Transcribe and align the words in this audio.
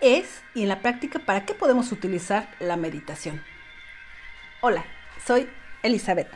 ¿Qué 0.00 0.18
es 0.18 0.42
y 0.54 0.62
en 0.62 0.68
la 0.68 0.80
práctica 0.80 1.18
para 1.20 1.44
qué 1.44 1.54
podemos 1.54 1.92
utilizar 1.92 2.48
la 2.60 2.76
meditación? 2.76 3.42
Hola, 4.60 4.84
soy 5.24 5.48
Elizabeth 5.82 6.28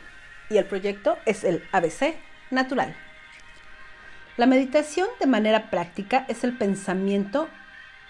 y 0.49 0.57
el 0.57 0.65
proyecto 0.65 1.17
es 1.25 1.43
el 1.43 1.63
ABC 1.71 2.15
Natural. 2.49 2.95
La 4.37 4.45
meditación 4.45 5.07
de 5.19 5.27
manera 5.27 5.69
práctica 5.69 6.25
es 6.27 6.43
el 6.43 6.57
pensamiento 6.57 7.49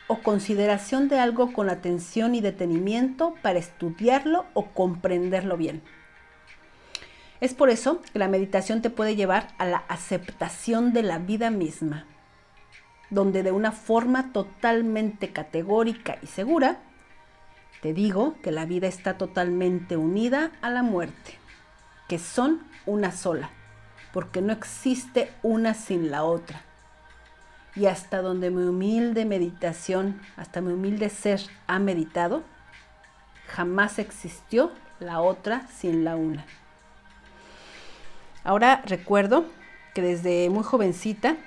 o 0.08 0.20
consideración 0.20 1.10
de 1.10 1.20
algo 1.20 1.54
con 1.54 1.70
atención 1.70 2.36
y 2.36 2.42
detenimiento 2.42 3.36
para 3.42 3.60
estudiarlo 3.60 4.46
o 4.54 4.72
comprenderlo 4.72 5.58
bien. 5.58 5.82
Es 7.40 7.54
por 7.54 7.70
eso 7.70 8.02
que 8.14 8.20
la 8.20 8.28
meditación 8.28 8.82
te 8.82 8.90
puede 8.90 9.16
llevar 9.16 9.50
a 9.58 9.66
la 9.66 9.84
aceptación 9.88 10.94
de 10.94 11.04
la 11.04 11.18
vida 11.18 11.50
misma, 11.50 12.06
donde 13.12 13.44
de 13.44 13.52
una 13.52 13.72
forma 13.72 14.34
totalmente 14.34 15.32
categórica 15.32 16.18
y 16.24 16.28
segura, 16.28 16.80
te 17.82 17.94
digo 17.94 18.36
que 18.42 18.52
la 18.52 18.66
vida 18.66 18.88
está 18.88 19.18
totalmente 19.18 19.98
unida 19.98 20.52
a 20.62 20.72
la 20.72 20.82
muerte, 20.82 21.36
que 22.08 22.18
son 22.18 22.62
una 22.88 23.12
sola, 23.12 23.52
porque 24.12 24.42
no 24.42 24.52
existe 24.52 25.32
una 25.44 25.76
sin 25.76 26.10
la 26.10 26.24
otra 26.24 26.64
y 27.76 27.86
hasta 27.86 28.22
donde 28.22 28.52
mi 28.52 28.64
humilde 28.64 29.26
meditación, 29.26 30.22
hasta 30.36 30.62
mi 30.62 30.74
humilde 30.74 31.10
ser 31.10 31.42
ha 31.68 31.80
meditado, 31.80 32.44
jamás 33.48 34.00
existió 34.00 34.72
la 35.00 35.22
otra 35.22 35.68
sin 35.68 36.04
la 36.04 36.16
una. 36.16 36.46
Ahora 38.44 38.82
recuerdo 38.86 39.46
que 39.94 40.02
desde 40.02 40.50
muy 40.50 40.64
jovencita, 40.64 41.38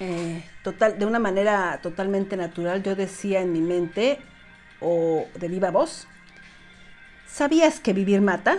eh, 0.00 0.42
total, 0.62 0.98
de 0.98 1.06
una 1.06 1.18
manera 1.18 1.80
totalmente 1.82 2.36
natural, 2.36 2.82
yo 2.82 2.94
decía 2.94 3.40
en 3.40 3.52
mi 3.52 3.60
mente 3.60 4.18
o 4.80 5.26
de 5.34 5.48
viva 5.48 5.70
voz, 5.70 6.06
¿sabías 7.26 7.80
que 7.80 7.92
vivir 7.92 8.20
mata? 8.20 8.58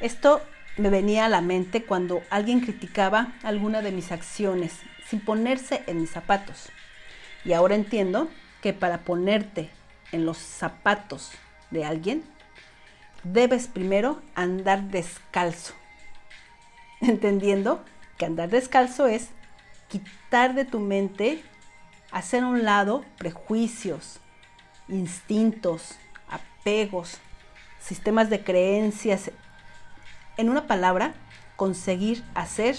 Esto 0.00 0.42
me 0.76 0.90
venía 0.90 1.26
a 1.26 1.28
la 1.28 1.40
mente 1.40 1.84
cuando 1.84 2.22
alguien 2.30 2.60
criticaba 2.60 3.34
alguna 3.42 3.82
de 3.82 3.92
mis 3.92 4.10
acciones 4.10 4.80
sin 5.06 5.20
ponerse 5.20 5.84
en 5.86 6.00
mis 6.00 6.10
zapatos. 6.10 6.70
Y 7.44 7.52
ahora 7.52 7.74
entiendo 7.74 8.28
que 8.62 8.72
para 8.72 9.02
ponerte 9.02 9.70
en 10.12 10.24
los 10.24 10.38
zapatos 10.38 11.32
de 11.70 11.84
alguien, 11.84 12.24
debes 13.22 13.68
primero 13.68 14.22
andar 14.34 14.84
descalzo. 14.84 15.74
Entendiendo 17.00 17.84
que 18.16 18.26
andar 18.26 18.48
descalzo 18.48 19.06
es 19.06 19.28
quitar 19.94 20.54
de 20.54 20.64
tu 20.64 20.80
mente, 20.80 21.40
hacer 22.10 22.42
a 22.42 22.48
un 22.48 22.64
lado 22.64 23.04
prejuicios, 23.16 24.18
instintos, 24.88 25.94
apegos, 26.28 27.18
sistemas 27.78 28.28
de 28.28 28.42
creencias. 28.42 29.30
En 30.36 30.50
una 30.50 30.66
palabra, 30.66 31.14
conseguir 31.54 32.24
hacer 32.34 32.76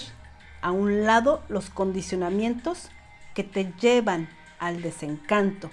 a 0.60 0.72
un 0.72 1.06
lado 1.06 1.42
los 1.48 1.70
condicionamientos 1.70 2.90
que 3.34 3.44
te 3.44 3.72
llevan 3.80 4.28
al 4.58 4.82
desencanto, 4.82 5.70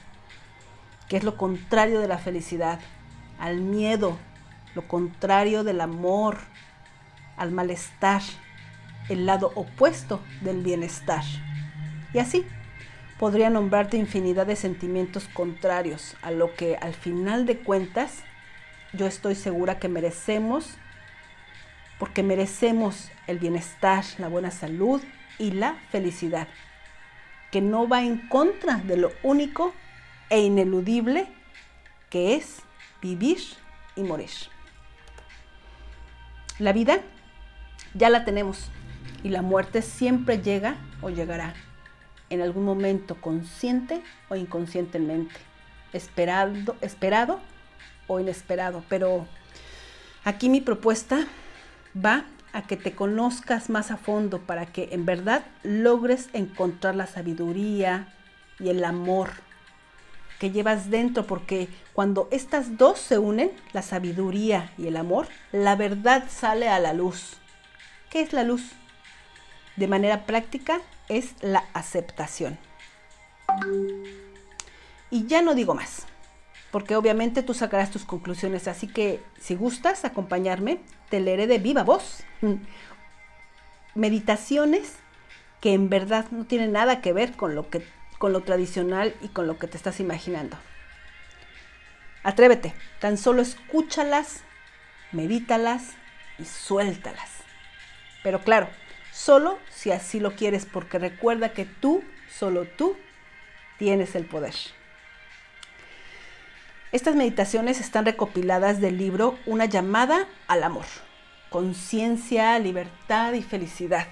que 1.10 1.18
es 1.18 1.26
lo 1.26 1.36
contrario 1.36 2.00
de 2.00 2.08
la 2.08 2.20
felicidad, 2.20 2.80
al 3.38 3.60
miedo, 3.60 4.18
lo 4.76 4.88
contrario 4.88 5.66
del 5.66 5.82
amor, 5.82 6.38
al 7.36 7.52
malestar, 7.52 8.22
el 9.10 9.26
lado 9.26 9.52
opuesto 9.56 10.22
del 10.42 10.62
bienestar. 10.62 11.24
Y 12.14 12.20
así 12.20 12.46
podría 13.20 13.50
nombrarte 13.50 13.98
infinidad 13.98 14.46
de 14.46 14.56
sentimientos 14.56 15.28
contrarios 15.34 16.16
a 16.22 16.32
lo 16.32 16.54
que 16.56 16.78
al 16.78 16.94
final 16.94 17.46
de 17.46 17.60
cuentas 17.60 18.24
yo 18.94 19.06
estoy 19.08 19.36
segura 19.36 19.80
que 19.80 19.90
merecemos 19.90 20.78
porque 22.00 22.24
merecemos 22.24 23.12
el 23.28 23.40
bienestar, 23.40 24.04
la 24.18 24.28
buena 24.28 24.52
salud 24.52 25.02
y 25.40 25.52
la 25.52 25.76
felicidad, 25.90 26.48
que 27.52 27.62
no 27.62 27.88
va 27.88 28.04
en 28.04 28.28
contra 28.28 28.76
de 28.78 28.98
lo 28.98 29.12
único 29.24 29.74
e 30.30 30.42
ineludible 30.42 31.28
que 32.10 32.36
es 32.36 32.62
vivir 33.02 33.40
y 33.96 34.04
morir. 34.04 34.32
La 36.60 36.74
vida 36.74 37.00
ya 37.94 38.10
la 38.10 38.26
tenemos 38.26 38.70
y 39.24 39.30
la 39.30 39.42
muerte 39.42 39.82
siempre 39.82 40.42
llega 40.42 40.76
o 41.02 41.10
llegará 41.10 41.54
en 42.30 42.42
algún 42.42 42.66
momento 42.66 43.20
consciente 43.22 44.02
o 44.30 44.36
inconscientemente, 44.36 45.36
esperado, 45.94 46.76
esperado 46.82 47.40
o 48.08 48.20
inesperado. 48.20 48.84
Pero 48.90 49.28
aquí 50.24 50.50
mi 50.50 50.62
propuesta 50.62 51.26
va 51.96 52.26
a 52.52 52.64
que 52.64 52.78
te 52.78 52.94
conozcas 52.94 53.70
más 53.70 53.92
a 53.92 53.98
fondo 53.98 54.40
para 54.40 54.66
que 54.66 54.90
en 54.92 55.06
verdad 55.06 55.46
logres 55.64 56.30
encontrar 56.34 56.96
la 56.96 57.08
sabiduría 57.08 58.14
y 58.60 58.70
el 58.70 58.84
amor 58.84 59.30
que 60.40 60.52
llevas 60.52 60.90
dentro, 60.90 61.26
porque 61.26 61.70
cuando 61.94 62.28
estas 62.32 62.78
dos 62.78 63.00
se 63.00 63.18
unen, 63.18 63.52
la 63.72 63.82
sabiduría 63.82 64.72
y 64.78 64.88
el 64.88 64.98
amor, 64.98 65.28
la 65.52 65.76
verdad 65.76 66.26
sale 66.30 66.68
a 66.68 66.80
la 66.80 66.94
luz. 66.94 67.38
¿Qué 68.10 68.22
es 68.22 68.34
la 68.34 68.44
luz? 68.44 68.74
De 69.76 69.88
manera 69.88 70.26
práctica 70.26 70.82
es 71.10 71.36
la 71.42 71.66
aceptación. 71.74 72.58
Y 75.10 75.28
ya 75.28 75.42
no 75.42 75.56
digo 75.56 75.74
más 75.76 76.08
porque 76.74 76.96
obviamente 76.96 77.44
tú 77.44 77.54
sacarás 77.54 77.92
tus 77.92 78.04
conclusiones. 78.04 78.68
Así 78.68 78.88
que 78.88 79.24
si 79.40 79.54
gustas 79.54 80.06
acompañarme, 80.06 80.80
te 81.10 81.20
leeré 81.20 81.46
de 81.46 81.60
viva 81.60 81.84
voz 81.84 82.24
meditaciones 83.94 84.96
que 85.62 85.74
en 85.74 85.88
verdad 85.88 86.26
no 86.32 86.46
tienen 86.46 86.72
nada 86.72 87.00
que 87.00 87.14
ver 87.14 87.34
con 87.34 87.54
lo, 87.54 87.70
que, 87.70 87.86
con 88.18 88.34
lo 88.34 88.42
tradicional 88.42 89.14
y 89.22 89.28
con 89.28 89.46
lo 89.46 89.60
que 89.60 89.68
te 89.68 89.78
estás 89.78 90.00
imaginando. 90.00 90.58
Atrévete, 92.24 92.74
tan 93.00 93.20
solo 93.20 93.44
escúchalas, 93.44 94.42
medítalas 95.12 95.92
y 96.40 96.46
suéltalas. 96.46 97.30
Pero 98.24 98.42
claro, 98.42 98.68
solo 99.14 99.60
si 99.70 99.92
así 99.92 100.20
lo 100.20 100.36
quieres, 100.36 100.66
porque 100.66 100.98
recuerda 101.00 101.50
que 101.54 101.66
tú, 101.66 102.04
solo 102.30 102.66
tú, 102.66 102.98
tienes 103.78 104.16
el 104.16 104.26
poder. 104.26 104.56
Estas 106.92 107.16
meditaciones 107.16 107.80
están 107.80 108.06
recopiladas 108.06 108.82
del 108.82 108.98
libro 108.98 109.38
Una 109.46 109.66
llamada 109.66 110.28
al 110.48 110.64
amor, 110.64 110.86
conciencia, 111.50 112.58
libertad 112.60 113.34
y 113.34 113.42
felicidad. 113.42 114.08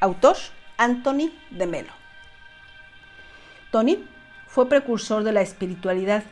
Autor 0.00 0.36
Anthony 0.76 1.30
de 1.50 1.66
Melo. 1.66 1.92
Tony 3.70 4.06
fue 4.46 4.68
precursor 4.68 5.24
de 5.24 5.32
la 5.32 5.40
espiritualidad, 5.40 6.24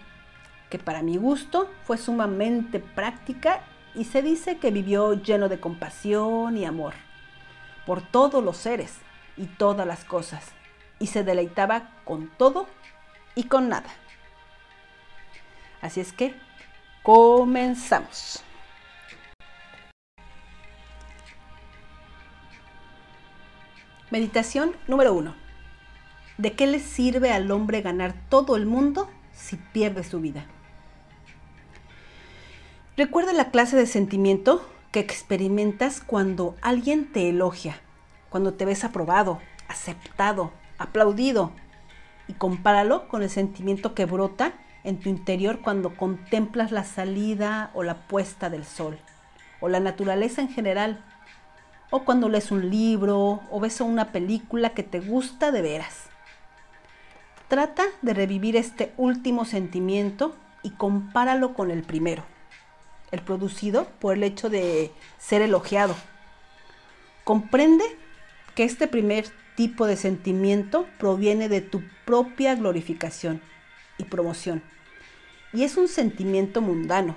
que 0.70 0.78
para 0.78 1.02
mi 1.02 1.16
gusto 1.16 1.70
fue 1.84 1.98
sumamente 1.98 2.80
práctica 2.80 3.60
y 3.94 4.04
se 4.04 4.22
dice 4.22 4.58
que 4.58 4.70
vivió 4.70 5.14
lleno 5.14 5.48
de 5.48 5.60
compasión 5.60 6.56
y 6.56 6.64
amor 6.64 6.94
por 7.86 8.02
todos 8.02 8.42
los 8.42 8.56
seres 8.56 8.98
y 9.36 9.46
todas 9.46 9.86
las 9.86 10.04
cosas, 10.04 10.44
y 10.98 11.08
se 11.08 11.24
deleitaba 11.24 11.90
con 12.04 12.28
todo 12.28 12.68
y 13.34 13.44
con 13.44 13.68
nada. 13.68 13.90
Así 15.80 16.00
es 16.00 16.12
que 16.12 16.34
comenzamos. 17.02 18.44
Meditación 24.10 24.76
número 24.86 25.14
uno. 25.14 25.34
¿De 26.36 26.52
qué 26.52 26.66
le 26.66 26.80
sirve 26.80 27.32
al 27.32 27.50
hombre 27.50 27.80
ganar 27.82 28.14
todo 28.28 28.56
el 28.56 28.66
mundo 28.66 29.10
si 29.32 29.56
pierde 29.56 30.04
su 30.04 30.20
vida? 30.20 30.46
Recuerda 32.96 33.32
la 33.32 33.50
clase 33.50 33.76
de 33.76 33.86
sentimiento 33.86 34.70
que 34.92 35.00
experimentas 35.00 36.00
cuando 36.00 36.54
alguien 36.60 37.10
te 37.10 37.30
elogia, 37.30 37.80
cuando 38.28 38.54
te 38.54 38.66
ves 38.66 38.84
aprobado, 38.84 39.40
aceptado, 39.66 40.52
aplaudido, 40.78 41.52
y 42.28 42.34
compáralo 42.34 43.08
con 43.08 43.22
el 43.22 43.30
sentimiento 43.30 43.94
que 43.94 44.04
brota 44.04 44.52
en 44.84 45.00
tu 45.00 45.08
interior 45.08 45.60
cuando 45.60 45.96
contemplas 45.96 46.72
la 46.72 46.84
salida 46.84 47.70
o 47.74 47.82
la 47.82 48.06
puesta 48.06 48.50
del 48.50 48.64
sol, 48.64 48.98
o 49.60 49.68
la 49.68 49.80
naturaleza 49.80 50.42
en 50.42 50.48
general, 50.48 51.02
o 51.90 52.04
cuando 52.04 52.28
lees 52.28 52.50
un 52.50 52.70
libro 52.70 53.40
o 53.50 53.60
ves 53.60 53.80
una 53.80 54.12
película 54.12 54.70
que 54.70 54.82
te 54.82 55.00
gusta 55.00 55.52
de 55.52 55.62
veras. 55.62 56.06
Trata 57.48 57.84
de 58.02 58.14
revivir 58.14 58.56
este 58.56 58.92
último 58.96 59.44
sentimiento 59.44 60.36
y 60.62 60.70
compáralo 60.70 61.54
con 61.54 61.70
el 61.70 61.82
primero, 61.82 62.24
el 63.12 63.20
producido 63.20 63.88
por 64.00 64.14
el 64.14 64.24
hecho 64.24 64.50
de 64.50 64.90
ser 65.18 65.42
elogiado. 65.42 65.94
Comprende 67.24 67.84
que 68.54 68.64
este 68.64 68.88
primer 68.88 69.26
tipo 69.54 69.86
de 69.86 69.96
sentimiento 69.96 70.86
proviene 70.98 71.48
de 71.48 71.60
tu 71.60 71.82
propia 72.04 72.54
glorificación 72.54 73.40
y 73.98 74.04
promoción. 74.04 74.62
Y 75.52 75.64
es 75.64 75.76
un 75.76 75.88
sentimiento 75.88 76.60
mundano. 76.60 77.14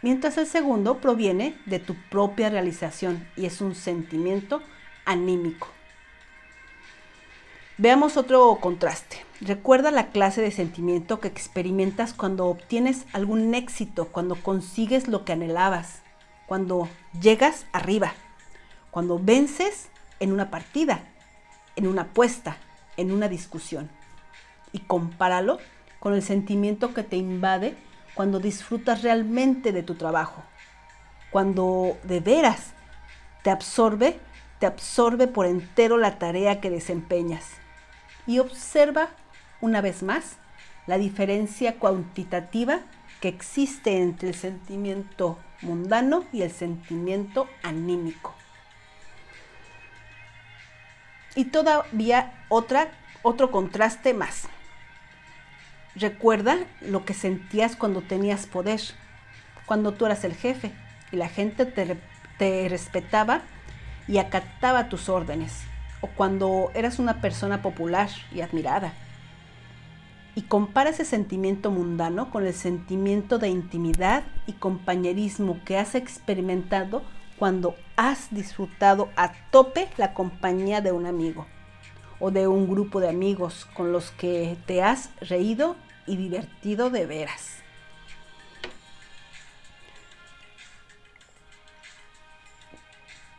Mientras 0.00 0.38
el 0.38 0.46
segundo 0.46 1.00
proviene 1.00 1.58
de 1.66 1.80
tu 1.80 1.94
propia 2.08 2.48
realización 2.48 3.26
y 3.36 3.46
es 3.46 3.60
un 3.60 3.74
sentimiento 3.74 4.62
anímico. 5.04 5.68
Veamos 7.76 8.16
otro 8.16 8.58
contraste. 8.60 9.23
Recuerda 9.44 9.90
la 9.90 10.06
clase 10.06 10.40
de 10.40 10.50
sentimiento 10.50 11.20
que 11.20 11.28
experimentas 11.28 12.14
cuando 12.14 12.46
obtienes 12.46 13.04
algún 13.12 13.54
éxito, 13.54 14.08
cuando 14.08 14.36
consigues 14.36 15.06
lo 15.06 15.26
que 15.26 15.34
anhelabas, 15.34 16.00
cuando 16.46 16.88
llegas 17.20 17.66
arriba, 17.72 18.14
cuando 18.90 19.18
vences 19.18 19.90
en 20.18 20.32
una 20.32 20.50
partida, 20.50 21.04
en 21.76 21.86
una 21.86 22.02
apuesta, 22.02 22.56
en 22.96 23.12
una 23.12 23.28
discusión. 23.28 23.90
Y 24.72 24.78
compáralo 24.78 25.58
con 26.00 26.14
el 26.14 26.22
sentimiento 26.22 26.94
que 26.94 27.02
te 27.02 27.16
invade 27.16 27.76
cuando 28.14 28.40
disfrutas 28.40 29.02
realmente 29.02 29.72
de 29.72 29.82
tu 29.82 29.94
trabajo, 29.96 30.42
cuando 31.30 31.98
de 32.04 32.20
veras 32.20 32.72
te 33.42 33.50
absorbe, 33.50 34.18
te 34.58 34.64
absorbe 34.64 35.26
por 35.26 35.44
entero 35.44 35.98
la 35.98 36.18
tarea 36.18 36.62
que 36.62 36.70
desempeñas 36.70 37.44
y 38.26 38.38
observa 38.38 39.10
una 39.64 39.80
vez 39.80 40.02
más 40.02 40.36
la 40.86 40.98
diferencia 40.98 41.76
cuantitativa 41.78 42.80
que 43.20 43.28
existe 43.28 44.02
entre 44.02 44.28
el 44.28 44.34
sentimiento 44.34 45.38
mundano 45.62 46.26
y 46.34 46.42
el 46.42 46.50
sentimiento 46.50 47.48
anímico. 47.62 48.34
Y 51.34 51.46
todavía 51.46 52.44
otra, 52.50 52.88
otro 53.22 53.50
contraste 53.50 54.12
más. 54.12 54.48
Recuerda 55.96 56.58
lo 56.82 57.06
que 57.06 57.14
sentías 57.14 57.74
cuando 57.74 58.02
tenías 58.02 58.46
poder, 58.46 58.82
cuando 59.64 59.94
tú 59.94 60.04
eras 60.04 60.24
el 60.24 60.34
jefe 60.34 60.72
y 61.10 61.16
la 61.16 61.30
gente 61.30 61.64
te, 61.64 61.96
te 62.36 62.68
respetaba 62.68 63.40
y 64.06 64.18
acataba 64.18 64.90
tus 64.90 65.08
órdenes 65.08 65.62
o 66.02 66.08
cuando 66.08 66.70
eras 66.74 66.98
una 66.98 67.22
persona 67.22 67.62
popular 67.62 68.10
y 68.30 68.42
admirada. 68.42 68.92
Y 70.34 70.42
compara 70.42 70.90
ese 70.90 71.04
sentimiento 71.04 71.70
mundano 71.70 72.30
con 72.30 72.46
el 72.46 72.54
sentimiento 72.54 73.38
de 73.38 73.48
intimidad 73.48 74.24
y 74.46 74.52
compañerismo 74.54 75.60
que 75.64 75.78
has 75.78 75.94
experimentado 75.94 77.02
cuando 77.38 77.76
has 77.96 78.34
disfrutado 78.34 79.10
a 79.16 79.32
tope 79.50 79.88
la 79.96 80.14
compañía 80.14 80.80
de 80.80 80.92
un 80.92 81.06
amigo 81.06 81.46
o 82.18 82.30
de 82.30 82.48
un 82.48 82.68
grupo 82.68 83.00
de 83.00 83.08
amigos 83.08 83.66
con 83.74 83.92
los 83.92 84.10
que 84.10 84.56
te 84.66 84.82
has 84.82 85.10
reído 85.20 85.76
y 86.06 86.16
divertido 86.16 86.90
de 86.90 87.06
veras. 87.06 87.64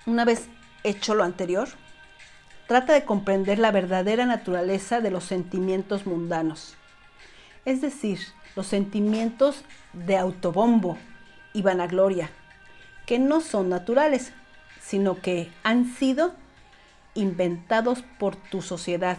Una 0.05 0.23
vez 0.23 0.47
hecho 0.83 1.15
lo 1.15 1.23
anterior, 1.23 1.67
trata 2.67 2.93
de 2.93 3.05
comprender 3.05 3.57
la 3.57 3.71
verdadera 3.71 4.27
naturaleza 4.27 5.01
de 5.01 5.09
los 5.09 5.23
sentimientos 5.23 6.05
mundanos, 6.05 6.75
es 7.65 7.81
decir, 7.81 8.19
los 8.55 8.67
sentimientos 8.67 9.63
de 9.93 10.17
autobombo 10.17 10.97
y 11.53 11.61
vanagloria, 11.61 12.29
que 13.05 13.19
no 13.19 13.41
son 13.41 13.69
naturales, 13.69 14.33
sino 14.81 15.19
que 15.21 15.51
han 15.63 15.85
sido 15.85 16.33
inventados 17.15 18.03
por 18.19 18.35
tu 18.35 18.61
sociedad 18.61 19.17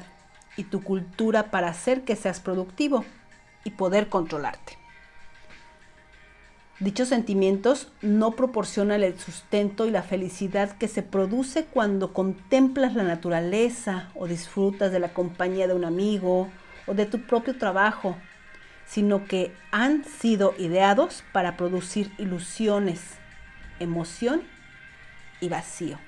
y 0.57 0.65
tu 0.65 0.83
cultura 0.83 1.51
para 1.51 1.69
hacer 1.69 2.03
que 2.03 2.17
seas 2.17 2.41
productivo 2.41 3.05
y 3.65 3.71
poder 3.71 4.09
controlarte. 4.09 4.79
Dichos 6.79 7.09
sentimientos 7.09 7.91
no 8.03 8.33
proporcionan 8.33 9.03
el 9.03 9.19
sustento 9.19 9.87
y 9.87 9.91
la 9.91 10.03
felicidad 10.03 10.77
que 10.77 10.89
se 10.89 11.03
produce 11.03 11.65
cuando 11.65 12.13
contemplas 12.13 12.95
la 12.95 13.03
naturaleza 13.03 14.11
o 14.15 14.27
disfrutas 14.27 14.93
de 14.93 15.01
la 15.01 15.15
compañía 15.15 15.67
de 15.69 15.75
un 15.75 15.87
amigo 15.87 16.49
o 16.87 16.93
de 16.93 17.07
tu 17.07 17.23
propio 17.23 17.57
trabajo, 17.57 18.17
sino 18.87 19.25
que 19.27 19.55
han 19.73 20.05
sido 20.05 20.55
ideados 20.59 21.25
para 21.33 21.57
producir 21.57 22.13
ilusiones, 22.19 23.01
emoción 23.81 24.43
y 25.41 25.49
vacío. 25.49 25.99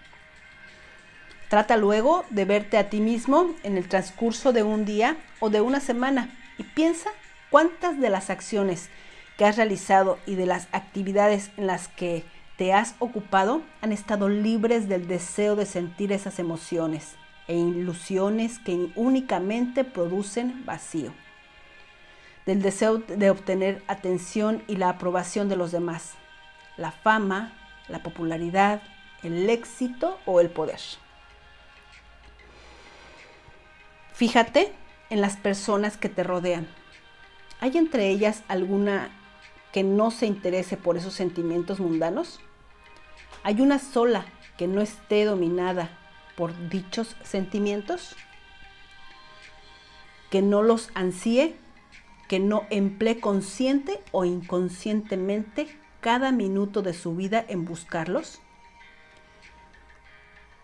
Trata 1.48 1.76
luego 1.76 2.24
de 2.30 2.44
verte 2.44 2.78
a 2.78 2.90
ti 2.90 3.00
mismo 3.00 3.54
en 3.62 3.76
el 3.76 3.88
transcurso 3.88 4.52
de 4.52 4.62
un 4.62 4.84
día 4.84 5.16
o 5.40 5.50
de 5.50 5.60
una 5.60 5.80
semana 5.80 6.30
y 6.58 6.62
piensa 6.62 7.10
cuántas 7.50 7.98
de 7.98 8.10
las 8.10 8.30
acciones 8.30 8.90
que 9.36 9.44
has 9.44 9.56
realizado 9.56 10.18
y 10.26 10.34
de 10.34 10.46
las 10.46 10.68
actividades 10.72 11.50
en 11.56 11.66
las 11.66 11.88
que 11.88 12.24
te 12.58 12.72
has 12.72 12.96
ocupado 12.98 13.62
han 13.80 13.92
estado 13.92 14.28
libres 14.28 14.88
del 14.88 15.06
deseo 15.06 15.56
de 15.56 15.64
sentir 15.64 16.12
esas 16.12 16.38
emociones 16.38 17.14
e 17.46 17.56
ilusiones 17.56 18.58
que 18.58 18.90
únicamente 18.94 19.84
producen 19.84 20.66
vacío, 20.66 21.14
del 22.48 22.62
deseo 22.62 22.96
de 22.96 23.28
obtener 23.28 23.84
atención 23.88 24.64
y 24.68 24.76
la 24.76 24.88
aprobación 24.88 25.50
de 25.50 25.56
los 25.56 25.70
demás, 25.70 26.14
la 26.78 26.92
fama, 26.92 27.52
la 27.88 28.02
popularidad, 28.02 28.80
el 29.22 29.50
éxito 29.50 30.18
o 30.24 30.40
el 30.40 30.48
poder. 30.48 30.80
Fíjate 34.14 34.72
en 35.10 35.20
las 35.20 35.36
personas 35.36 35.98
que 35.98 36.08
te 36.08 36.22
rodean. 36.22 36.66
¿Hay 37.60 37.76
entre 37.76 38.08
ellas 38.08 38.42
alguna 38.48 39.10
que 39.70 39.82
no 39.82 40.10
se 40.10 40.24
interese 40.24 40.78
por 40.78 40.96
esos 40.96 41.12
sentimientos 41.12 41.80
mundanos? 41.80 42.40
¿Hay 43.42 43.60
una 43.60 43.78
sola 43.78 44.24
que 44.56 44.66
no 44.66 44.80
esté 44.80 45.26
dominada 45.26 45.90
por 46.34 46.70
dichos 46.70 47.14
sentimientos? 47.24 48.16
¿Que 50.30 50.40
no 50.40 50.62
los 50.62 50.88
ansíe? 50.94 51.54
¿Que 52.28 52.38
no 52.38 52.66
emplee 52.70 53.20
consciente 53.20 54.00
o 54.12 54.24
inconscientemente 54.24 55.66
cada 56.00 56.30
minuto 56.30 56.82
de 56.82 56.94
su 56.94 57.16
vida 57.16 57.44
en 57.48 57.64
buscarlos? 57.64 58.40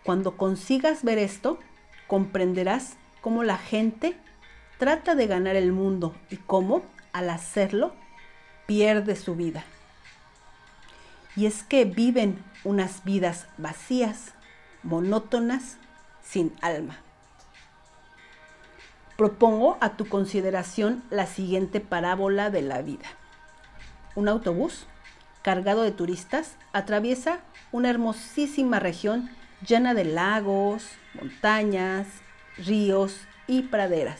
Cuando 0.03 0.37
consigas 0.37 1.03
ver 1.03 1.17
esto, 1.17 1.59
comprenderás 2.07 2.97
cómo 3.21 3.43
la 3.43 3.57
gente 3.57 4.15
trata 4.77 5.15
de 5.15 5.25
ganar 5.25 5.55
el 5.55 5.71
mundo 5.71 6.15
y 6.29 6.37
cómo, 6.37 6.83
al 7.11 7.31
hacerlo, 7.31 7.95
pierde 8.67 9.15
su 9.15 9.35
vida. 9.35 9.63
Y 11.35 11.47
es 11.47 11.63
que 11.63 11.85
viven 11.85 12.43
unas 12.63 13.03
vidas 13.03 13.47
vacías, 13.57 14.33
monótonas, 14.83 15.77
sin 16.23 16.53
alma. 16.61 17.04
Propongo 19.17 19.77
a 19.79 19.95
tu 19.95 20.07
consideración 20.09 21.03
la 21.09 21.25
siguiente 21.25 21.79
parábola 21.79 22.49
de 22.49 22.61
la 22.61 22.81
vida. 22.81 23.05
Un 24.15 24.27
autobús 24.27 24.87
cargado 25.41 25.83
de 25.83 25.91
turistas 25.91 26.55
atraviesa 26.73 27.39
una 27.71 27.89
hermosísima 27.89 28.79
región 28.79 29.29
llena 29.65 29.93
de 29.93 30.03
lagos, 30.03 30.89
montañas, 31.13 32.07
ríos 32.57 33.21
y 33.47 33.63
praderas. 33.63 34.19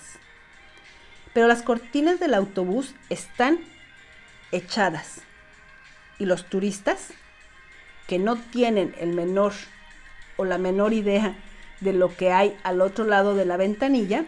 Pero 1.34 1.48
las 1.48 1.62
cortinas 1.62 2.20
del 2.20 2.34
autobús 2.34 2.96
están 3.10 3.60
echadas. 4.52 5.22
Y 6.20 6.26
los 6.26 6.46
turistas, 6.46 7.10
que 8.08 8.20
no 8.20 8.38
tienen 8.38 8.96
el 9.00 9.14
menor 9.14 9.52
o 10.38 10.46
la 10.46 10.58
menor 10.58 10.94
idea 10.94 11.36
de 11.82 11.92
lo 11.92 12.16
que 12.16 12.32
hay 12.32 12.58
al 12.64 12.80
otro 12.80 13.04
lado 13.04 13.36
de 13.36 13.46
la 13.46 13.58
ventanilla, 13.58 14.26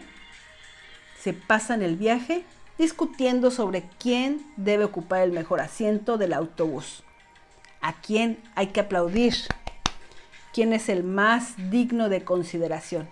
se 1.22 1.32
pasan 1.32 1.82
el 1.82 1.96
viaje 1.96 2.44
discutiendo 2.78 3.50
sobre 3.50 3.82
quién 3.98 4.46
debe 4.56 4.84
ocupar 4.84 5.22
el 5.22 5.32
mejor 5.32 5.60
asiento 5.60 6.16
del 6.16 6.32
autobús, 6.32 7.02
a 7.80 7.94
quién 8.00 8.42
hay 8.54 8.68
que 8.68 8.80
aplaudir, 8.80 9.34
quién 10.52 10.72
es 10.72 10.88
el 10.88 11.02
más 11.02 11.54
digno 11.70 12.08
de 12.08 12.24
consideración. 12.24 13.08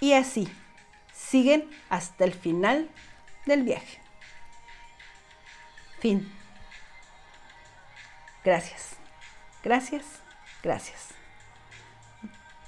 Y 0.00 0.14
así, 0.14 0.48
siguen 1.12 1.70
hasta 1.90 2.24
el 2.24 2.32
final 2.32 2.88
del 3.46 3.62
viaje. 3.62 4.00
Fin. 6.00 6.32
Gracias. 8.42 8.96
Gracias. 9.62 10.04
Gracias. 10.62 11.08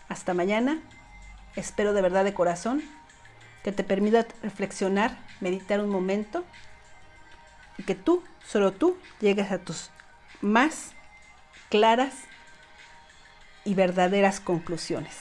Hasta 0.08 0.34
mañana. 0.34 0.80
Espero 1.56 1.92
de 1.92 2.02
verdad 2.02 2.24
de 2.24 2.34
corazón 2.34 2.82
que 3.64 3.72
te 3.72 3.82
permita 3.82 4.26
reflexionar, 4.42 5.16
meditar 5.40 5.80
un 5.80 5.88
momento 5.88 6.44
y 7.78 7.82
que 7.82 7.94
tú, 7.94 8.22
solo 8.46 8.72
tú, 8.72 8.98
llegues 9.20 9.50
a 9.50 9.58
tus 9.58 9.90
más 10.42 10.92
claras 11.70 12.14
y 13.64 13.74
verdaderas 13.74 14.38
conclusiones. 14.38 15.16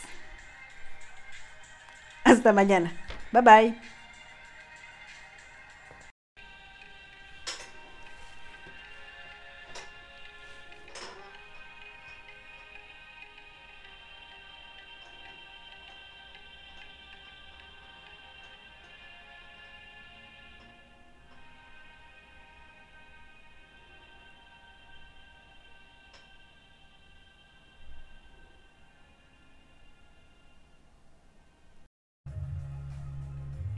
Hasta 2.25 2.51
mañana. 2.51 2.91
Bye 3.31 3.41
bye. 3.41 3.92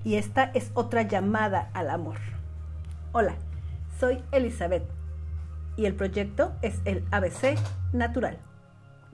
Y 0.05 0.15
esta 0.15 0.43
es 0.53 0.71
otra 0.75 1.01
llamada 1.01 1.71
al 1.73 1.89
amor. 1.89 2.17
Hola, 3.11 3.35
soy 3.99 4.23
Elizabeth 4.31 4.87
y 5.75 5.87
el 5.87 5.95
proyecto 5.95 6.53
es 6.61 6.79
el 6.85 7.03
ABC 7.11 7.57
Natural. 7.91 8.37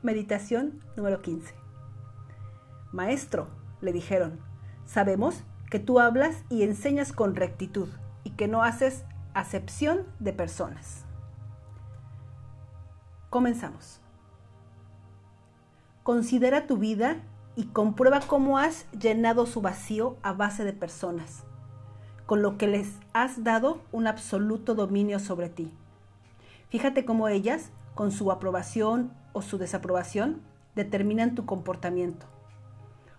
Meditación 0.03 0.83
número 0.97 1.21
15. 1.21 1.55
Maestro, 2.91 3.47
le 3.79 3.93
dijeron, 3.93 4.41
sabemos 4.85 5.45
que 5.69 5.79
tú 5.79 6.01
hablas 6.01 6.43
y 6.49 6.63
enseñas 6.63 7.13
con 7.13 7.35
rectitud 7.35 7.87
y 8.25 8.31
que 8.31 8.49
no 8.49 8.61
haces 8.61 9.05
acepción 9.33 10.05
de 10.19 10.33
personas. 10.33 11.05
Comenzamos. 13.29 14.01
Considera 16.03 16.67
tu 16.67 16.77
vida 16.77 17.23
y 17.55 17.65
comprueba 17.65 18.21
cómo 18.21 18.57
has 18.57 18.89
llenado 18.91 19.45
su 19.45 19.61
vacío 19.61 20.17
a 20.23 20.33
base 20.33 20.63
de 20.63 20.73
personas, 20.73 21.43
con 22.25 22.41
lo 22.41 22.57
que 22.57 22.67
les 22.67 22.97
has 23.13 23.43
dado 23.43 23.81
un 23.91 24.07
absoluto 24.07 24.75
dominio 24.75 25.19
sobre 25.19 25.49
ti. 25.49 25.73
Fíjate 26.69 27.03
cómo 27.03 27.27
ellas, 27.27 27.71
con 27.95 28.11
su 28.11 28.31
aprobación 28.31 29.11
o 29.33 29.41
su 29.41 29.57
desaprobación, 29.57 30.41
determinan 30.75 31.35
tu 31.35 31.45
comportamiento. 31.45 32.25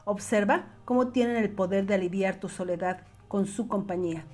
Observa 0.04 0.64
cómo 0.84 1.08
tienen 1.08 1.36
el 1.36 1.50
poder 1.50 1.86
de 1.86 1.94
aliviar 1.94 2.36
tu 2.36 2.48
soledad 2.48 3.02
con 3.28 3.46
su 3.46 3.68
compañía, 3.68 4.24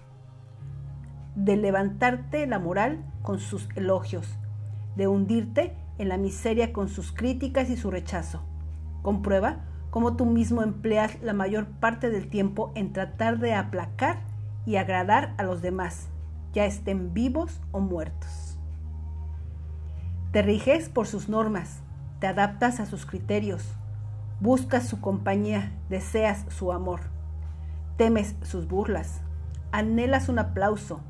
de 1.35 1.57
levantarte 1.57 2.47
la 2.47 2.59
moral 2.59 3.05
con 3.23 3.41
sus 3.41 3.69
elogios, 3.75 4.39
de 4.97 5.09
hundirte 5.09 5.77
en 5.99 6.09
la 6.09 6.17
miseria 6.17 6.73
con 6.73 6.89
sus 6.89 7.13
críticas 7.13 7.69
y 7.71 7.77
su 7.77 7.91
rechazo. 7.91 8.43
Comprueba 9.03 9.65
cómo 9.91 10.17
tú 10.17 10.27
mismo 10.27 10.63
empleas 10.63 11.21
la 11.23 11.33
mayor 11.33 11.67
parte 11.67 12.11
del 12.11 12.29
tiempo 12.29 12.73
en 12.75 12.93
tratar 12.93 13.39
de 13.39 13.55
aplacar 13.55 14.21
y 14.67 14.77
agradar 14.77 15.35
a 15.39 15.43
los 15.43 15.63
demás, 15.63 16.09
ya 16.53 16.67
estén 16.67 17.15
vivos 17.15 17.61
o 17.73 17.81
muertos. 17.81 18.59
Te 20.33 20.43
riges 20.43 20.89
por 20.89 21.07
sus 21.07 21.29
normas, 21.29 21.81
te 22.21 22.27
adaptas 22.27 22.81
a 22.81 22.87
sus 22.87 23.07
criterios, 23.07 23.65
buscas 24.41 24.87
su 24.87 25.01
compañía, 25.01 25.73
deseas 25.89 26.45
su 26.49 26.73
amor, 26.73 27.01
temes 27.97 28.37
sus 28.43 28.69
burlas, 28.69 29.23
anhelas 29.73 30.29
un 30.29 30.39
aplauso, 30.39 31.01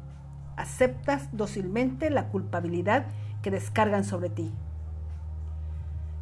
aceptas 0.56 1.28
dócilmente 1.32 2.10
la 2.10 2.28
culpabilidad 2.28 3.06
que 3.42 3.50
descargan 3.50 4.04
sobre 4.04 4.30
ti. 4.30 4.52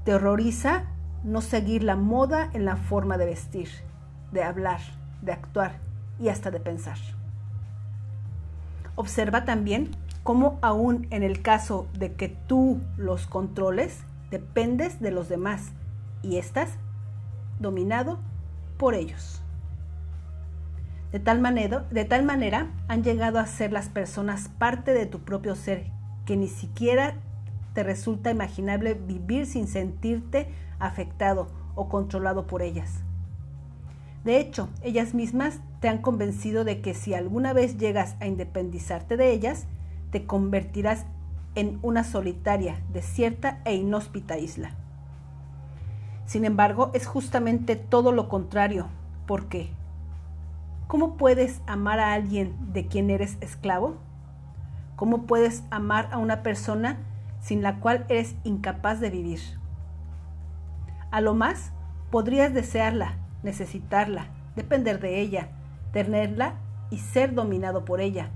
Te 0.05 0.15
horroriza 0.15 0.85
no 1.25 1.41
seguir 1.41 1.83
la 1.83 1.97
moda 1.97 2.51
en 2.53 2.65
la 2.65 2.77
forma 2.77 3.19
de 3.19 3.27
vestir, 3.27 3.69
de 4.33 4.43
hablar, 4.43 4.81
de 5.23 5.33
actuar 5.33 5.79
y 6.21 6.29
hasta 6.29 6.51
de 6.51 6.61
pensar. 6.61 6.99
Observa 8.95 9.45
también 9.45 9.91
cómo 10.23 10.59
aún 10.63 11.07
en 11.11 11.23
el 11.23 11.43
caso 11.43 11.87
de 11.97 12.15
que 12.15 12.29
tú 12.29 12.81
los 12.97 13.27
controles, 13.27 14.03
dependes 14.31 15.01
de 15.01 15.13
los 15.13 15.29
demás 15.29 15.71
y 16.23 16.39
estás 16.39 16.71
dominado 17.61 18.19
por 18.77 18.95
ellos. 18.95 19.43
De 21.13 21.21
tal, 21.21 21.41
manera, 21.41 21.87
de 21.91 22.05
tal 22.05 22.25
manera 22.25 22.73
han 22.89 23.05
llegado 23.05 23.39
a 23.39 23.47
ser 23.47 23.73
las 23.73 23.89
personas 23.89 24.49
parte 24.59 24.93
de 24.93 25.07
tu 25.07 25.21
propio 25.21 25.55
ser, 25.55 25.87
que 26.25 26.37
ni 26.37 26.49
siquiera 26.49 27.15
te 27.73 27.83
resulta 27.83 28.31
imaginable 28.31 28.95
vivir 28.95 29.47
sin 29.47 29.69
sentirte 29.69 30.49
afectado 30.79 31.49
o 31.75 31.89
controlado 31.89 32.47
por 32.47 32.63
ellas. 32.63 33.03
De 34.25 34.41
hecho, 34.41 34.69
ellas 34.83 35.15
mismas 35.15 35.61
te 35.81 35.89
han 35.89 35.99
convencido 35.99 36.65
de 36.65 36.81
que 36.81 36.95
si 36.95 37.15
alguna 37.15 37.53
vez 37.53 37.79
llegas 37.79 38.17
a 38.21 38.27
independizarte 38.27 39.17
de 39.17 39.31
ellas, 39.31 39.67
te 40.11 40.27
convertirás 40.27 41.07
en 41.55 41.79
una 41.83 42.05
solitaria, 42.05 42.83
desierta 42.93 43.61
e 43.65 43.75
inhóspita 43.75 44.37
isla. 44.39 44.71
Sin 46.27 46.45
embargo, 46.45 46.91
es 46.93 47.07
justamente 47.07 47.77
todo 47.77 48.11
lo 48.11 48.29
contrario. 48.29 48.89
¿Por 49.27 49.47
qué? 49.47 49.71
¿Cómo 50.89 51.17
puedes 51.17 51.61
amar 51.67 52.01
a 52.01 52.13
alguien 52.13 52.55
de 52.73 52.87
quien 52.87 53.11
eres 53.11 53.39
esclavo? 53.41 53.97
¿Cómo 54.97 55.23
puedes 55.23 55.63
amar 55.71 56.09
a 56.13 56.19
una 56.19 56.43
persona 56.43 56.99
sin 57.41 57.63
la 57.63 57.81
cual 57.81 58.07
eres 58.09 58.35
incapaz 58.45 59.01
de 59.01 59.11
vivir? 59.11 59.41
A 61.11 61.21
lo 61.21 61.35
más, 61.35 61.73
podrías 62.11 62.53
desearla, 62.53 63.17
necesitarla, 63.43 64.29
depender 64.55 65.01
de 65.01 65.21
ella, 65.21 65.49
tenerla 65.93 66.55
y 66.91 66.99
ser 66.99 67.35
dominado 67.35 67.85
por 67.85 68.01
ella. 68.01 68.31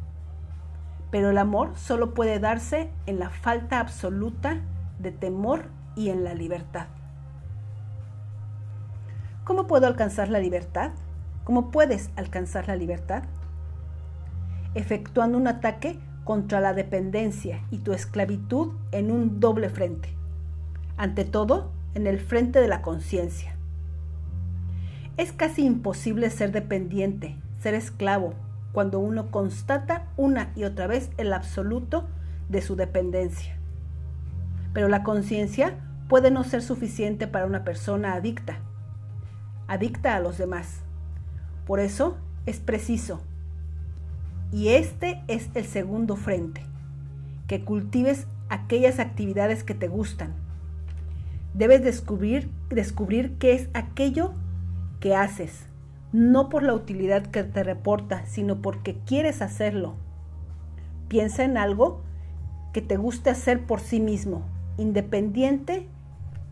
Pero 1.11 1.31
el 1.31 1.39
amor 1.39 1.73
solo 1.77 2.15
puede 2.15 2.39
darse 2.39 2.91
en 3.07 3.19
la 3.19 3.31
falta 3.31 3.81
absoluta 3.81 4.61
de 4.99 5.11
temor 5.11 5.65
y 5.97 6.11
en 6.11 6.25
la 6.25 6.35
libertad. 6.35 6.87
¿Cómo 9.45 9.67
puedo 9.67 9.87
alcanzar 9.87 10.29
la 10.29 10.39
libertad? 10.39 10.93
¿Cómo 11.45 11.71
puedes 11.71 12.11
alcanzar 12.17 12.69
la 12.69 12.77
libertad? 12.77 13.25
Efectuando 14.75 15.37
un 15.37 15.49
ataque 15.49 15.99
contra 16.23 16.61
la 16.61 16.75
dependencia 16.75 17.65
y 17.71 17.79
tu 17.79 17.93
esclavitud 17.93 18.75
en 18.93 19.11
un 19.11 19.41
doble 19.41 19.69
frente. 19.69 20.15
Ante 20.97 21.25
todo, 21.25 21.73
en 21.95 22.07
el 22.07 22.19
frente 22.19 22.61
de 22.61 22.69
la 22.69 22.83
conciencia. 22.83 23.57
Es 25.17 25.33
casi 25.33 25.65
imposible 25.65 26.31
ser 26.31 26.53
dependiente, 26.53 27.37
ser 27.59 27.75
esclavo, 27.75 28.35
cuando 28.73 29.01
uno 29.01 29.31
constata 29.31 30.07
una 30.17 30.53
y 30.55 30.65
otra 30.65 30.87
vez 30.87 31.11
el 31.17 31.33
absoluto 31.33 32.09
de 32.49 32.63
su 32.63 32.77
dependencia. 32.77 33.57
Pero 34.73 34.89
la 34.89 35.03
conciencia 35.03 35.77
puede 36.09 36.31
no 36.31 36.45
ser 36.45 36.63
suficiente 36.63 37.27
para 37.27 37.47
una 37.47 37.65
persona 37.65 38.15
adicta, 38.15 38.59
adicta 39.67 40.17
a 40.17 40.21
los 40.21 40.39
demás. 40.39 40.81
Por 41.67 41.81
eso 41.81 42.17
es 42.47 42.61
preciso, 42.61 43.21
y 44.53 44.69
este 44.69 45.23
es 45.29 45.51
el 45.55 45.65
segundo 45.65 46.17
frente, 46.17 46.63
que 47.47 47.65
cultives 47.65 48.27
aquellas 48.49 48.99
actividades 48.99 49.63
que 49.63 49.75
te 49.75 49.87
gustan, 49.87 50.35
Debes 51.55 51.83
descubrir, 51.83 52.49
descubrir 52.69 53.37
qué 53.39 53.55
es 53.55 53.69
aquello 53.75 54.33
que 55.01 55.17
haces, 55.17 55.67
no 56.13 56.49
por 56.49 56.63
la 56.63 56.75
utilidad 56.75 57.27
que 57.27 57.43
te 57.43 57.65
reporta, 57.65 58.25
sino 58.27 58.63
porque 58.63 58.99
quieres 59.05 59.43
hacerlo. 59.43 59.95
Piensa 61.09 61.43
en 61.43 61.59
algo 61.59 62.03
que 62.73 62.83
te 62.83 62.97
guste 62.97 63.31
hacer 63.31 63.67
por 63.67 63.81
sí 63.81 63.99
mismo, 63.99 64.43
independiente 64.79 65.89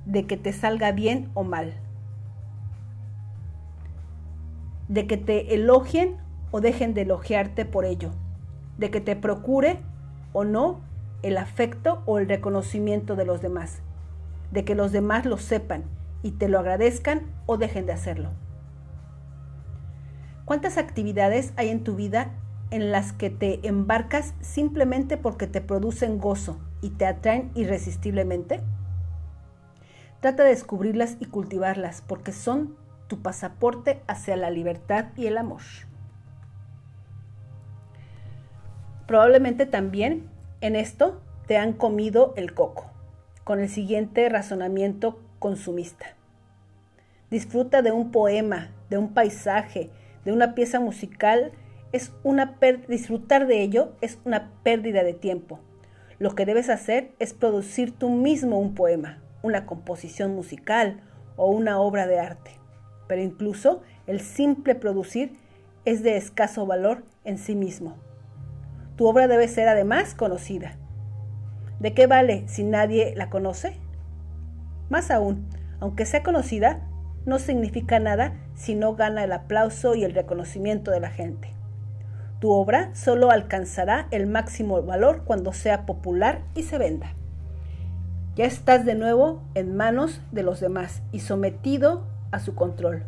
de 0.05 0.27
que 0.27 0.37
te 0.37 0.53
salga 0.53 0.91
bien 0.91 1.31
o 1.35 1.45
mal. 1.45 1.75
De 4.89 5.07
que 5.07 5.17
te 5.17 5.55
elogien 5.55 6.17
o 6.51 6.61
dejen 6.61 6.93
de 6.95 7.03
elogiarte 7.03 7.65
por 7.65 7.85
ello. 7.85 8.11
De 8.79 8.91
que 8.91 9.01
te 9.01 9.15
procure 9.15 9.79
o 10.33 10.43
no 10.43 10.81
el 11.23 11.37
afecto 11.37 12.03
o 12.05 12.19
el 12.19 12.29
reconocimiento 12.29 13.15
de 13.15 13.25
los 13.25 13.41
demás 13.41 13.83
de 14.51 14.65
que 14.65 14.75
los 14.75 14.93
demás 14.93 15.25
lo 15.25 15.37
sepan 15.39 15.85
y 16.23 16.33
te 16.33 16.49
lo 16.49 16.59
agradezcan 16.59 17.23
o 17.47 17.57
dejen 17.57 17.87
de 17.87 17.93
hacerlo. 17.93 18.31
¿Cuántas 20.45 20.79
actividades 20.79 21.53
hay 21.57 21.69
en 21.69 21.85
tu 21.85 21.95
vida 21.95 22.31
en 22.71 22.91
las 22.91 23.13
que 23.13 23.31
te 23.31 23.67
embarcas 23.67 24.35
simplemente 24.41 25.17
porque 25.17 25.47
te 25.47 25.61
producen 25.61 26.19
gozo 26.19 26.59
y 26.81 26.91
te 26.91 27.07
atraen 27.07 27.51
irresistiblemente? 27.55 28.63
Trata 30.21 30.43
de 30.43 30.51
descubrirlas 30.51 31.17
y 31.21 31.27
cultivarlas 31.27 32.03
porque 32.03 32.33
son 32.33 32.77
tu 33.07 33.21
pasaporte 33.23 34.03
hacia 34.07 34.37
la 34.37 34.51
libertad 34.51 35.07
y 35.17 35.27
el 35.27 35.39
amor. 35.39 35.63
Probablemente 39.07 39.65
también 39.65 40.29
en 40.61 40.77
esto 40.77 41.23
te 41.47 41.57
han 41.57 41.73
comido 41.73 42.35
el 42.37 42.53
coco 42.53 42.91
con 43.49 43.61
el 43.61 43.71
siguiente 43.71 44.29
razonamiento 44.29 45.23
consumista. 45.39 46.05
Disfruta 47.31 47.81
de 47.81 47.93
un 47.93 48.11
poema 48.11 48.73
de 48.91 48.99
un 48.99 49.15
paisaje, 49.15 49.89
de 50.27 50.33
una 50.33 50.55
pieza 50.55 50.81
musical, 50.81 51.53
es 51.93 52.13
una 52.25 52.59
disfrutar 52.89 53.47
de 53.47 53.63
ello 53.63 53.97
es 54.03 54.19
una 54.27 54.51
pérdida 54.63 55.03
de 55.03 55.15
tiempo. 55.15 55.61
Lo 56.19 56.35
que 56.35 56.45
debes 56.45 56.69
hacer 56.69 57.13
es 57.21 57.33
producir 57.33 57.93
tú 57.97 58.11
mismo 58.11 58.59
un 58.59 58.75
poema, 58.75 59.23
una 59.41 59.65
composición 59.65 60.35
musical 60.35 61.01
o 61.37 61.51
una 61.51 61.81
obra 61.81 62.07
de 62.07 62.21
arte. 62.21 62.51
Pero 63.07 63.23
incluso 63.23 63.81
el 64.07 64.21
simple 64.21 64.75
producir 64.75 65.39
es 65.87 66.03
de 66.03 66.19
escaso 66.19 66.67
valor 66.67 67.03
en 67.25 67.39
sí 67.39 67.55
mismo. 67.55 67.97
Tu 68.97 69.07
obra 69.07 69.27
debe 69.27 69.49
ser 69.49 69.69
además 69.69 70.15
conocida. 70.15 70.77
¿De 71.81 71.95
qué 71.95 72.09
vale 72.09 72.43
si 72.49 72.65
nadie 72.65 73.15
la 73.15 73.31
conoce? 73.31 73.77
Más 74.89 75.11
aún, 75.13 75.49
aunque 75.79 76.07
sea 76.07 76.25
conocida, 76.25 76.81
no 77.25 77.39
significa 77.39 78.01
nada 78.01 78.35
si 78.57 78.75
no 78.75 78.97
gana 78.97 79.23
el 79.23 79.33
aplauso 79.33 79.95
y 79.95 80.03
el 80.03 80.13
reconocimiento 80.13 80.91
de 80.91 80.99
la 80.99 81.11
gente. 81.11 81.53
Tu 82.41 82.51
obra 82.51 82.91
solo 82.95 83.31
alcanzará 83.31 84.09
el 84.11 84.27
máximo 84.27 84.83
valor 84.83 85.23
cuando 85.25 85.53
sea 85.53 85.87
popular 85.87 86.43
y 86.55 86.65
se 86.65 86.79
venda. 86.79 87.15
Ya 88.35 88.45
estás 88.45 88.85
de 88.85 88.95
nuevo 88.95 89.43
en 89.55 89.77
manos 89.77 90.21
de 90.33 90.43
los 90.43 90.59
demás 90.59 91.03
y 91.13 91.21
sometido 91.21 92.07
a 92.33 92.41
su 92.41 92.55
control. 92.55 93.05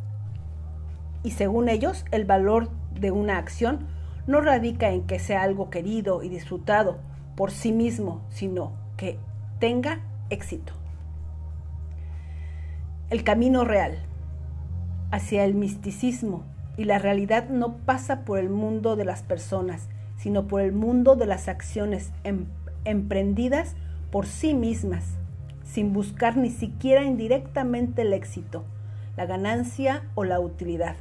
Y 1.23 1.33
según 1.33 1.69
ellos, 1.69 2.05
el 2.13 2.25
valor 2.25 2.71
de 2.95 3.11
una 3.11 3.39
acción 3.39 3.87
no 4.27 4.41
radica 4.41 4.91
en 4.91 5.07
que 5.07 5.19
sea 5.19 5.43
algo 5.43 5.71
querido 5.71 6.23
y 6.23 6.29
disfrutado 6.29 6.99
por 7.41 7.53
sí 7.53 7.73
mismo, 7.73 8.21
sino 8.29 8.73
que 8.99 9.19
tenga 9.61 10.01
éxito. 10.29 10.75
El 13.09 13.25
camino 13.25 13.65
real 13.65 13.97
hacia 15.11 15.47
el 15.47 15.55
misticismo 15.55 16.45
y 16.77 16.85
la 16.85 16.99
realidad 16.99 17.49
no 17.49 17.79
pasa 17.79 18.27
por 18.27 18.39
el 18.39 18.51
mundo 18.51 18.95
de 18.95 19.07
las 19.07 19.23
personas, 19.23 19.89
sino 20.19 20.49
por 20.49 20.61
el 20.61 20.73
mundo 20.73 21.17
de 21.17 21.25
las 21.25 21.49
acciones 21.49 22.13
em, 22.25 22.45
emprendidas 22.85 23.75
por 24.13 24.27
sí 24.27 24.53
mismas, 24.53 25.07
sin 25.65 25.95
buscar 25.95 26.37
ni 26.37 26.51
siquiera 26.51 27.05
indirectamente 27.05 28.03
el 28.03 28.13
éxito, 28.13 28.65
la 29.17 29.25
ganancia 29.25 30.03
o 30.15 30.25
la 30.25 30.41
utilidad. 30.41 30.97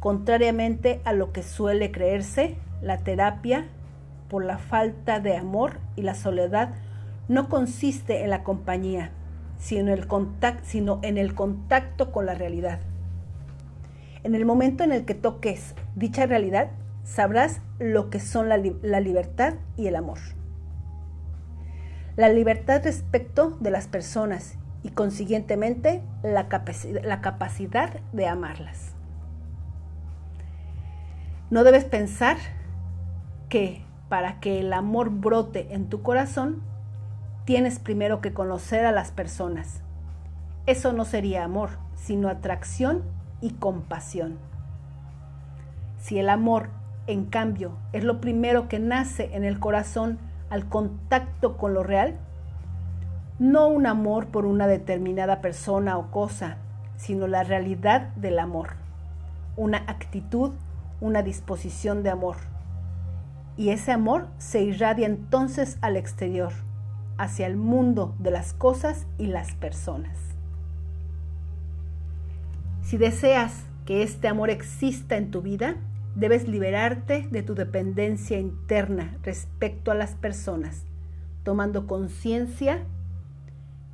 Contrariamente 0.00 1.02
a 1.04 1.12
lo 1.12 1.30
que 1.32 1.42
suele 1.42 1.90
creerse, 1.92 2.56
la 2.80 2.96
terapia 2.96 3.66
por 4.28 4.44
la 4.44 4.58
falta 4.58 5.20
de 5.20 5.36
amor 5.36 5.78
y 5.96 6.02
la 6.02 6.14
soledad 6.14 6.70
no 7.28 7.48
consiste 7.48 8.22
en 8.22 8.30
la 8.30 8.44
compañía, 8.44 9.10
sino 9.58 9.92
el, 9.92 10.06
sino 10.62 11.00
en 11.02 11.18
el 11.18 11.34
contacto 11.34 12.12
con 12.12 12.26
la 12.26 12.34
realidad. 12.34 12.80
En 14.22 14.34
el 14.34 14.44
momento 14.44 14.84
en 14.84 14.92
el 14.92 15.04
que 15.04 15.14
toques 15.14 15.74
dicha 15.94 16.26
realidad, 16.26 16.70
sabrás 17.04 17.60
lo 17.78 18.10
que 18.10 18.20
son 18.20 18.48
la, 18.48 18.56
libertad 18.56 19.54
y 19.76 19.86
el 19.86 19.96
amor. 19.96 20.18
La 22.16 22.28
libertad 22.28 22.82
respecto 22.84 23.56
de 23.60 23.70
las 23.70 23.86
personas 23.86 24.58
y 24.82 24.90
consiguientemente 24.90 26.02
la, 26.22 26.48
la 27.02 27.20
capacidad 27.20 28.00
de 28.12 28.26
amarlas. 28.26 28.94
No 31.50 31.62
debes 31.62 31.84
pensar 31.84 32.36
que 33.48 33.85
para 34.08 34.40
que 34.40 34.60
el 34.60 34.72
amor 34.72 35.10
brote 35.10 35.74
en 35.74 35.88
tu 35.88 36.02
corazón, 36.02 36.62
tienes 37.44 37.78
primero 37.78 38.20
que 38.20 38.32
conocer 38.32 38.86
a 38.86 38.92
las 38.92 39.10
personas. 39.10 39.82
Eso 40.66 40.92
no 40.92 41.04
sería 41.04 41.44
amor, 41.44 41.70
sino 41.94 42.28
atracción 42.28 43.02
y 43.40 43.50
compasión. 43.52 44.38
Si 45.98 46.18
el 46.18 46.28
amor, 46.28 46.70
en 47.06 47.24
cambio, 47.24 47.76
es 47.92 48.04
lo 48.04 48.20
primero 48.20 48.68
que 48.68 48.78
nace 48.78 49.34
en 49.34 49.44
el 49.44 49.58
corazón 49.60 50.18
al 50.50 50.68
contacto 50.68 51.56
con 51.56 51.74
lo 51.74 51.82
real, 51.82 52.16
no 53.38 53.68
un 53.68 53.86
amor 53.86 54.28
por 54.28 54.46
una 54.46 54.66
determinada 54.66 55.40
persona 55.40 55.98
o 55.98 56.10
cosa, 56.10 56.56
sino 56.96 57.26
la 57.26 57.42
realidad 57.42 58.08
del 58.16 58.38
amor, 58.38 58.70
una 59.56 59.78
actitud, 59.78 60.52
una 61.00 61.22
disposición 61.22 62.02
de 62.02 62.10
amor. 62.10 62.36
Y 63.56 63.70
ese 63.70 63.92
amor 63.92 64.28
se 64.38 64.62
irradia 64.62 65.06
entonces 65.06 65.78
al 65.80 65.96
exterior, 65.96 66.52
hacia 67.16 67.46
el 67.46 67.56
mundo 67.56 68.14
de 68.18 68.30
las 68.30 68.52
cosas 68.52 69.06
y 69.18 69.26
las 69.26 69.54
personas. 69.54 70.16
Si 72.82 72.98
deseas 72.98 73.64
que 73.86 74.02
este 74.02 74.28
amor 74.28 74.50
exista 74.50 75.16
en 75.16 75.30
tu 75.30 75.42
vida, 75.42 75.76
debes 76.14 76.48
liberarte 76.48 77.28
de 77.30 77.42
tu 77.42 77.54
dependencia 77.54 78.38
interna 78.38 79.18
respecto 79.22 79.90
a 79.90 79.94
las 79.94 80.14
personas, 80.14 80.84
tomando 81.42 81.86
conciencia 81.86 82.84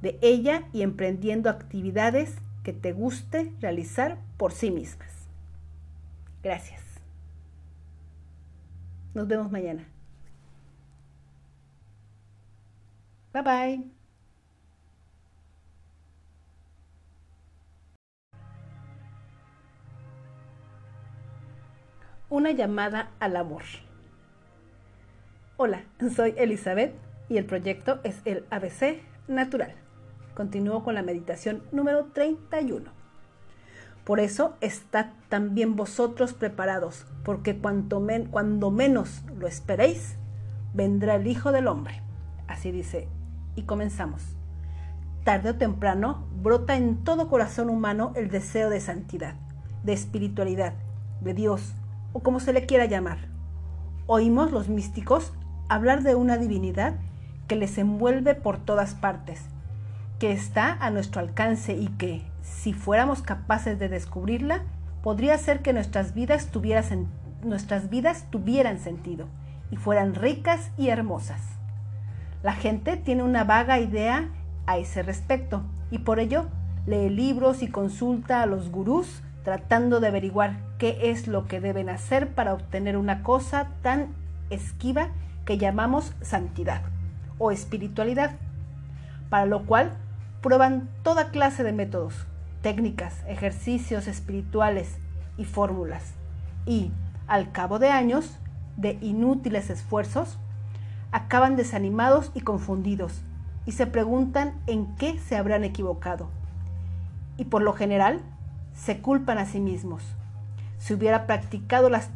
de 0.03 0.19
ella 0.21 0.65
y 0.73 0.83
emprendiendo 0.83 1.49
actividades 1.49 2.37
que 2.63 2.73
te 2.73 2.93
guste 2.93 3.53
realizar 3.61 4.19
por 4.37 4.53
sí 4.53 4.71
mismas. 4.71 5.11
Gracias. 6.43 6.82
Nos 9.15 9.29
vemos 9.29 9.51
mañana. 9.51 9.87
Bye 13.33 13.43
bye. 13.43 13.85
Una 22.29 22.51
llamada 22.53 23.11
al 23.21 23.37
amor. 23.37 23.63
Hola, 25.59 25.85
soy 26.17 26.35
Elizabeth 26.39 26.95
y 27.29 27.37
el 27.37 27.45
proyecto 27.45 28.01
es 28.05 28.23
el 28.25 28.47
ABC 28.51 29.03
Natural. 29.29 29.75
Continúo 30.35 30.83
con 30.83 30.95
la 30.95 31.03
meditación 31.03 31.63
número 31.73 32.07
31. 32.07 33.02
Por 34.05 34.19
eso 34.19 34.57
estad 34.61 35.07
también 35.29 35.77
vosotros 35.77 36.33
preparados, 36.33 37.07
porque 37.25 37.57
cuanto 37.57 38.05
cuando 38.31 38.71
menos 38.71 39.23
lo 39.39 39.47
esperéis, 39.47 40.17
vendrá 40.75 41.15
el 41.17 41.27
Hijo 41.27 41.53
del 41.53 41.69
Hombre. 41.69 42.03
Así 42.49 42.73
dice, 42.73 43.09
y 43.55 43.63
comenzamos. 43.63 44.23
Tarde 45.25 45.51
o 45.51 45.55
temprano 45.55 46.27
brota 46.43 46.77
en 46.77 47.05
todo 47.05 47.29
corazón 47.29 47.71
humano 47.71 48.13
el 48.17 48.29
deseo 48.29 48.71
de 48.71 48.81
santidad, 48.81 49.37
de 49.85 49.93
espiritualidad, 49.93 50.75
de 51.21 51.35
Dios, 51.35 51.75
o 52.13 52.21
como 52.21 52.41
se 52.41 52.53
le 52.53 52.67
quiera 52.67 52.87
llamar. 52.87 53.19
Oímos 54.07 54.51
los 54.51 54.69
místicos 54.69 55.33
hablar 55.69 56.03
de 56.03 56.17
una 56.17 56.39
divinidad 56.39 56.97
que 57.47 57.55
les 57.55 57.79
envuelve 57.79 58.35
por 58.35 58.59
todas 58.59 58.95
partes, 58.97 59.45
que 60.23 60.31
está 60.31 60.77
a 60.79 60.91
nuestro 60.91 61.21
alcance 61.21 61.75
y 61.75 61.89
que, 61.89 62.23
si 62.43 62.73
fuéramos 62.75 63.23
capaces 63.23 63.77
de 63.81 63.89
descubrirla, 63.89 64.63
podría 65.03 65.37
ser 65.37 65.63
que 65.63 65.73
nuestras 65.73 66.15
vidas, 66.15 66.49
nuestras 67.43 67.91
vidas 67.91 68.27
tuvieran 68.31 68.79
sentido 68.79 69.27
y 69.73 69.79
fueran 69.79 70.15
ricas 70.15 70.71
y 70.79 70.91
hermosas. 70.91 71.41
La 72.45 72.53
gente 72.53 72.97
tiene 72.97 73.25
una 73.25 73.43
vaga 73.43 73.81
idea 73.81 74.29
a 74.67 74.79
ese 74.79 75.03
respecto 75.03 75.65
y 75.91 75.99
por 75.99 76.21
ello 76.21 76.47
lee 76.87 77.11
libros 77.11 77.61
y 77.61 77.67
consulta 77.67 78.43
a 78.43 78.47
los 78.47 78.71
gurús 78.71 79.25
tratando 79.43 79.99
de 79.99 80.07
averiguar 80.07 80.61
qué 80.79 81.11
es 81.11 81.27
lo 81.27 81.49
que 81.49 81.59
deben 81.59 81.89
hacer 81.89 82.29
para 82.29 82.55
obtener 82.55 82.97
una 82.97 83.25
cosa 83.25 83.71
tan 83.83 84.15
esquiva 84.51 85.09
que 85.45 85.59
llamamos 85.59 86.15
santidad 86.21 86.83
o 87.39 87.51
espiritualidad, 87.51 88.37
para 89.29 89.47
lo 89.47 89.67
cual 89.67 89.97
prueban 90.43 90.91
toda 91.05 91.31
clase 91.31 91.63
de 91.63 91.73
métodos, 91.73 92.27
técnicas, 92.63 93.23
ejercicios 93.29 94.09
espirituales 94.09 94.99
y 95.39 95.45
fórmulas, 95.45 96.15
y 96.67 96.91
al 97.29 97.53
cabo 97.53 97.79
de 97.79 97.91
años 97.91 98.39
de 98.77 98.99
inútiles 99.01 99.71
esfuerzos, 99.71 100.39
acaban 101.13 101.57
desanimados 101.57 102.33
y 102.35 102.41
confundidos, 102.41 103.23
y 103.67 103.73
se 103.73 103.87
preguntan 103.87 104.55
en 104.67 104.97
qué 104.97 105.19
se 105.21 105.37
habrán 105.37 105.63
equivocado. 105.63 106.29
Y 107.37 107.45
por 107.45 107.63
lo 107.63 107.73
general 107.73 108.21
se 108.75 108.99
culpan 108.99 109.39
a 109.39 109.47
sí 109.47 109.61
mismos. 109.61 110.03
Si 110.79 110.95
hubiera 110.95 111.29
practicado 111.29 111.89
las, 111.89 112.11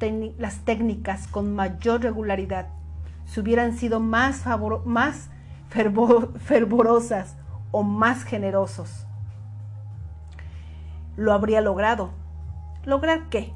técnicas 0.64 1.28
con 1.28 1.54
mayor 1.54 2.02
regularidad, 2.02 2.66
si 3.24 3.38
hubieran 3.38 3.76
sido 3.78 4.00
más 4.00 4.42
fervorosas 6.40 7.36
o 7.70 7.82
más 7.82 8.24
generosos, 8.24 9.06
lo 11.16 11.32
habría 11.32 11.60
logrado. 11.60 12.10
¿Lograr 12.84 13.28
qué? 13.28 13.52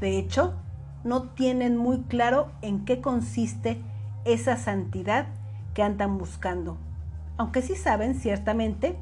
De 0.00 0.18
hecho, 0.18 0.54
no 1.02 1.24
tienen 1.30 1.76
muy 1.76 2.02
claro 2.02 2.52
en 2.62 2.84
qué 2.84 3.00
consiste 3.00 3.80
esa 4.24 4.56
santidad 4.56 5.26
que 5.74 5.82
andan 5.82 6.18
buscando, 6.18 6.78
aunque 7.36 7.62
sí 7.62 7.74
saben 7.74 8.14
ciertamente 8.14 8.96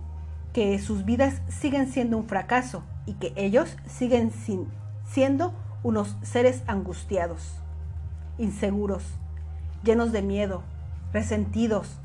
que 0.52 0.78
sus 0.78 1.04
vidas 1.04 1.42
siguen 1.48 1.88
siendo 1.88 2.16
un 2.16 2.26
fracaso 2.26 2.82
y 3.06 3.14
que 3.14 3.32
ellos 3.36 3.76
siguen 3.86 4.32
siendo 5.04 5.54
unos 5.82 6.16
seres 6.22 6.62
angustiados, 6.66 7.56
inseguros, 8.38 9.04
llenos 9.82 10.12
de 10.12 10.22
miedo, 10.22 10.62
resentidos, 11.12 11.98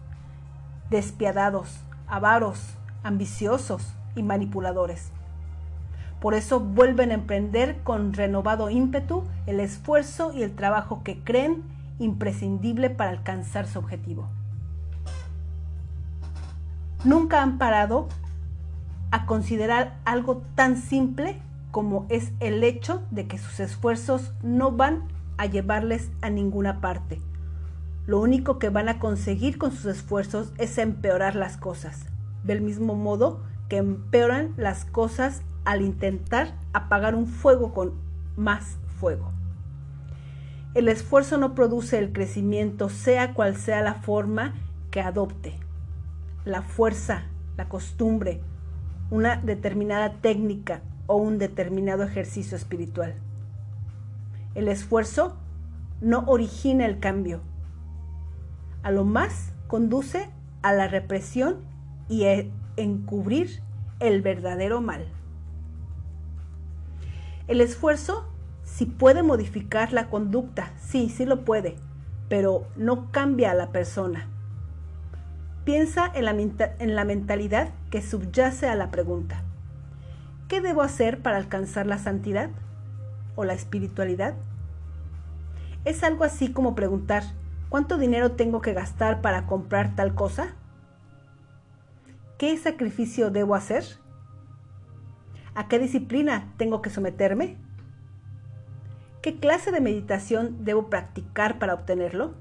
despiadados, 0.90 1.80
avaros, 2.08 2.76
ambiciosos 3.04 3.94
y 4.16 4.24
manipuladores. 4.24 5.12
Por 6.20 6.34
eso 6.34 6.60
vuelven 6.60 7.12
a 7.12 7.16
emprender 7.16 7.78
con 7.84 8.14
renovado 8.14 8.70
ímpetu 8.70 9.24
el 9.46 9.60
esfuerzo 9.60 10.34
y 10.34 10.44
el 10.44 10.56
trabajo 10.56 11.04
que 11.04 11.24
creen 11.24 11.64
imprescindible 12.00 12.90
para 12.90 13.12
alcanzar 13.12 13.68
su 13.68 13.80
objetivo. 13.80 14.28
Nunca 17.04 17.44
han 17.44 17.58
parado 17.58 18.08
a 19.12 19.26
considerar 19.26 19.98
algo 20.04 20.42
tan 20.56 20.78
simple 20.78 21.40
como 21.72 22.08
es 22.10 22.32
el 22.40 22.64
hecho 22.64 23.04
de 23.12 23.28
que 23.28 23.38
sus 23.38 23.60
esfuerzos 23.60 24.34
no 24.42 24.72
van 24.72 25.04
a 25.38 25.46
llevarles 25.46 26.10
a 26.22 26.30
ninguna 26.30 26.82
parte. 26.82 27.22
Lo 28.08 28.22
único 28.22 28.58
que 28.58 28.70
van 28.70 28.88
a 28.88 29.00
conseguir 29.00 29.58
con 29.58 29.72
sus 29.72 29.86
esfuerzos 29.86 30.54
es 30.58 30.78
empeorar 30.78 31.36
las 31.36 31.58
cosas, 31.58 32.06
del 32.44 32.62
mismo 32.62 32.96
modo 32.96 33.44
que 33.68 33.78
empeoran 33.78 34.54
las 34.56 34.86
cosas 34.86 35.42
al 35.66 35.82
intentar 35.82 36.56
apagar 36.72 37.16
un 37.16 37.28
fuego 37.28 37.74
con 37.74 37.94
más 38.38 38.78
fuego. 39.00 39.34
El 40.74 40.88
esfuerzo 40.88 41.38
no 41.38 41.54
produce 41.54 41.98
el 41.98 42.14
crecimiento, 42.14 42.88
sea 42.88 43.34
cual 43.34 43.58
sea 43.58 43.82
la 43.82 43.96
forma 43.96 44.54
que 44.90 45.02
adopte. 45.02 45.60
La 46.46 46.62
fuerza, 46.62 47.24
la 47.58 47.68
costumbre, 47.68 48.40
una 49.10 49.36
determinada 49.36 50.14
técnica 50.22 50.82
o 51.08 51.18
un 51.18 51.40
determinado 51.40 52.04
ejercicio 52.04 52.56
espiritual. 52.56 53.16
El 54.56 54.70
esfuerzo 54.70 55.36
no 56.00 56.24
origina 56.28 56.86
el 56.86 57.00
cambio. 57.00 57.42
A 58.88 58.92
lo 58.92 59.04
más 59.04 59.52
conduce 59.68 60.30
a 60.62 60.72
la 60.72 60.88
represión 60.88 61.58
y 62.08 62.24
a 62.24 62.46
encubrir 62.78 63.62
el 64.00 64.22
verdadero 64.22 64.80
mal. 64.80 65.06
El 67.50 67.60
esfuerzo 67.60 68.32
si 68.64 68.86
puede 68.86 69.24
modificar 69.24 69.92
la 69.92 70.10
conducta, 70.10 70.72
sí, 70.80 71.10
sí 71.10 71.26
lo 71.26 71.44
puede, 71.44 71.76
pero 72.30 72.66
no 72.78 73.12
cambia 73.12 73.52
a 73.52 73.56
la 73.56 73.74
persona. 73.74 74.30
Piensa 75.66 76.10
en 76.16 76.24
la, 76.24 76.32
en 76.32 76.96
la 76.96 77.04
mentalidad 77.04 77.74
que 77.90 78.02
subyace 78.02 78.70
a 78.70 78.76
la 78.76 78.90
pregunta. 78.90 79.44
¿Qué 80.48 80.62
debo 80.62 80.82
hacer 80.82 81.22
para 81.22 81.36
alcanzar 81.36 81.88
la 81.88 81.98
santidad 81.98 82.52
o 83.36 83.44
la 83.44 83.52
espiritualidad? 83.52 84.36
Es 85.84 86.06
algo 86.06 86.24
así 86.24 86.54
como 86.54 86.74
preguntar, 86.74 87.24
¿cuánto 87.70 87.98
dinero 87.98 88.32
tengo 88.32 88.62
que 88.62 88.74
gastar 88.74 89.22
para 89.22 89.46
comprar 89.46 89.96
tal 89.96 90.16
cosa? 90.16 90.56
¿Qué 92.38 92.58
sacrificio 92.58 93.32
debo 93.32 93.56
hacer? 93.56 93.84
¿A 95.56 95.68
qué 95.68 95.80
disciplina 95.80 96.54
tengo 96.58 96.82
que 96.82 96.90
someterme? 96.90 97.58
¿Qué 99.22 99.40
clase 99.40 99.72
de 99.72 99.82
meditación 99.82 100.64
debo 100.64 100.90
practicar 100.90 101.60
para 101.60 101.74
obtenerlo? 101.74 102.36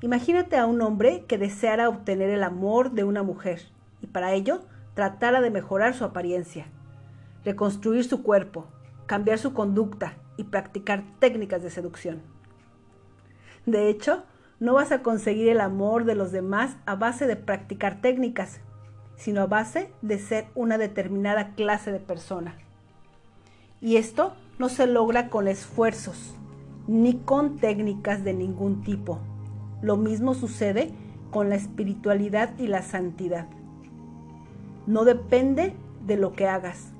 Imagínate 0.00 0.56
a 0.56 0.66
un 0.66 0.80
hombre 0.82 1.24
que 1.26 1.38
deseara 1.38 1.88
obtener 1.88 2.30
el 2.30 2.42
amor 2.42 2.92
de 2.92 3.04
una 3.04 3.22
mujer 3.22 3.62
y 4.00 4.06
para 4.06 4.32
ello 4.32 4.60
tratara 4.94 5.40
de 5.40 5.50
mejorar 5.50 5.94
su 5.94 6.04
apariencia, 6.04 6.66
reconstruir 7.44 8.04
su 8.04 8.22
cuerpo, 8.22 8.66
cambiar 9.06 9.38
su 9.38 9.54
conducta 9.54 10.14
y 10.36 10.44
practicar 10.44 11.04
técnicas 11.20 11.62
de 11.62 11.70
seducción. 11.70 12.37
De 13.68 13.90
hecho, 13.90 14.22
no 14.60 14.72
vas 14.72 14.92
a 14.92 15.02
conseguir 15.02 15.50
el 15.50 15.60
amor 15.60 16.06
de 16.06 16.14
los 16.14 16.32
demás 16.32 16.78
a 16.86 16.96
base 16.96 17.26
de 17.26 17.36
practicar 17.36 18.00
técnicas, 18.00 18.60
sino 19.16 19.42
a 19.42 19.46
base 19.46 19.92
de 20.00 20.18
ser 20.18 20.46
una 20.54 20.78
determinada 20.78 21.54
clase 21.54 21.92
de 21.92 22.00
persona. 22.00 22.56
Y 23.82 23.96
esto 23.96 24.32
no 24.58 24.70
se 24.70 24.86
logra 24.86 25.28
con 25.28 25.48
esfuerzos, 25.48 26.34
ni 26.86 27.18
con 27.18 27.58
técnicas 27.58 28.24
de 28.24 28.32
ningún 28.32 28.82
tipo. 28.82 29.18
Lo 29.82 29.98
mismo 29.98 30.32
sucede 30.32 30.90
con 31.30 31.50
la 31.50 31.56
espiritualidad 31.56 32.58
y 32.58 32.68
la 32.68 32.80
santidad. 32.80 33.48
No 34.86 35.04
depende 35.04 35.74
de 36.06 36.16
lo 36.16 36.32
que 36.32 36.48
hagas. 36.48 36.94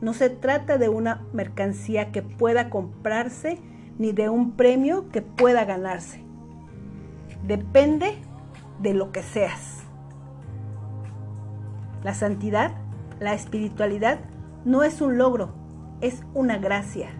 No 0.00 0.14
se 0.14 0.30
trata 0.30 0.78
de 0.78 0.88
una 0.88 1.26
mercancía 1.32 2.12
que 2.12 2.22
pueda 2.22 2.70
comprarse 2.70 3.58
ni 4.00 4.12
de 4.12 4.30
un 4.30 4.52
premio 4.52 5.10
que 5.10 5.20
pueda 5.20 5.66
ganarse. 5.66 6.24
Depende 7.46 8.16
de 8.80 8.94
lo 8.94 9.12
que 9.12 9.22
seas. 9.22 9.80
La 12.02 12.14
santidad, 12.14 12.72
la 13.18 13.34
espiritualidad, 13.34 14.20
no 14.64 14.84
es 14.84 15.02
un 15.02 15.18
logro, 15.18 15.52
es 16.00 16.22
una 16.32 16.56
gracia. 16.56 17.10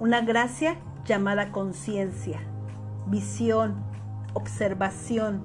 Una 0.00 0.20
gracia 0.20 0.76
llamada 1.06 1.50
conciencia, 1.50 2.40
visión, 3.06 3.76
observación, 4.34 5.44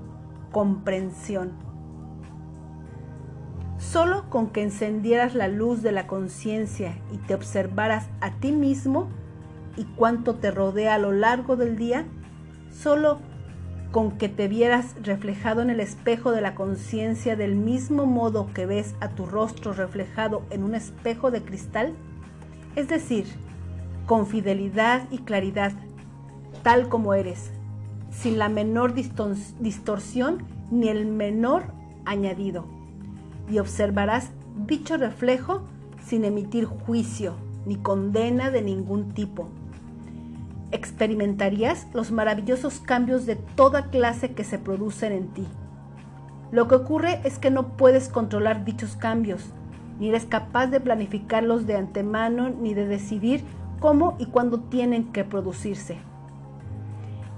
comprensión. 0.52 1.54
Solo 3.78 4.30
con 4.30 4.50
que 4.50 4.64
encendieras 4.64 5.34
la 5.34 5.48
luz 5.48 5.82
de 5.82 5.94
la 5.94 6.08
conciencia 6.08 6.98
y 7.14 7.20
te 7.20 7.36
observaras 7.36 8.10
a 8.20 8.32
ti 8.32 8.52
mismo 8.52 9.08
y 9.80 9.86
cuánto 9.96 10.36
te 10.36 10.52
rodea 10.52 10.96
a 10.96 10.98
lo 10.98 11.14
largo 11.14 11.56
del 11.56 11.78
día, 11.78 12.06
solo 12.70 13.20
con 13.94 14.18
que 14.18 14.28
te 14.28 14.50
vieras 14.50 14.94
reflejado 15.02 15.62
en 15.62 15.70
el 15.70 15.80
espejo 15.80 16.32
de 16.32 16.42
la 16.42 16.54
conciencia 16.54 17.38
del 17.38 17.56
mismo 17.56 18.06
modo 18.06 18.52
que 18.54 18.66
ves 18.66 18.94
a 19.00 19.08
tu 19.08 19.26
rostro 19.26 19.72
reflejado 19.72 20.44
en 20.50 20.64
un 20.64 20.76
espejo 20.76 21.32
de 21.32 21.44
cristal, 21.44 21.94
es 22.76 22.90
decir, 22.90 23.26
con 24.06 24.28
fidelidad 24.28 25.08
y 25.12 25.20
claridad, 25.20 25.72
tal 26.62 26.90
como 26.90 27.14
eres, 27.14 27.50
sin 28.12 28.38
la 28.38 28.50
menor 28.50 28.94
distorsión 28.94 30.44
ni 30.72 30.90
el 30.90 31.06
menor 31.06 31.72
añadido, 32.04 32.66
y 33.50 33.60
observarás 33.60 34.32
dicho 34.68 34.98
reflejo 34.98 35.62
sin 36.06 36.26
emitir 36.26 36.66
juicio 36.66 37.36
ni 37.66 37.78
condena 37.78 38.52
de 38.52 38.62
ningún 38.62 39.14
tipo 39.14 39.48
experimentarías 40.72 41.88
los 41.94 42.12
maravillosos 42.12 42.80
cambios 42.80 43.26
de 43.26 43.36
toda 43.36 43.90
clase 43.90 44.34
que 44.34 44.44
se 44.44 44.60
producen 44.60 45.12
en 45.14 45.28
ti. 45.30 45.48
Lo 46.52 46.68
que 46.68 46.76
ocurre 46.76 47.22
es 47.24 47.38
que 47.38 47.52
no 47.52 47.78
puedes 47.78 48.10
controlar 48.10 48.66
dichos 48.66 48.96
cambios, 48.96 49.52
ni 50.00 50.10
eres 50.10 50.26
capaz 50.26 50.68
de 50.68 50.80
planificarlos 50.80 51.68
de 51.68 51.76
antemano, 51.76 52.50
ni 52.50 52.74
de 52.74 52.88
decidir 52.88 53.44
cómo 53.80 54.16
y 54.20 54.28
cuándo 54.28 54.62
tienen 54.62 55.12
que 55.12 55.24
producirse. 55.24 55.98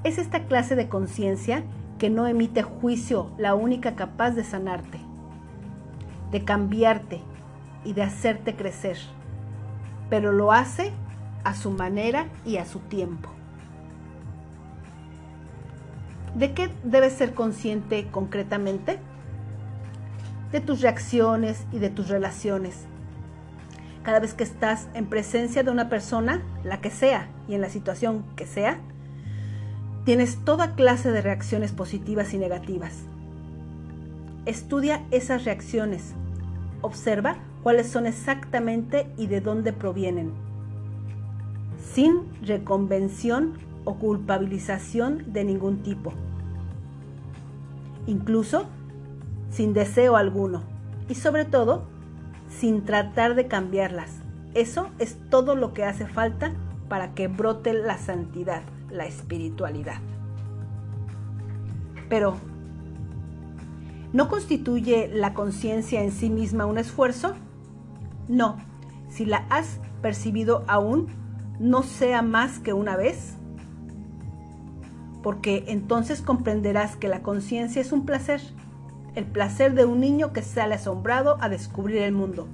Es 0.03 0.17
esta 0.17 0.45
clase 0.45 0.75
de 0.75 0.89
conciencia 0.89 1.63
que 1.97 2.09
no 2.09 2.25
emite 2.25 2.63
juicio 2.63 3.31
la 3.37 3.53
única 3.53 3.95
capaz 3.95 4.31
de 4.31 4.43
sanarte, 4.43 4.99
de 6.31 6.43
cambiarte 6.43 7.21
y 7.83 7.93
de 7.93 8.03
hacerte 8.03 8.55
crecer, 8.55 8.97
pero 10.09 10.31
lo 10.31 10.51
hace 10.51 10.91
a 11.43 11.55
su 11.55 11.71
manera 11.71 12.27
y 12.45 12.57
a 12.57 12.65
su 12.65 12.79
tiempo. 12.79 13.29
¿De 16.35 16.53
qué 16.53 16.69
debes 16.83 17.13
ser 17.13 17.33
consciente 17.33 18.07
concretamente? 18.09 18.99
De 20.51 20.61
tus 20.61 20.81
reacciones 20.81 21.65
y 21.71 21.79
de 21.79 21.89
tus 21.89 22.07
relaciones. 22.07 22.85
Cada 24.03 24.19
vez 24.19 24.33
que 24.33 24.43
estás 24.43 24.87
en 24.93 25.07
presencia 25.07 25.63
de 25.63 25.71
una 25.71 25.89
persona, 25.89 26.41
la 26.63 26.81
que 26.81 26.89
sea 26.89 27.27
y 27.47 27.55
en 27.55 27.61
la 27.61 27.69
situación 27.69 28.23
que 28.35 28.47
sea, 28.47 28.79
tienes 30.05 30.43
toda 30.43 30.75
clase 30.75 31.11
de 31.11 31.21
reacciones 31.21 31.71
positivas 31.73 32.33
y 32.33 32.37
negativas. 32.37 33.03
Estudia 34.45 35.05
esas 35.11 35.45
reacciones. 35.45 36.13
Observa 36.81 37.35
cuáles 37.61 37.89
son 37.89 38.07
exactamente 38.07 39.07
y 39.17 39.27
de 39.27 39.41
dónde 39.41 39.73
provienen 39.73 40.50
sin 41.81 42.21
reconvención 42.41 43.53
o 43.83 43.95
culpabilización 43.95 45.33
de 45.33 45.43
ningún 45.43 45.81
tipo, 45.81 46.13
incluso 48.05 48.65
sin 49.49 49.73
deseo 49.73 50.15
alguno 50.15 50.63
y 51.09 51.15
sobre 51.15 51.45
todo 51.45 51.83
sin 52.49 52.83
tratar 52.83 53.35
de 53.35 53.47
cambiarlas. 53.47 54.21
Eso 54.53 54.89
es 54.99 55.17
todo 55.29 55.55
lo 55.55 55.73
que 55.73 55.85
hace 55.85 56.05
falta 56.05 56.53
para 56.89 57.13
que 57.13 57.27
brote 57.27 57.73
la 57.73 57.97
santidad, 57.97 58.63
la 58.89 59.05
espiritualidad. 59.05 59.99
Pero, 62.09 62.35
¿no 64.11 64.27
constituye 64.27 65.09
la 65.13 65.33
conciencia 65.33 66.03
en 66.03 66.11
sí 66.11 66.29
misma 66.29 66.65
un 66.65 66.77
esfuerzo? 66.77 67.33
No, 68.27 68.57
si 69.09 69.25
la 69.25 69.45
has 69.49 69.79
percibido 70.01 70.65
aún, 70.67 71.07
no 71.61 71.83
sea 71.83 72.23
más 72.23 72.59
que 72.59 72.73
una 72.73 72.97
vez, 72.97 73.35
porque 75.21 75.65
entonces 75.67 76.21
comprenderás 76.21 76.95
que 76.95 77.07
la 77.07 77.21
conciencia 77.21 77.81
es 77.81 77.91
un 77.91 78.05
placer, 78.05 78.41
el 79.13 79.25
placer 79.25 79.75
de 79.75 79.85
un 79.85 79.99
niño 79.99 80.33
que 80.33 80.41
sale 80.41 80.73
asombrado 80.75 81.37
a 81.39 81.49
descubrir 81.49 81.97
el 82.01 82.13
mundo. 82.13 82.47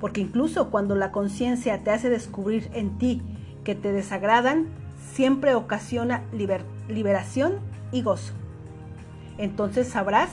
Porque 0.00 0.20
incluso 0.20 0.70
cuando 0.70 0.96
la 0.96 1.12
conciencia 1.12 1.84
te 1.84 1.92
hace 1.92 2.10
descubrir 2.10 2.68
en 2.74 2.98
ti 2.98 3.22
que 3.62 3.76
te 3.76 3.92
desagradan, 3.92 4.66
siempre 5.12 5.54
ocasiona 5.54 6.24
liberación 6.88 7.60
y 7.92 8.02
gozo. 8.02 8.34
Entonces 9.38 9.86
sabrás 9.86 10.30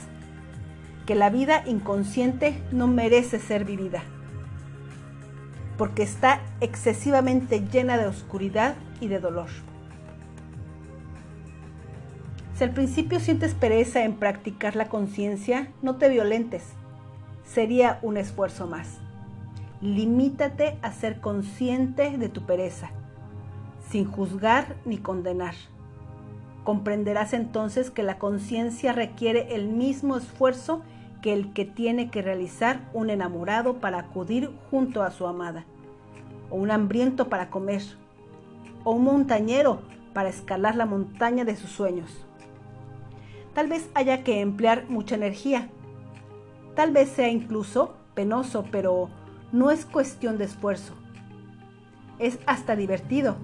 que 1.06 1.14
la 1.14 1.30
vida 1.30 1.62
inconsciente 1.66 2.60
no 2.72 2.88
merece 2.88 3.38
ser 3.38 3.64
vivida, 3.64 4.02
porque 5.76 6.02
está 6.02 6.40
excesivamente 6.60 7.60
llena 7.60 7.98
de 7.98 8.06
oscuridad 8.06 8.74
y 9.00 9.08
de 9.08 9.20
dolor. 9.20 9.48
Si 12.56 12.62
al 12.62 12.70
principio 12.70 13.18
sientes 13.18 13.54
pereza 13.54 14.04
en 14.04 14.14
practicar 14.14 14.76
la 14.76 14.88
conciencia, 14.88 15.72
no 15.82 15.96
te 15.96 16.08
violentes. 16.08 16.62
Sería 17.44 17.98
un 18.02 18.16
esfuerzo 18.16 18.68
más. 18.68 18.98
Limítate 19.80 20.78
a 20.80 20.92
ser 20.92 21.20
consciente 21.20 22.16
de 22.16 22.28
tu 22.28 22.46
pereza, 22.46 22.90
sin 23.90 24.04
juzgar 24.04 24.76
ni 24.84 24.98
condenar. 24.98 25.54
Comprenderás 26.62 27.34
entonces 27.34 27.90
que 27.90 28.04
la 28.04 28.18
conciencia 28.18 28.92
requiere 28.92 29.54
el 29.56 29.68
mismo 29.68 30.16
esfuerzo 30.16 30.82
que 31.24 31.32
el 31.32 31.54
que 31.54 31.64
tiene 31.64 32.10
que 32.10 32.20
realizar 32.20 32.82
un 32.92 33.08
enamorado 33.08 33.80
para 33.80 33.98
acudir 33.98 34.50
junto 34.70 35.02
a 35.02 35.10
su 35.10 35.26
amada, 35.26 35.64
o 36.50 36.56
un 36.56 36.70
hambriento 36.70 37.30
para 37.30 37.48
comer, 37.48 37.80
o 38.84 38.92
un 38.92 39.04
montañero 39.04 39.80
para 40.12 40.28
escalar 40.28 40.76
la 40.76 40.84
montaña 40.84 41.46
de 41.46 41.56
sus 41.56 41.70
sueños. 41.70 42.26
Tal 43.54 43.68
vez 43.68 43.88
haya 43.94 44.22
que 44.22 44.42
emplear 44.42 44.84
mucha 44.90 45.14
energía. 45.14 45.70
Tal 46.74 46.92
vez 46.92 47.08
sea 47.08 47.30
incluso 47.30 47.94
penoso, 48.12 48.66
pero 48.70 49.08
no 49.50 49.70
es 49.70 49.86
cuestión 49.86 50.36
de 50.36 50.44
esfuerzo. 50.44 50.92
Es 52.18 52.38
hasta 52.44 52.76
divertido. 52.76 53.36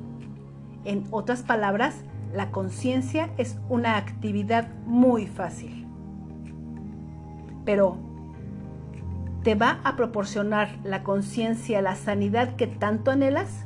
En 0.84 1.06
otras 1.12 1.42
palabras, 1.42 1.94
la 2.34 2.50
conciencia 2.50 3.30
es 3.38 3.56
una 3.70 3.96
actividad 3.96 4.68
muy 4.84 5.26
fácil. 5.26 5.79
Pero, 7.70 7.98
¿te 9.44 9.54
va 9.54 9.78
a 9.84 9.94
proporcionar 9.94 10.80
la 10.82 11.04
conciencia 11.04 11.80
la 11.80 11.94
sanidad 11.94 12.56
que 12.56 12.66
tanto 12.66 13.12
anhelas? 13.12 13.64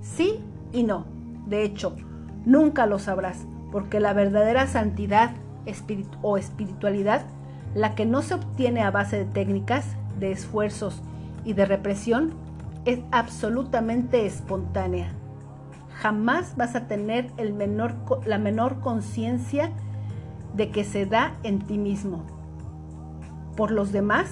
Sí 0.00 0.40
y 0.72 0.82
no. 0.82 1.06
De 1.46 1.62
hecho, 1.62 1.94
nunca 2.44 2.86
lo 2.86 2.98
sabrás, 2.98 3.46
porque 3.70 4.00
la 4.00 4.12
verdadera 4.12 4.66
santidad 4.66 5.36
o 6.20 6.36
espiritualidad, 6.36 7.24
la 7.76 7.94
que 7.94 8.06
no 8.06 8.22
se 8.22 8.34
obtiene 8.34 8.82
a 8.82 8.90
base 8.90 9.18
de 9.18 9.26
técnicas, 9.26 9.86
de 10.18 10.32
esfuerzos 10.32 11.00
y 11.44 11.52
de 11.52 11.64
represión, 11.64 12.34
es 12.86 12.98
absolutamente 13.12 14.26
espontánea. 14.26 15.12
Jamás 15.94 16.56
vas 16.56 16.74
a 16.74 16.88
tener 16.88 17.30
el 17.36 17.52
menor, 17.52 17.94
la 18.26 18.38
menor 18.38 18.80
conciencia 18.80 19.70
de 20.56 20.72
que 20.72 20.82
se 20.82 21.06
da 21.06 21.36
en 21.44 21.60
ti 21.60 21.78
mismo. 21.78 22.41
Por 23.56 23.70
los 23.70 23.92
demás, 23.92 24.28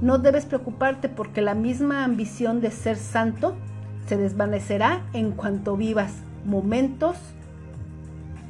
no 0.00 0.18
debes 0.18 0.44
preocuparte 0.44 1.08
porque 1.08 1.40
la 1.40 1.54
misma 1.54 2.04
ambición 2.04 2.60
de 2.60 2.70
ser 2.70 2.96
santo 2.96 3.54
se 4.06 4.16
desvanecerá 4.16 5.02
en 5.12 5.32
cuanto 5.32 5.76
vivas 5.76 6.12
momentos 6.44 7.16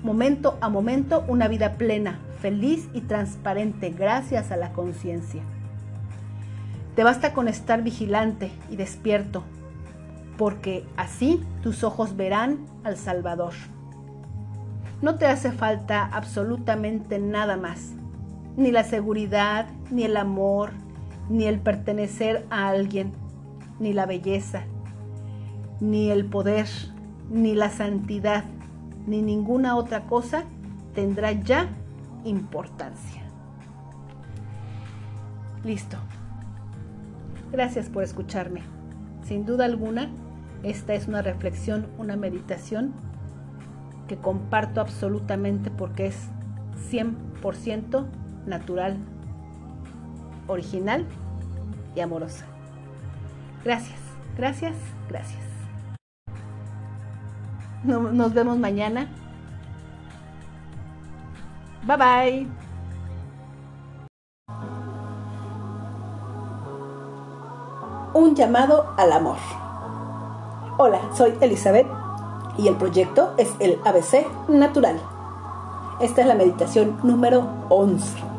momento 0.02 0.56
a 0.60 0.68
momento 0.68 1.24
una 1.26 1.48
vida 1.48 1.74
plena, 1.74 2.20
feliz 2.40 2.88
y 2.94 3.00
transparente 3.02 3.90
gracias 3.90 4.52
a 4.52 4.56
la 4.56 4.72
conciencia. 4.72 5.42
Te 6.94 7.02
basta 7.02 7.32
con 7.32 7.48
estar 7.48 7.82
vigilante 7.82 8.52
y 8.70 8.76
despierto, 8.76 9.42
porque 10.38 10.86
así 10.96 11.42
tus 11.62 11.82
ojos 11.82 12.16
verán 12.16 12.58
al 12.84 12.96
Salvador. 12.96 13.52
No 15.02 15.16
te 15.16 15.26
hace 15.26 15.50
falta 15.50 16.04
absolutamente 16.04 17.18
nada 17.18 17.56
más, 17.56 17.90
ni 18.56 18.70
la 18.70 18.84
seguridad, 18.84 19.66
ni 19.90 20.04
el 20.04 20.16
amor, 20.16 20.70
ni 21.28 21.44
el 21.44 21.60
pertenecer 21.60 22.46
a 22.50 22.68
alguien, 22.68 23.12
ni 23.78 23.92
la 23.92 24.06
belleza, 24.06 24.64
ni 25.80 26.10
el 26.10 26.24
poder, 26.24 26.66
ni 27.30 27.54
la 27.54 27.70
santidad, 27.70 28.44
ni 29.06 29.22
ninguna 29.22 29.76
otra 29.76 30.06
cosa 30.06 30.44
tendrá 30.94 31.32
ya 31.32 31.68
importancia. 32.24 33.22
Listo. 35.64 35.98
Gracias 37.52 37.88
por 37.88 38.02
escucharme. 38.02 38.62
Sin 39.22 39.44
duda 39.44 39.64
alguna, 39.64 40.10
esta 40.62 40.94
es 40.94 41.08
una 41.08 41.22
reflexión, 41.22 41.86
una 41.98 42.16
meditación 42.16 42.92
que 44.08 44.16
comparto 44.16 44.80
absolutamente 44.80 45.70
porque 45.70 46.06
es 46.06 46.28
100% 46.90 48.06
natural, 48.46 48.96
original 50.46 51.04
y 51.94 52.00
amorosa. 52.00 52.44
Gracias, 53.64 53.98
gracias, 54.36 54.74
gracias. 55.08 55.42
Nos 57.84 58.34
vemos 58.34 58.58
mañana. 58.58 59.08
Bye 61.86 61.96
bye. 61.96 62.46
Un 68.14 68.34
llamado 68.34 68.92
al 68.96 69.12
amor. 69.12 69.36
Hola, 70.78 71.00
soy 71.14 71.34
Elizabeth 71.40 71.86
y 72.58 72.68
el 72.68 72.76
proyecto 72.76 73.34
es 73.38 73.54
el 73.60 73.78
ABC 73.84 74.26
Natural. 74.48 74.98
Esta 76.00 76.22
es 76.22 76.26
la 76.26 76.34
meditación 76.34 76.98
número 77.02 77.46
11. 77.68 78.35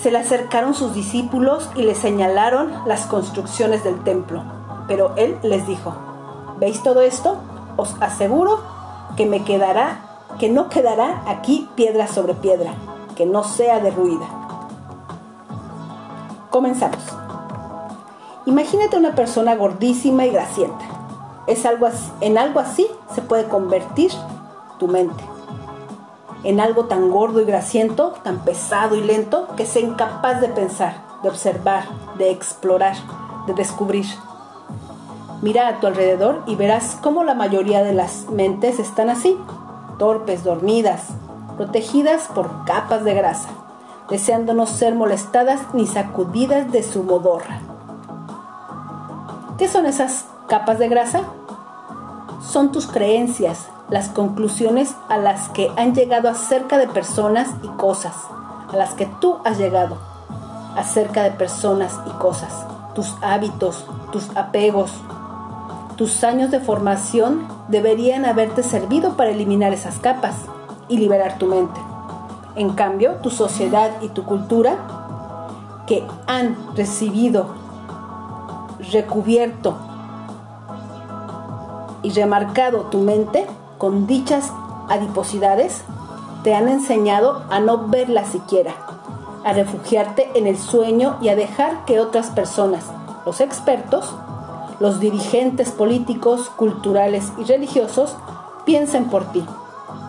Se 0.00 0.10
le 0.10 0.18
acercaron 0.18 0.74
sus 0.74 0.94
discípulos 0.94 1.68
y 1.76 1.82
le 1.82 1.94
señalaron 1.94 2.72
las 2.86 3.06
construcciones 3.06 3.84
del 3.84 4.02
templo, 4.02 4.42
pero 4.88 5.12
él 5.16 5.38
les 5.42 5.66
dijo, 5.66 5.94
¿veis 6.58 6.82
todo 6.82 7.00
esto? 7.00 7.38
os 7.76 7.94
aseguro 8.00 8.60
que 9.16 9.26
me 9.26 9.44
quedará, 9.44 10.00
que 10.38 10.48
no 10.48 10.68
quedará 10.68 11.22
aquí 11.26 11.68
piedra 11.74 12.06
sobre 12.06 12.34
piedra, 12.34 12.72
que 13.16 13.26
no 13.26 13.44
sea 13.44 13.80
derruida. 13.80 14.26
Comenzamos. 16.50 17.02
Imagínate 18.46 18.96
una 18.96 19.14
persona 19.14 19.54
gordísima 19.56 20.26
y 20.26 20.30
grasienta. 20.30 20.84
Es 21.46 21.66
algo 21.66 21.88
en 22.20 22.38
algo 22.38 22.60
así 22.60 22.86
se 23.14 23.22
puede 23.22 23.44
convertir 23.48 24.10
tu 24.78 24.88
mente. 24.88 25.33
En 26.44 26.60
algo 26.60 26.84
tan 26.84 27.10
gordo 27.10 27.40
y 27.40 27.44
grasiento, 27.44 28.12
tan 28.22 28.40
pesado 28.40 28.94
y 28.96 29.00
lento, 29.00 29.48
que 29.56 29.64
sea 29.64 29.80
incapaz 29.82 30.42
de 30.42 30.48
pensar, 30.48 31.02
de 31.22 31.30
observar, 31.30 31.84
de 32.18 32.30
explorar, 32.30 32.96
de 33.46 33.54
descubrir. 33.54 34.04
Mira 35.40 35.68
a 35.68 35.80
tu 35.80 35.86
alrededor 35.86 36.42
y 36.46 36.54
verás 36.54 36.98
cómo 37.02 37.24
la 37.24 37.34
mayoría 37.34 37.82
de 37.82 37.94
las 37.94 38.28
mentes 38.30 38.78
están 38.78 39.08
así, 39.08 39.38
torpes, 39.98 40.44
dormidas, 40.44 41.08
protegidas 41.56 42.28
por 42.34 42.64
capas 42.66 43.04
de 43.04 43.14
grasa, 43.14 43.48
deseando 44.10 44.52
no 44.52 44.66
ser 44.66 44.94
molestadas 44.94 45.60
ni 45.72 45.86
sacudidas 45.86 46.70
de 46.70 46.82
su 46.82 47.04
modorra. 47.04 47.60
¿Qué 49.56 49.66
son 49.68 49.86
esas 49.86 50.26
capas 50.46 50.78
de 50.78 50.88
grasa? 50.88 51.22
Son 52.42 52.70
tus 52.70 52.86
creencias, 52.86 53.68
las 53.90 54.08
conclusiones 54.08 54.94
a 55.08 55.18
las 55.18 55.48
que 55.50 55.70
han 55.76 55.94
llegado 55.94 56.28
acerca 56.28 56.78
de 56.78 56.88
personas 56.88 57.48
y 57.62 57.68
cosas, 57.68 58.14
a 58.72 58.76
las 58.76 58.94
que 58.94 59.06
tú 59.20 59.38
has 59.44 59.58
llegado 59.58 59.98
acerca 60.76 61.22
de 61.22 61.30
personas 61.30 61.98
y 62.06 62.10
cosas, 62.18 62.66
tus 62.94 63.14
hábitos, 63.22 63.84
tus 64.10 64.34
apegos, 64.36 64.90
tus 65.96 66.24
años 66.24 66.50
de 66.50 66.60
formación 66.60 67.46
deberían 67.68 68.24
haberte 68.24 68.62
servido 68.62 69.16
para 69.16 69.30
eliminar 69.30 69.72
esas 69.72 69.98
capas 69.98 70.34
y 70.88 70.98
liberar 70.98 71.38
tu 71.38 71.46
mente. 71.46 71.80
En 72.56 72.70
cambio, 72.70 73.16
tu 73.16 73.30
sociedad 73.30 73.90
y 74.00 74.08
tu 74.08 74.24
cultura, 74.24 74.76
que 75.86 76.06
han 76.26 76.56
recibido, 76.74 77.46
recubierto 78.92 79.76
y 82.02 82.10
remarcado 82.10 82.82
tu 82.84 82.98
mente 82.98 83.46
con 83.84 84.06
dichas 84.06 84.50
adiposidades, 84.88 85.82
te 86.42 86.54
han 86.54 86.70
enseñado 86.70 87.42
a 87.50 87.60
no 87.60 87.86
verlas 87.88 88.28
siquiera, 88.28 88.72
a 89.44 89.52
refugiarte 89.52 90.30
en 90.36 90.46
el 90.46 90.56
sueño 90.56 91.18
y 91.20 91.28
a 91.28 91.36
dejar 91.36 91.84
que 91.84 92.00
otras 92.00 92.30
personas, 92.30 92.86
los 93.26 93.42
expertos, 93.42 94.14
los 94.80 95.00
dirigentes 95.00 95.70
políticos, 95.70 96.48
culturales 96.48 97.30
y 97.36 97.44
religiosos 97.44 98.16
piensen 98.64 99.10
por 99.10 99.30
ti. 99.32 99.44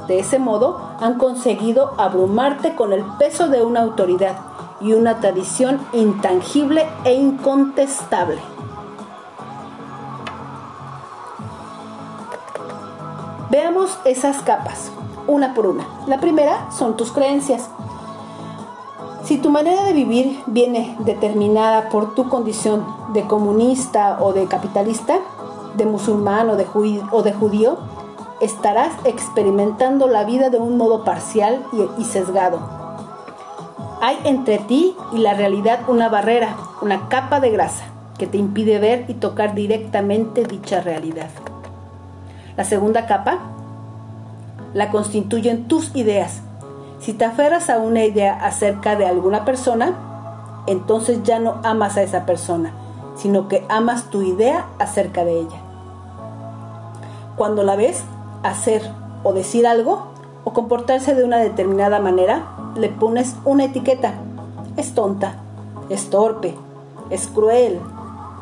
De 0.07 0.19
ese 0.19 0.39
modo 0.39 0.79
han 1.01 1.17
conseguido 1.17 1.95
abrumarte 1.97 2.75
con 2.75 2.93
el 2.93 3.03
peso 3.19 3.49
de 3.49 3.65
una 3.65 3.81
autoridad 3.81 4.37
y 4.79 4.93
una 4.93 5.19
tradición 5.19 5.81
intangible 5.91 6.87
e 7.03 7.13
incontestable. 7.13 8.54
Veamos 13.55 13.97
esas 14.03 14.41
capas, 14.41 14.91
una 15.27 15.53
por 15.53 15.65
una. 15.65 15.87
La 16.07 16.19
primera 16.19 16.69
son 16.71 16.97
tus 16.97 17.13
creencias. 17.13 17.69
Si 19.23 19.37
tu 19.37 19.49
manera 19.49 19.85
de 19.85 19.93
vivir 19.93 20.41
viene 20.45 20.97
determinada 21.05 21.87
por 21.87 22.15
tu 22.15 22.27
condición 22.27 22.85
de 23.13 23.23
comunista 23.23 24.17
o 24.19 24.33
de 24.33 24.47
capitalista, 24.47 25.19
de 25.77 25.85
musulmán 25.85 26.49
o 26.49 26.57
de, 26.57 26.65
judío, 27.31 27.77
estarás 28.41 28.91
experimentando 29.05 30.09
la 30.09 30.25
vida 30.25 30.49
de 30.49 30.57
un 30.57 30.75
modo 30.75 31.05
parcial 31.05 31.65
y, 31.97 32.03
sesgado. 32.03 32.59
Hay 34.01 34.17
entre 34.25 34.57
ti 34.57 34.97
y 35.13 35.19
la 35.19 35.33
realidad 35.33 35.79
una 35.87 36.09
barrera, 36.09 36.57
una 36.81 37.07
capa 37.07 37.39
de 37.39 37.51
grasa 37.51 37.85
que 38.17 38.27
te 38.27 38.37
impide 38.37 38.79
ver 38.79 39.05
y 39.07 39.13
tocar 39.13 39.55
directamente 39.55 40.43
dicha 40.43 40.81
realidad. 40.81 41.29
La 42.57 42.63
segunda 42.63 43.05
capa 43.05 43.39
la 44.73 44.91
constituyen 44.91 45.67
tus 45.67 45.95
ideas, 45.95 46.41
si 47.05 47.13
te 47.13 47.25
aferras 47.25 47.69
a 47.69 47.77
una 47.77 48.03
idea 48.03 48.33
acerca 48.33 48.95
de 48.95 49.05
alguna 49.05 49.45
persona, 49.45 49.93
entonces 50.65 51.21
ya 51.23 51.37
no 51.37 51.57
amas 51.63 51.97
a 51.97 52.01
esa 52.01 52.25
persona, 52.25 52.71
sino 53.15 53.47
que 53.47 53.63
amas 53.69 54.05
tu 54.05 54.23
idea 54.23 54.65
acerca 54.79 55.23
de 55.23 55.41
ella. 55.41 55.57
Cuando 57.35 57.63
la 57.63 57.75
ves 57.75 58.03
hacer 58.41 58.81
o 59.23 59.33
decir 59.33 59.67
algo 59.67 60.07
o 60.45 60.53
comportarse 60.53 61.13
de 61.13 61.23
una 61.23 61.37
determinada 61.37 61.99
manera, 61.99 62.43
le 62.75 62.89
pones 62.89 63.35
una 63.45 63.65
etiqueta. 63.65 64.13
Es 64.75 64.95
tonta, 64.95 65.35
es 65.89 66.09
torpe, 66.09 66.55
es 67.11 67.27
cruel, 67.27 67.79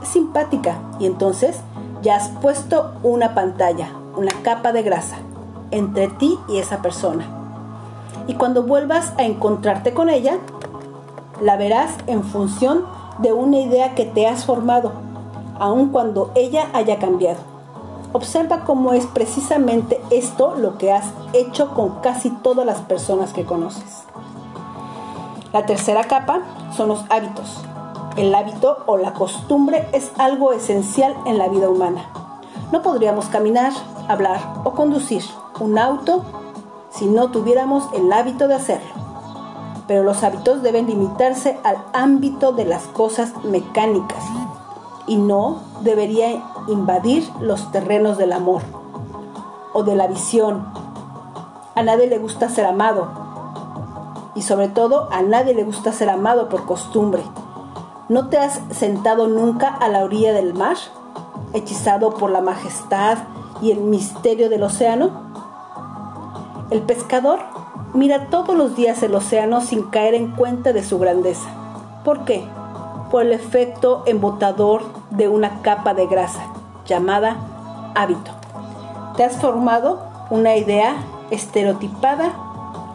es 0.02 0.08
simpática 0.08 0.78
y 0.99 1.06
entonces 1.06 1.60
ya 2.02 2.15
has 2.15 2.30
puesto 2.30 2.93
una 3.04 3.34
pantalla, 3.34 3.89
una 4.15 4.32
capa 4.43 4.71
de 4.71 4.84
grasa 4.84 5.17
entre 5.71 6.08
ti 6.08 6.38
y 6.47 6.58
esa 6.58 6.82
persona 6.82 7.43
y 8.28 8.36
cuando 8.36 8.63
vuelvas 8.63 9.13
a 9.17 9.23
encontrarte 9.23 9.93
con 9.93 10.10
ella, 10.10 10.38
la 11.41 11.58
verás 11.58 11.91
en 12.08 12.23
función 12.23 12.86
de 13.19 13.34
una 13.34 13.58
idea 13.58 13.95
que 13.95 14.06
te 14.06 14.28
has 14.28 14.45
formado, 14.45 14.93
aun 15.60 15.89
cuando 15.89 16.32
ella 16.36 16.67
haya 16.73 16.99
cambiado. 16.99 17.39
Observa 18.13 18.63
cómo 18.63 18.93
es 18.93 19.08
precisamente 19.08 19.99
esto 20.12 20.56
lo 20.56 20.78
que 20.78 20.91
has 20.93 21.06
hecho 21.34 21.73
con 21.73 22.02
casi 22.02 22.30
todas 22.30 22.65
las 22.65 22.80
personas 22.82 23.34
que 23.34 23.43
conoces. 23.43 24.04
La 25.52 25.65
tercera 25.65 26.04
capa 26.06 26.41
son 26.76 26.89
los 26.89 27.04
hábitos. 27.10 27.62
El 28.15 28.34
hábito 28.34 28.84
o 28.86 28.97
la 28.97 29.13
costumbre 29.13 29.88
es 29.91 30.12
algo 30.17 30.54
esencial 30.54 31.15
en 31.26 31.39
la 31.39 31.47
vida 31.47 31.69
humana. 31.69 32.06
No 32.71 32.84
podríamos 32.84 33.26
caminar, 33.26 33.73
hablar 34.07 34.39
o 34.63 34.71
conducir 34.71 35.23
un 35.59 35.77
auto 35.77 36.23
si 36.89 37.05
no 37.05 37.31
tuviéramos 37.31 37.85
el 37.93 38.11
hábito 38.11 38.47
de 38.47 38.55
hacerlo. 38.55 38.93
Pero 39.87 40.03
los 40.03 40.23
hábitos 40.23 40.61
deben 40.61 40.87
limitarse 40.87 41.59
al 41.63 41.77
ámbito 41.93 42.53
de 42.53 42.65
las 42.65 42.83
cosas 42.83 43.33
mecánicas 43.43 44.23
y 45.07 45.17
no 45.17 45.61
debería 45.81 46.43
invadir 46.67 47.29
los 47.41 47.71
terrenos 47.71 48.17
del 48.17 48.31
amor 48.31 48.61
o 49.73 49.83
de 49.83 49.95
la 49.95 50.07
visión. 50.07 50.65
A 51.75 51.83
nadie 51.83 52.07
le 52.07 52.19
gusta 52.19 52.49
ser 52.49 52.65
amado 52.65 53.07
y 54.35 54.43
sobre 54.43 54.67
todo 54.67 55.09
a 55.11 55.21
nadie 55.21 55.53
le 55.53 55.63
gusta 55.63 55.91
ser 55.91 56.09
amado 56.09 56.47
por 56.49 56.65
costumbre. 56.65 57.23
¿No 58.09 58.29
te 58.29 58.37
has 58.37 58.61
sentado 58.71 59.27
nunca 59.27 59.67
a 59.67 59.87
la 59.87 60.03
orilla 60.03 60.33
del 60.33 60.53
mar, 60.53 60.77
hechizado 61.53 62.13
por 62.13 62.29
la 62.29 62.41
majestad 62.41 63.17
y 63.61 63.71
el 63.71 63.79
misterio 63.81 64.49
del 64.49 64.63
océano? 64.63 65.31
El 66.69 66.81
pescador 66.81 67.39
mira 67.93 68.29
todos 68.29 68.55
los 68.57 68.75
días 68.75 69.03
el 69.03 69.15
océano 69.15 69.61
sin 69.61 69.83
caer 69.83 70.15
en 70.15 70.31
cuenta 70.31 70.73
de 70.73 70.83
su 70.83 70.99
grandeza. 70.99 71.47
¿Por 72.03 72.25
qué? 72.25 72.43
Por 73.11 73.23
el 73.23 73.33
efecto 73.33 74.03
embotador 74.05 74.81
de 75.11 75.27
una 75.29 75.61
capa 75.61 75.93
de 75.93 76.07
grasa 76.07 76.43
llamada 76.85 77.37
hábito. 77.95 78.31
Te 79.15 79.23
has 79.23 79.37
formado 79.37 80.01
una 80.29 80.55
idea 80.55 80.95
estereotipada 81.29 82.33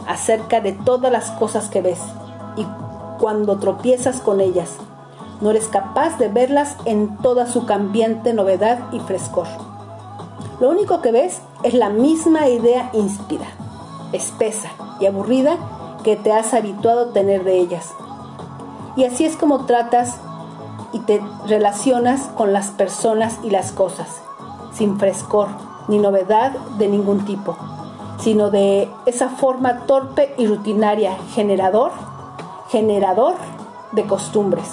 acerca 0.06 0.60
de 0.60 0.72
todas 0.72 1.12
las 1.12 1.30
cosas 1.32 1.68
que 1.68 1.82
ves 1.82 2.00
y 2.56 2.66
cuando 3.18 3.58
tropiezas 3.58 4.20
con 4.20 4.40
ellas, 4.40 4.76
no 5.40 5.50
eres 5.50 5.68
capaz 5.68 6.18
de 6.18 6.28
verlas 6.28 6.76
en 6.84 7.16
toda 7.18 7.46
su 7.46 7.66
cambiante 7.66 8.32
novedad 8.32 8.92
y 8.92 9.00
frescor. 9.00 9.46
Lo 10.60 10.70
único 10.70 11.00
que 11.00 11.12
ves 11.12 11.40
es 11.62 11.74
la 11.74 11.88
misma 11.88 12.48
idea 12.48 12.90
inspirada 12.92 13.68
espesa 14.12 14.70
y 15.00 15.06
aburrida 15.06 15.56
que 16.02 16.16
te 16.16 16.32
has 16.32 16.54
habituado 16.54 17.10
a 17.10 17.12
tener 17.12 17.44
de 17.44 17.58
ellas. 17.58 17.92
Y 18.96 19.04
así 19.04 19.24
es 19.24 19.36
como 19.36 19.66
tratas 19.66 20.16
y 20.92 21.00
te 21.00 21.22
relacionas 21.46 22.22
con 22.36 22.52
las 22.52 22.68
personas 22.68 23.38
y 23.42 23.50
las 23.50 23.72
cosas, 23.72 24.22
sin 24.72 24.98
frescor 24.98 25.48
ni 25.88 25.98
novedad 25.98 26.52
de 26.78 26.88
ningún 26.88 27.24
tipo, 27.24 27.56
sino 28.18 28.50
de 28.50 28.90
esa 29.06 29.28
forma 29.28 29.86
torpe 29.86 30.34
y 30.36 30.46
rutinaria, 30.46 31.16
generador, 31.34 31.92
generador 32.68 33.36
de 33.92 34.06
costumbres. 34.06 34.68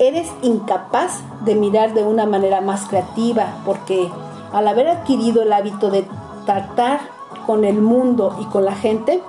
Eres 0.00 0.32
incapaz 0.40 1.20
de 1.44 1.54
mirar 1.54 1.92
de 1.92 2.04
una 2.04 2.24
manera 2.24 2.62
más 2.62 2.86
creativa 2.86 3.58
porque 3.66 4.10
al 4.50 4.66
haber 4.66 4.88
adquirido 4.88 5.42
el 5.42 5.52
hábito 5.52 5.90
de 5.90 6.08
tratar 6.46 7.00
con 7.46 7.66
el 7.66 7.82
mundo 7.82 8.34
y 8.40 8.46
con 8.46 8.64
la 8.64 8.74
gente, 8.74 9.22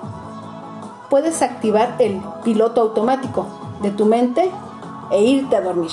puedes 1.10 1.42
activar 1.42 1.96
el 1.98 2.22
piloto 2.42 2.80
automático 2.80 3.46
de 3.82 3.90
tu 3.90 4.06
mente 4.06 4.50
e 5.10 5.22
irte 5.22 5.56
a 5.56 5.60
dormir. 5.60 5.90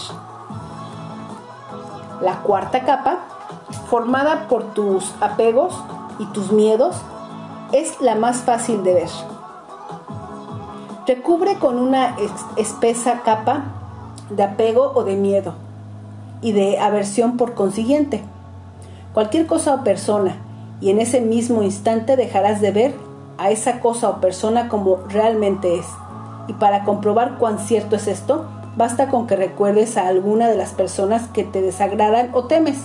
La 2.21 2.37
cuarta 2.37 2.85
capa, 2.85 3.25
formada 3.89 4.47
por 4.47 4.63
tus 4.73 5.13
apegos 5.19 5.73
y 6.19 6.25
tus 6.27 6.53
miedos, 6.53 6.95
es 7.73 7.99
la 7.99 8.15
más 8.15 8.43
fácil 8.43 8.81
de 8.83 8.93
ver. 8.93 9.09
Recubre 11.05 11.59
con 11.59 11.77
una 11.79 12.15
espesa 12.55 13.23
capa 13.25 13.78
de 14.29 14.43
apego 14.43 14.91
o 14.95 15.03
de 15.03 15.15
miedo 15.15 15.53
y 16.41 16.51
de 16.51 16.79
aversión 16.79 17.37
por 17.37 17.53
consiguiente. 17.53 18.21
Cualquier 19.13 19.47
cosa 19.47 19.73
o 19.73 19.83
persona 19.83 20.35
y 20.81 20.89
en 20.89 20.99
ese 20.99 21.21
mismo 21.21 21.63
instante 21.63 22.15
dejarás 22.15 22.61
de 22.61 22.71
ver 22.71 22.95
a 23.37 23.49
esa 23.49 23.79
cosa 23.79 24.09
o 24.09 24.21
persona 24.21 24.69
como 24.69 24.97
realmente 25.07 25.77
es. 25.77 25.85
Y 26.47 26.53
para 26.53 26.83
comprobar 26.83 27.37
cuán 27.37 27.59
cierto 27.59 27.95
es 27.95 28.07
esto, 28.07 28.45
basta 28.75 29.07
con 29.09 29.27
que 29.27 29.35
recuerdes 29.35 29.97
a 29.97 30.07
alguna 30.07 30.47
de 30.47 30.57
las 30.57 30.71
personas 30.71 31.27
que 31.27 31.43
te 31.43 31.61
desagradan 31.61 32.29
o 32.33 32.45
temes, 32.45 32.83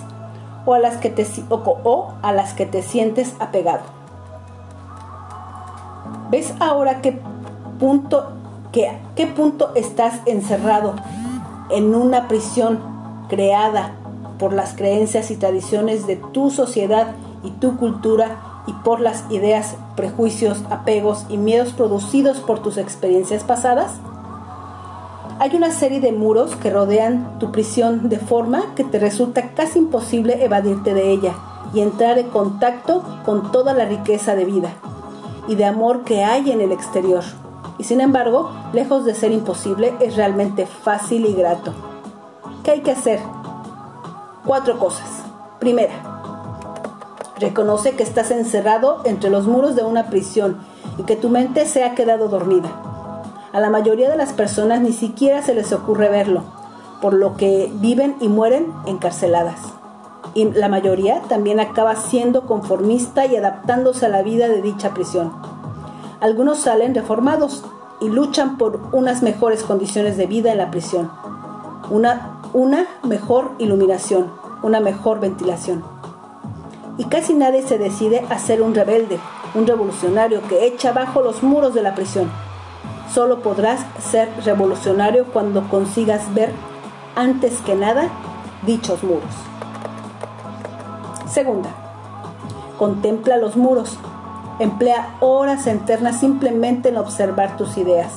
o 0.65 0.73
a 0.73 0.79
las 0.79 0.97
que 0.97 1.09
te, 1.09 1.25
o, 1.49 2.13
a 2.21 2.31
las 2.31 2.53
que 2.53 2.65
te 2.65 2.81
sientes 2.81 3.33
apegado. 3.39 3.83
¿Ves 6.31 6.53
ahora 6.59 7.01
qué 7.01 7.19
punto, 7.79 8.31
qué, 8.71 8.97
qué 9.15 9.27
punto 9.27 9.71
estás 9.75 10.21
encerrado 10.25 10.95
en 11.69 11.95
una 11.95 12.27
prisión 12.27 12.79
creada 13.29 13.93
por 14.37 14.53
las 14.53 14.73
creencias 14.73 15.31
y 15.31 15.37
tradiciones 15.37 16.07
de 16.07 16.17
tu 16.17 16.51
sociedad 16.51 17.15
y 17.43 17.51
tu 17.51 17.77
cultura 17.77 18.63
y 18.67 18.73
por 18.73 18.99
las 18.99 19.23
ideas, 19.29 19.75
prejuicios, 19.95 20.63
apegos 20.69 21.25
y 21.29 21.37
miedos 21.37 21.73
producidos 21.73 22.39
por 22.39 22.59
tus 22.59 22.77
experiencias 22.77 23.43
pasadas? 23.43 23.93
Hay 25.37 25.55
una 25.55 25.71
serie 25.71 25.99
de 25.99 26.11
muros 26.11 26.55
que 26.55 26.69
rodean 26.69 27.39
tu 27.39 27.51
prisión 27.51 28.09
de 28.09 28.19
forma 28.19 28.73
que 28.75 28.83
te 28.83 28.99
resulta 28.99 29.49
casi 29.49 29.79
imposible 29.79 30.43
evadirte 30.43 30.93
de 30.93 31.11
ella 31.11 31.33
y 31.73 31.81
entrar 31.81 32.17
en 32.17 32.29
contacto 32.29 33.03
con 33.25 33.51
toda 33.51 33.73
la 33.73 33.85
riqueza 33.85 34.35
de 34.35 34.45
vida 34.45 34.69
y 35.47 35.55
de 35.55 35.65
amor 35.65 36.03
que 36.03 36.23
hay 36.23 36.51
en 36.51 36.61
el 36.61 36.71
exterior. 36.71 37.23
Y 37.77 37.83
sin 37.83 38.01
embargo, 38.01 38.51
lejos 38.73 39.05
de 39.05 39.15
ser 39.15 39.31
imposible, 39.31 39.93
es 39.99 40.15
realmente 40.15 40.65
fácil 40.65 41.25
y 41.25 41.33
grato. 41.33 41.73
¿Qué 42.63 42.71
hay 42.71 42.81
que 42.81 42.91
hacer? 42.91 43.19
Cuatro 44.45 44.79
cosas. 44.79 45.23
Primera, 45.59 46.15
Reconoce 47.37 47.97
que 47.97 48.03
estás 48.03 48.31
encerrado 48.31 49.01
entre 49.03 49.29
los 49.29 49.45
muros 49.45 49.75
de 49.75 49.83
una 49.83 50.09
prisión 50.09 50.57
y 50.97 51.03
que 51.03 51.17
tu 51.17 51.29
mente 51.29 51.65
se 51.65 51.83
ha 51.83 51.93
quedado 51.93 52.29
dormida. 52.29 52.69
A 53.51 53.59
la 53.59 53.69
mayoría 53.69 54.09
de 54.09 54.15
las 54.15 54.31
personas 54.31 54.79
ni 54.79 54.93
siquiera 54.93 55.41
se 55.41 55.53
les 55.53 55.73
ocurre 55.73 56.07
verlo, 56.07 56.43
por 57.01 57.13
lo 57.13 57.35
que 57.35 57.69
viven 57.75 58.15
y 58.21 58.29
mueren 58.29 58.71
encarceladas. 58.85 59.59
Y 60.33 60.45
la 60.45 60.69
mayoría 60.69 61.21
también 61.27 61.59
acaba 61.59 61.95
siendo 61.95 62.45
conformista 62.45 63.25
y 63.25 63.35
adaptándose 63.35 64.05
a 64.05 64.09
la 64.09 64.21
vida 64.21 64.47
de 64.47 64.61
dicha 64.61 64.93
prisión. 64.93 65.33
Algunos 66.25 66.57
salen 66.57 66.95
reformados 66.95 67.63
y 68.01 68.09
luchan 68.09 68.57
por 68.57 68.79
unas 68.93 69.21
mejores 69.21 69.61
condiciones 69.61 70.17
de 70.17 70.25
vida 70.25 70.51
en 70.51 70.57
la 70.57 70.71
prisión, 70.71 71.11
una, 71.91 72.39
una 72.51 72.87
mejor 73.03 73.51
iluminación, 73.59 74.31
una 74.63 74.79
mejor 74.79 75.19
ventilación. 75.19 75.83
Y 76.97 77.03
casi 77.03 77.35
nadie 77.35 77.61
se 77.61 77.77
decide 77.77 78.25
a 78.31 78.39
ser 78.39 78.63
un 78.63 78.73
rebelde, 78.73 79.19
un 79.53 79.67
revolucionario 79.67 80.41
que 80.49 80.65
echa 80.65 80.89
abajo 80.89 81.21
los 81.21 81.43
muros 81.43 81.75
de 81.75 81.83
la 81.83 81.93
prisión. 81.93 82.31
Solo 83.13 83.43
podrás 83.43 83.85
ser 83.99 84.27
revolucionario 84.43 85.25
cuando 85.25 85.69
consigas 85.69 86.33
ver 86.33 86.49
antes 87.15 87.61
que 87.61 87.75
nada 87.75 88.09
dichos 88.65 89.03
muros. 89.03 89.29
Segunda, 91.27 91.69
contempla 92.79 93.37
los 93.37 93.55
muros. 93.55 93.99
Emplea 94.59 95.17
horas 95.19 95.67
enternas 95.67 96.19
simplemente 96.19 96.89
en 96.89 96.97
observar 96.97 97.57
tus 97.57 97.77
ideas, 97.77 98.13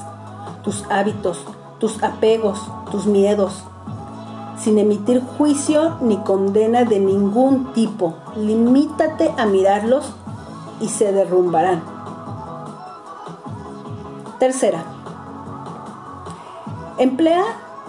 tus 0.62 0.84
hábitos, 0.88 1.44
tus 1.80 2.02
apegos, 2.02 2.60
tus 2.92 3.06
miedos, 3.06 3.64
sin 4.56 4.78
emitir 4.78 5.20
juicio 5.20 5.96
ni 6.00 6.16
condena 6.18 6.84
de 6.84 7.00
ningún 7.00 7.72
tipo. 7.72 8.14
Limítate 8.36 9.32
a 9.36 9.46
mirarlos 9.46 10.12
y 10.80 10.88
se 10.88 11.12
derrumbarán. 11.12 11.82
Tercera, 14.38 14.84
emplea 16.98 17.44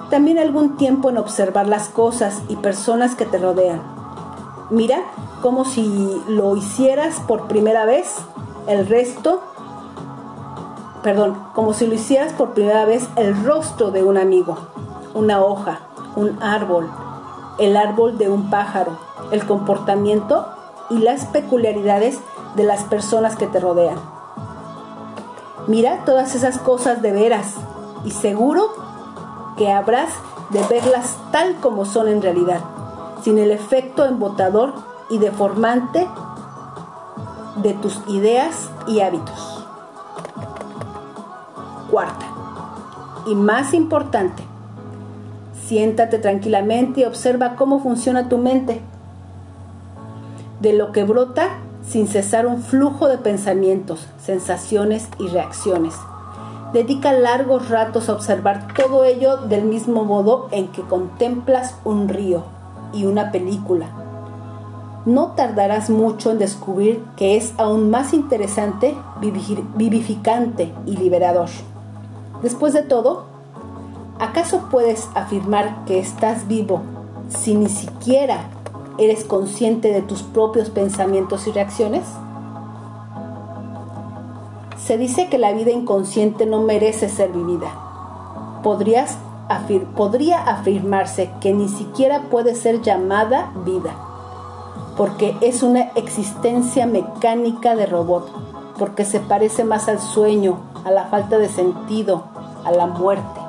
también 0.09 0.39
algún 0.39 0.75
tiempo 0.77 1.11
en 1.11 1.19
observar 1.19 1.67
las 1.67 1.89
cosas 1.89 2.41
y 2.49 2.55
personas 2.55 3.13
que 3.15 3.25
te 3.25 3.37
rodean. 3.37 3.81
Mira 4.71 5.01
como 5.41 5.65
si 5.65 6.21
lo 6.27 6.55
hicieras 6.55 7.19
por 7.21 7.47
primera 7.47 7.85
vez, 7.85 8.15
el 8.69 8.87
resto, 8.87 9.41
perdón, 11.01 11.39
como 11.55 11.73
si 11.73 11.87
lo 11.87 11.95
hicieras 11.95 12.33
por 12.33 12.51
primera 12.51 12.85
vez 12.85 13.09
el 13.15 13.43
rostro 13.43 13.89
de 13.89 14.03
un 14.03 14.15
amigo, 14.15 14.57
una 15.15 15.43
hoja, 15.43 15.79
un 16.15 16.37
árbol, 16.41 16.87
el 17.57 17.75
árbol 17.75 18.19
de 18.19 18.29
un 18.29 18.51
pájaro, 18.51 18.91
el 19.31 19.43
comportamiento 19.47 20.47
y 20.91 20.99
las 20.99 21.25
peculiaridades 21.25 22.19
de 22.55 22.63
las 22.63 22.83
personas 22.83 23.35
que 23.35 23.47
te 23.47 23.59
rodean. 23.59 23.97
Mira 25.65 26.05
todas 26.05 26.35
esas 26.35 26.59
cosas 26.59 27.01
de 27.01 27.11
veras 27.11 27.55
y 28.05 28.11
seguro 28.11 28.69
que 29.57 29.71
habrás 29.71 30.09
de 30.51 30.61
verlas 30.69 31.17
tal 31.31 31.55
como 31.55 31.85
son 31.85 32.07
en 32.07 32.21
realidad, 32.21 32.59
sin 33.23 33.39
el 33.39 33.49
efecto 33.49 34.05
embotador 34.05 34.73
y 35.09 35.17
deformante 35.17 36.07
de 37.61 37.73
tus 37.73 38.01
ideas 38.07 38.69
y 38.87 39.01
hábitos. 39.01 39.65
Cuarta, 41.91 42.25
y 43.25 43.35
más 43.35 43.73
importante, 43.73 44.43
siéntate 45.65 46.19
tranquilamente 46.19 47.01
y 47.01 47.05
observa 47.05 47.55
cómo 47.55 47.79
funciona 47.79 48.29
tu 48.29 48.37
mente. 48.37 48.81
De 50.61 50.73
lo 50.73 50.91
que 50.91 51.03
brota 51.03 51.49
sin 51.89 52.07
cesar 52.07 52.45
un 52.45 52.61
flujo 52.61 53.07
de 53.07 53.17
pensamientos, 53.17 54.07
sensaciones 54.23 55.07
y 55.17 55.27
reacciones. 55.27 55.95
Dedica 56.73 57.13
largos 57.13 57.69
ratos 57.69 58.09
a 58.09 58.13
observar 58.13 58.67
todo 58.75 59.03
ello 59.03 59.37
del 59.37 59.63
mismo 59.63 60.03
modo 60.03 60.49
en 60.51 60.67
que 60.67 60.83
contemplas 60.83 61.75
un 61.83 62.07
río 62.07 62.43
y 62.93 63.05
una 63.05 63.31
película. 63.31 63.87
No 65.05 65.31
tardarás 65.31 65.89
mucho 65.89 66.31
en 66.31 66.39
descubrir 66.39 67.03
que 67.15 67.37
es 67.37 67.53
aún 67.57 67.89
más 67.89 68.13
interesante, 68.13 68.95
vivificante 69.75 70.73
y 70.85 70.97
liberador. 70.97 71.49
Después 72.41 72.73
de 72.73 72.83
todo, 72.83 73.25
¿acaso 74.19 74.67
puedes 74.69 75.07
afirmar 75.15 75.85
que 75.85 75.99
estás 75.99 76.47
vivo 76.47 76.81
si 77.29 77.55
ni 77.55 77.69
siquiera 77.69 78.49
¿Eres 78.99 79.23
consciente 79.23 79.93
de 79.93 80.01
tus 80.01 80.23
propios 80.23 80.69
pensamientos 80.69 81.47
y 81.47 81.51
reacciones? 81.53 82.03
Se 84.77 84.97
dice 84.97 85.29
que 85.29 85.37
la 85.37 85.53
vida 85.53 85.71
inconsciente 85.71 86.45
no 86.45 86.63
merece 86.63 87.07
ser 87.07 87.31
vivida. 87.31 88.59
Podrías 88.61 89.17
podría 89.95 90.43
afirmarse 90.43 91.31
que 91.39 91.53
ni 91.53 91.69
siquiera 91.69 92.23
puede 92.29 92.55
ser 92.55 92.81
llamada 92.81 93.51
vida, 93.65 93.95
porque 94.99 95.37
es 95.39 95.63
una 95.63 95.91
existencia 95.95 96.85
mecánica 96.85 97.73
de 97.73 97.85
robot, 97.85 98.29
porque 98.77 99.05
se 99.05 99.21
parece 99.21 99.63
más 99.63 99.87
al 99.87 100.01
sueño, 100.01 100.59
a 100.83 100.91
la 100.91 101.05
falta 101.05 101.37
de 101.37 101.47
sentido, 101.47 102.25
a 102.65 102.71
la 102.71 102.85
muerte. 102.85 103.39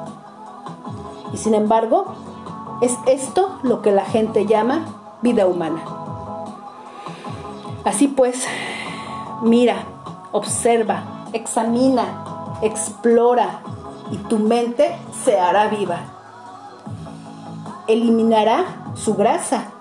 Y 1.33 1.39
sin 1.39 1.55
embargo, 1.55 2.15
es 2.83 2.97
esto 3.07 3.59
lo 3.65 3.83
que 3.83 3.91
la 3.91 4.05
gente 4.05 4.47
llama 4.47 4.85
vida 5.23 5.49
humana. 5.49 5.83
Así 7.83 8.07
pues, 8.07 8.47
mira, 9.43 9.87
observa, 10.31 11.03
examina, 11.33 12.05
explora 12.63 13.63
y 14.13 14.19
tu 14.19 14.39
mente 14.39 14.95
se 15.25 15.41
hará 15.41 15.67
viva. 15.67 15.99
Eliminará 17.89 18.93
su 18.95 19.17
grasa 19.17 19.80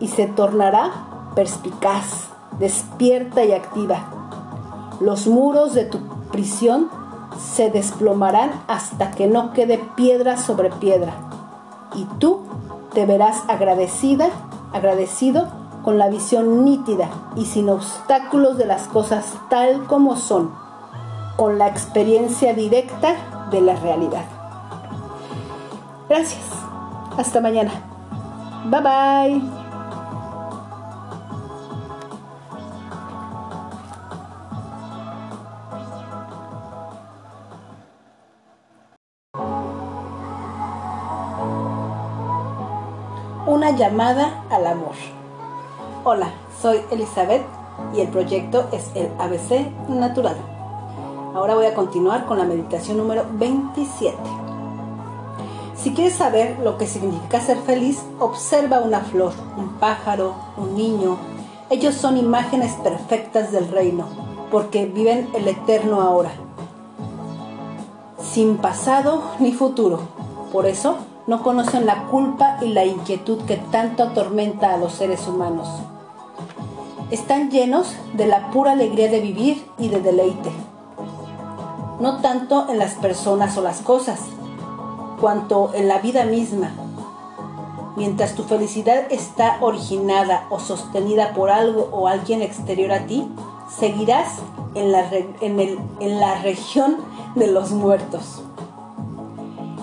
y 0.00 0.08
se 0.08 0.26
tornará 0.26 0.90
perspicaz, 1.34 2.28
despierta 2.58 3.44
y 3.44 3.52
activa. 3.52 4.04
Los 5.00 5.26
muros 5.26 5.74
de 5.74 5.84
tu 5.84 5.98
prisión 6.30 6.88
se 7.38 7.70
desplomarán 7.70 8.50
hasta 8.66 9.10
que 9.10 9.26
no 9.26 9.52
quede 9.52 9.78
piedra 9.94 10.36
sobre 10.36 10.70
piedra 10.70 11.12
y 11.94 12.04
tú 12.18 12.40
te 12.92 13.06
verás 13.06 13.42
agradecida, 13.48 14.28
agradecido 14.72 15.48
con 15.84 15.98
la 15.98 16.08
visión 16.08 16.64
nítida 16.64 17.08
y 17.36 17.44
sin 17.44 17.68
obstáculos 17.68 18.58
de 18.58 18.66
las 18.66 18.88
cosas 18.88 19.34
tal 19.48 19.84
como 19.84 20.16
son, 20.16 20.50
con 21.36 21.58
la 21.58 21.68
experiencia 21.68 22.54
directa 22.54 23.14
de 23.50 23.60
la 23.60 23.76
realidad. 23.76 24.24
Gracias. 26.08 26.44
Hasta 27.16 27.40
mañana. 27.40 27.72
Bye 28.64 28.80
bye. 28.80 29.55
Llamada 43.76 44.44
al 44.50 44.66
amor. 44.66 44.94
Hola, 46.04 46.30
soy 46.60 46.80
Elizabeth 46.90 47.44
y 47.94 48.00
el 48.00 48.08
proyecto 48.08 48.68
es 48.72 48.90
el 48.94 49.10
ABC 49.18 49.70
Natural. 49.88 50.36
Ahora 51.34 51.54
voy 51.54 51.66
a 51.66 51.74
continuar 51.74 52.24
con 52.24 52.38
la 52.38 52.44
meditación 52.44 52.96
número 52.96 53.26
27. 53.32 54.16
Si 55.76 55.92
quieres 55.92 56.14
saber 56.14 56.58
lo 56.60 56.78
que 56.78 56.86
significa 56.86 57.40
ser 57.40 57.58
feliz, 57.58 58.02
observa 58.18 58.80
una 58.80 59.00
flor, 59.00 59.32
un 59.58 59.74
pájaro, 59.74 60.34
un 60.56 60.74
niño. 60.74 61.18
Ellos 61.68 61.94
son 61.94 62.16
imágenes 62.16 62.72
perfectas 62.82 63.52
del 63.52 63.68
reino, 63.68 64.06
porque 64.50 64.86
viven 64.86 65.28
el 65.34 65.46
eterno 65.48 66.00
ahora, 66.00 66.30
sin 68.22 68.56
pasado 68.56 69.22
ni 69.38 69.52
futuro. 69.52 70.00
Por 70.50 70.64
eso 70.64 70.96
no 71.26 71.42
conocen 71.42 71.86
la 71.86 72.04
culpa 72.04 72.58
y 72.62 72.68
la 72.68 72.84
inquietud 72.84 73.42
que 73.42 73.56
tanto 73.56 74.04
atormenta 74.04 74.72
a 74.72 74.76
los 74.76 74.92
seres 74.92 75.26
humanos. 75.26 75.68
Están 77.10 77.50
llenos 77.50 77.94
de 78.14 78.26
la 78.26 78.50
pura 78.50 78.72
alegría 78.72 79.10
de 79.10 79.20
vivir 79.20 79.66
y 79.78 79.88
de 79.88 80.00
deleite, 80.00 80.50
no 82.00 82.20
tanto 82.20 82.68
en 82.68 82.78
las 82.78 82.94
personas 82.94 83.56
o 83.56 83.62
las 83.62 83.80
cosas, 83.80 84.20
cuanto 85.20 85.70
en 85.74 85.88
la 85.88 85.98
vida 85.98 86.24
misma. 86.24 86.70
Mientras 87.96 88.34
tu 88.34 88.44
felicidad 88.44 89.10
está 89.10 89.56
originada 89.60 90.46
o 90.50 90.60
sostenida 90.60 91.32
por 91.32 91.50
algo 91.50 91.88
o 91.92 92.08
alguien 92.08 92.42
exterior 92.42 92.92
a 92.92 93.06
ti, 93.06 93.26
seguirás 93.68 94.28
en 94.74 94.92
la, 94.92 95.08
en 95.40 96.20
la 96.20 96.42
región 96.42 96.98
de 97.34 97.46
los 97.46 97.70
muertos. 97.70 98.42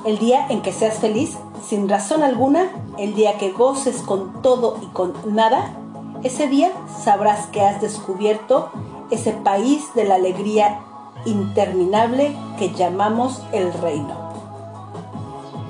El 0.06 0.20
día 0.20 0.46
en 0.50 0.62
que 0.62 0.74
seas 0.74 1.00
feliz, 1.00 1.38
sin 1.66 1.88
razón 1.88 2.24
alguna, 2.24 2.70
el 2.98 3.16
día 3.16 3.38
que 3.38 3.52
goces 3.52 4.02
con 4.02 4.42
todo 4.42 4.78
y 4.82 4.88
con 4.88 5.14
nada, 5.26 5.78
ese 6.24 6.48
día 6.48 6.74
sabrás 7.02 7.48
que 7.48 7.62
has 7.62 7.80
descubierto 7.80 8.70
ese 9.12 9.32
país 9.32 9.94
de 9.96 10.04
la 10.04 10.16
alegría 10.16 10.82
interminable 11.26 12.36
que 12.60 12.74
llamamos 12.74 13.42
el 13.54 13.72
reino. 13.74 14.22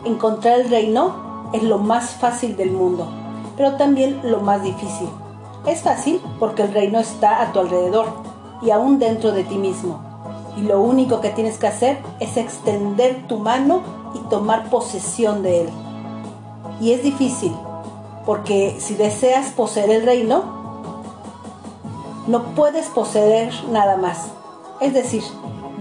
encontrar 0.03 0.61
el 0.61 0.69
reino 0.69 1.49
es 1.53 1.61
lo 1.61 1.77
más 1.77 2.15
fácil 2.15 2.57
del 2.57 2.71
mundo, 2.71 3.07
pero 3.55 3.75
también 3.75 4.19
lo 4.23 4.41
más 4.41 4.63
difícil. 4.63 5.09
Es 5.67 5.83
fácil 5.83 6.19
porque 6.39 6.63
el 6.63 6.73
reino 6.73 6.99
está 6.99 7.41
a 7.41 7.51
tu 7.51 7.59
alrededor 7.59 8.07
y 8.63 8.71
aún 8.71 8.97
dentro 8.97 9.31
de 9.31 9.43
ti 9.43 9.57
mismo. 9.59 10.01
Y 10.57 10.61
lo 10.61 10.81
único 10.81 11.21
que 11.21 11.29
tienes 11.29 11.57
que 11.57 11.67
hacer 11.67 11.99
es 12.19 12.35
extender 12.35 13.27
tu 13.27 13.37
mano 13.37 14.02
y 14.13 14.19
tomar 14.29 14.69
posesión 14.69 15.43
de 15.43 15.61
él. 15.61 15.69
Y 16.79 16.91
es 16.91 17.03
difícil, 17.03 17.55
porque 18.25 18.77
si 18.79 18.95
deseas 18.95 19.51
poseer 19.51 19.89
el 19.89 20.05
reino, 20.05 20.43
no 22.27 22.43
puedes 22.55 22.87
poseer 22.87 23.53
nada 23.69 23.97
más. 23.97 24.27
Es 24.79 24.93
decir, 24.93 25.23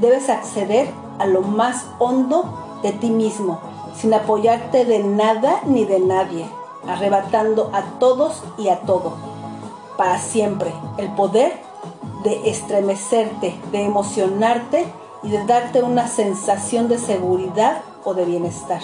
debes 0.00 0.28
acceder 0.28 0.90
a 1.18 1.26
lo 1.26 1.42
más 1.42 1.86
hondo 1.98 2.80
de 2.82 2.92
ti 2.92 3.10
mismo, 3.10 3.60
sin 3.94 4.12
apoyarte 4.14 4.84
de 4.84 5.00
nada 5.00 5.60
ni 5.66 5.84
de 5.84 6.00
nadie, 6.00 6.46
arrebatando 6.86 7.70
a 7.72 7.82
todos 7.98 8.42
y 8.58 8.68
a 8.68 8.80
todo, 8.80 9.12
para 9.96 10.18
siempre, 10.18 10.72
el 10.98 11.08
poder 11.14 11.60
de 12.24 12.50
estremecerte, 12.50 13.58
de 13.70 13.84
emocionarte 13.84 14.86
y 15.22 15.30
de 15.30 15.44
darte 15.44 15.82
una 15.82 16.08
sensación 16.08 16.88
de 16.88 16.98
seguridad 16.98 17.82
o 18.04 18.14
de 18.14 18.24
bienestar. 18.24 18.80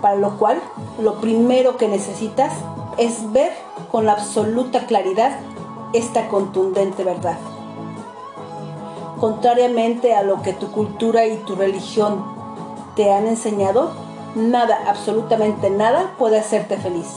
Para 0.00 0.16
lo 0.16 0.38
cual, 0.38 0.60
lo 1.00 1.14
primero 1.20 1.76
que 1.76 1.88
necesitas 1.88 2.52
es 2.98 3.32
ver 3.32 3.52
con 3.90 4.08
absoluta 4.08 4.86
claridad 4.86 5.38
esta 5.92 6.28
contundente 6.28 7.04
verdad. 7.04 7.38
Contrariamente 9.20 10.14
a 10.14 10.22
lo 10.22 10.42
que 10.42 10.52
tu 10.52 10.70
cultura 10.70 11.26
y 11.26 11.38
tu 11.38 11.54
religión 11.54 12.24
te 12.94 13.12
han 13.12 13.26
enseñado, 13.26 13.90
nada, 14.34 14.78
absolutamente 14.86 15.70
nada 15.70 16.14
puede 16.18 16.38
hacerte 16.38 16.76
feliz. 16.76 17.08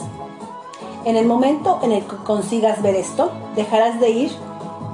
En 1.04 1.16
el 1.16 1.26
momento 1.26 1.78
en 1.82 1.92
el 1.92 2.04
que 2.04 2.16
consigas 2.16 2.82
ver 2.82 2.94
esto, 2.94 3.30
dejarás 3.54 4.00
de 4.00 4.10
ir 4.10 4.32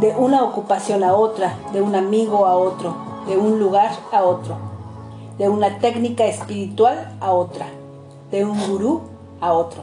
de 0.01 0.15
una 0.17 0.45
ocupación 0.45 1.03
a 1.03 1.15
otra, 1.15 1.57
de 1.73 1.83
un 1.83 1.95
amigo 1.95 2.47
a 2.47 2.57
otro, 2.57 2.95
de 3.27 3.37
un 3.37 3.59
lugar 3.59 3.91
a 4.13 4.23
otro, 4.23 4.57
de 5.39 5.49
una 5.49 5.79
técnica 5.79 6.25
espiritual 6.27 7.17
a 7.21 7.33
otra, 7.33 7.67
de 8.31 8.45
un 8.45 8.59
gurú 8.69 9.03
a 9.41 9.53
otro. 9.53 9.83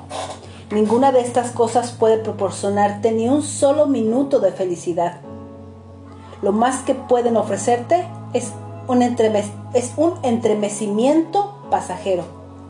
Ninguna 0.71 1.11
de 1.11 1.21
estas 1.21 1.51
cosas 1.51 1.91
puede 1.91 2.17
proporcionarte 2.17 3.11
ni 3.11 3.29
un 3.29 3.43
solo 3.43 3.85
minuto 3.85 4.39
de 4.39 4.51
felicidad. 4.51 5.19
Lo 6.41 6.51
más 6.51 6.81
que 6.81 6.95
pueden 6.95 7.37
ofrecerte 7.37 8.07
es 8.33 8.51
un, 8.87 9.01
es 9.01 9.93
un 9.97 10.13
entremecimiento 10.23 11.53
pasajero, 11.69 12.23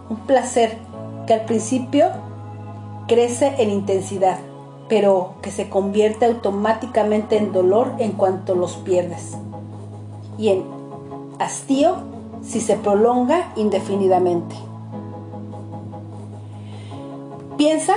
un 0.09 0.17
placer 0.17 0.77
que 1.25 1.33
al 1.33 1.45
principio 1.45 2.07
crece 3.07 3.55
en 3.57 3.69
intensidad, 3.69 4.39
pero 4.89 5.35
que 5.41 5.51
se 5.51 5.69
convierte 5.69 6.25
automáticamente 6.25 7.37
en 7.37 7.53
dolor 7.53 7.93
en 7.99 8.11
cuanto 8.11 8.55
los 8.55 8.75
pierdes, 8.75 9.37
y 10.37 10.49
en 10.49 10.65
hastío 11.39 11.95
si 12.45 12.61
se 12.61 12.75
prolonga 12.75 13.51
indefinidamente. 13.55 14.55
Piensa 17.57 17.93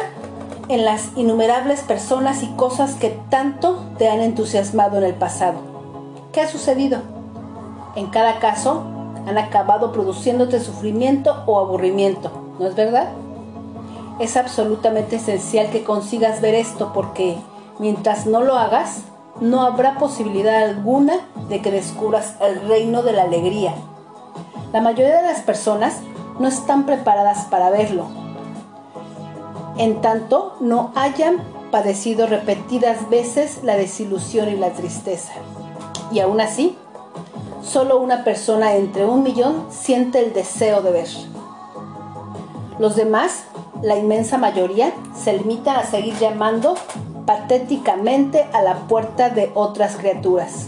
en 0.68 0.84
las 0.84 1.10
innumerables 1.16 1.80
personas 1.80 2.42
y 2.42 2.48
cosas 2.48 2.94
que 2.94 3.10
tanto 3.30 3.78
te 3.98 4.08
han 4.08 4.20
entusiasmado 4.20 4.98
en 4.98 5.04
el 5.04 5.14
pasado. 5.14 5.58
¿Qué 6.32 6.40
ha 6.40 6.48
sucedido? 6.48 6.98
En 7.94 8.06
cada 8.08 8.38
caso, 8.38 8.82
han 9.26 9.38
acabado 9.38 9.92
produciéndote 9.92 10.60
sufrimiento 10.60 11.42
o 11.46 11.58
aburrimiento, 11.58 12.30
¿no 12.58 12.66
es 12.66 12.74
verdad? 12.74 13.08
Es 14.20 14.36
absolutamente 14.36 15.16
esencial 15.16 15.70
que 15.70 15.84
consigas 15.84 16.40
ver 16.40 16.54
esto 16.54 16.92
porque 16.92 17.36
mientras 17.78 18.26
no 18.26 18.42
lo 18.42 18.54
hagas, 18.54 19.02
no 19.40 19.62
habrá 19.62 19.98
posibilidad 19.98 20.62
alguna 20.62 21.14
de 21.48 21.60
que 21.60 21.70
descubras 21.70 22.36
el 22.40 22.66
reino 22.68 23.02
de 23.02 23.12
la 23.12 23.22
alegría. 23.22 23.74
La 24.76 24.82
mayoría 24.82 25.22
de 25.22 25.22
las 25.22 25.40
personas 25.40 26.02
no 26.38 26.48
están 26.48 26.84
preparadas 26.84 27.46
para 27.46 27.70
verlo 27.70 28.26
en 29.78 30.02
tanto 30.02 30.54
no 30.60 30.92
hayan 30.94 31.38
padecido 31.70 32.26
repetidas 32.26 33.08
veces 33.08 33.60
la 33.62 33.74
desilusión 33.78 34.50
y 34.50 34.56
la 34.58 34.72
tristeza. 34.74 35.32
Y 36.12 36.20
aún 36.20 36.42
así, 36.42 36.76
solo 37.62 37.98
una 38.00 38.22
persona 38.22 38.74
entre 38.74 39.06
un 39.06 39.22
millón 39.22 39.64
siente 39.70 40.18
el 40.18 40.34
deseo 40.34 40.82
de 40.82 40.90
ver. 40.90 41.08
Los 42.78 42.96
demás, 42.96 43.44
la 43.80 43.96
inmensa 43.96 44.36
mayoría, 44.36 44.92
se 45.18 45.32
limitan 45.32 45.76
a 45.76 45.84
seguir 45.84 46.18
llamando 46.18 46.74
patéticamente 47.24 48.46
a 48.52 48.60
la 48.60 48.74
puerta 48.88 49.30
de 49.30 49.52
otras 49.54 49.96
criaturas, 49.96 50.66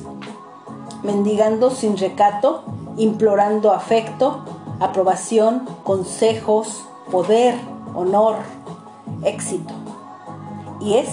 mendigando 1.02 1.68
sin 1.68 1.98
recato, 1.98 2.64
implorando 2.99 3.72
afecto, 3.72 4.40
aprobación, 4.80 5.66
consejos, 5.84 6.84
poder, 7.11 7.55
honor, 7.94 8.36
éxito. 9.24 9.72
Y 10.80 10.94
es, 10.94 11.09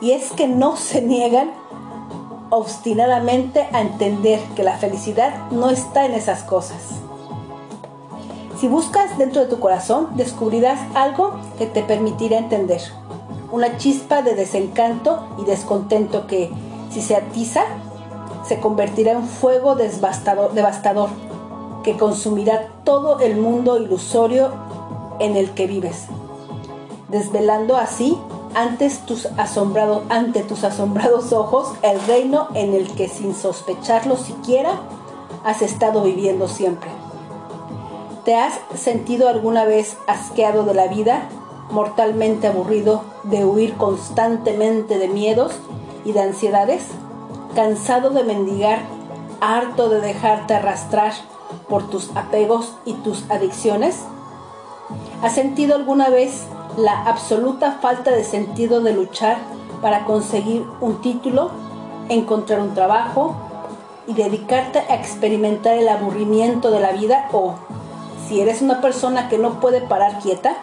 y 0.00 0.12
es 0.12 0.32
que 0.32 0.46
no 0.46 0.76
se 0.76 1.00
niegan 1.02 1.50
obstinadamente 2.50 3.66
a 3.72 3.80
entender 3.80 4.38
que 4.54 4.62
la 4.62 4.76
felicidad 4.76 5.50
no 5.50 5.70
está 5.70 6.04
en 6.04 6.12
esas 6.12 6.42
cosas. 6.42 7.00
Si 8.60 8.68
buscas 8.68 9.16
dentro 9.18 9.40
de 9.40 9.48
tu 9.48 9.58
corazón, 9.58 10.08
descubrirás 10.16 10.78
algo 10.94 11.32
que 11.58 11.66
te 11.66 11.82
permitirá 11.82 12.38
entender. 12.38 12.80
Una 13.50 13.76
chispa 13.78 14.22
de 14.22 14.34
desencanto 14.34 15.26
y 15.38 15.44
descontento 15.44 16.26
que, 16.26 16.50
si 16.90 17.00
se 17.00 17.16
atiza, 17.16 17.62
se 18.46 18.60
convertirá 18.60 19.12
en 19.12 19.24
fuego 19.24 19.74
devastador, 19.74 20.52
devastador 20.52 21.08
que 21.82 21.96
consumirá 21.96 22.68
todo 22.84 23.20
el 23.20 23.36
mundo 23.36 23.78
ilusorio 23.78 24.50
en 25.18 25.36
el 25.36 25.50
que 25.50 25.66
vives 25.66 26.08
desvelando 27.12 27.76
así 27.76 28.18
antes 28.54 29.00
tus 29.06 29.26
asombrados, 29.36 30.02
ante 30.08 30.42
tus 30.42 30.64
asombrados 30.64 31.32
ojos 31.32 31.72
el 31.82 32.00
reino 32.06 32.48
en 32.54 32.74
el 32.74 32.90
que 32.90 33.06
sin 33.06 33.34
sospecharlo 33.34 34.16
siquiera 34.16 34.80
has 35.44 35.62
estado 35.62 36.02
viviendo 36.02 36.48
siempre. 36.48 36.90
¿Te 38.24 38.34
has 38.34 38.58
sentido 38.74 39.28
alguna 39.28 39.64
vez 39.64 39.96
asqueado 40.06 40.64
de 40.64 40.74
la 40.74 40.86
vida, 40.86 41.28
mortalmente 41.70 42.46
aburrido 42.46 43.02
de 43.24 43.44
huir 43.44 43.74
constantemente 43.74 44.98
de 44.98 45.08
miedos 45.08 45.52
y 46.04 46.12
de 46.12 46.20
ansiedades? 46.20 46.82
¿Cansado 47.54 48.08
de 48.10 48.24
mendigar, 48.24 48.80
harto 49.42 49.90
de 49.90 50.00
dejarte 50.00 50.54
arrastrar 50.54 51.12
por 51.68 51.90
tus 51.90 52.10
apegos 52.16 52.72
y 52.86 52.94
tus 52.94 53.30
adicciones? 53.30 54.04
¿Has 55.22 55.34
sentido 55.34 55.74
alguna 55.74 56.08
vez 56.08 56.44
la 56.78 57.02
absoluta 57.02 57.72
falta 57.72 58.10
de 58.10 58.24
sentido 58.24 58.80
de 58.80 58.94
luchar 58.94 59.36
para 59.82 60.06
conseguir 60.06 60.64
un 60.80 61.02
título, 61.02 61.50
encontrar 62.08 62.60
un 62.60 62.72
trabajo 62.72 63.34
y 64.06 64.14
dedicarte 64.14 64.78
a 64.78 64.94
experimentar 64.94 65.76
el 65.76 65.88
aburrimiento 65.88 66.70
de 66.70 66.80
la 66.80 66.92
vida 66.92 67.28
o 67.32 67.54
si 68.26 68.40
eres 68.40 68.62
una 68.62 68.80
persona 68.80 69.28
que 69.28 69.36
no 69.36 69.60
puede 69.60 69.82
parar 69.82 70.20
quieta, 70.20 70.54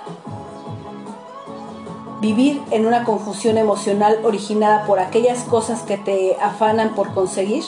vivir 2.22 2.62
en 2.72 2.86
una 2.86 3.04
confusión 3.04 3.58
emocional 3.58 4.20
originada 4.24 4.86
por 4.86 5.00
aquellas 5.00 5.44
cosas 5.44 5.82
que 5.84 5.98
te 5.98 6.36
afanan 6.42 6.94
por 6.96 7.14
conseguir. 7.14 7.64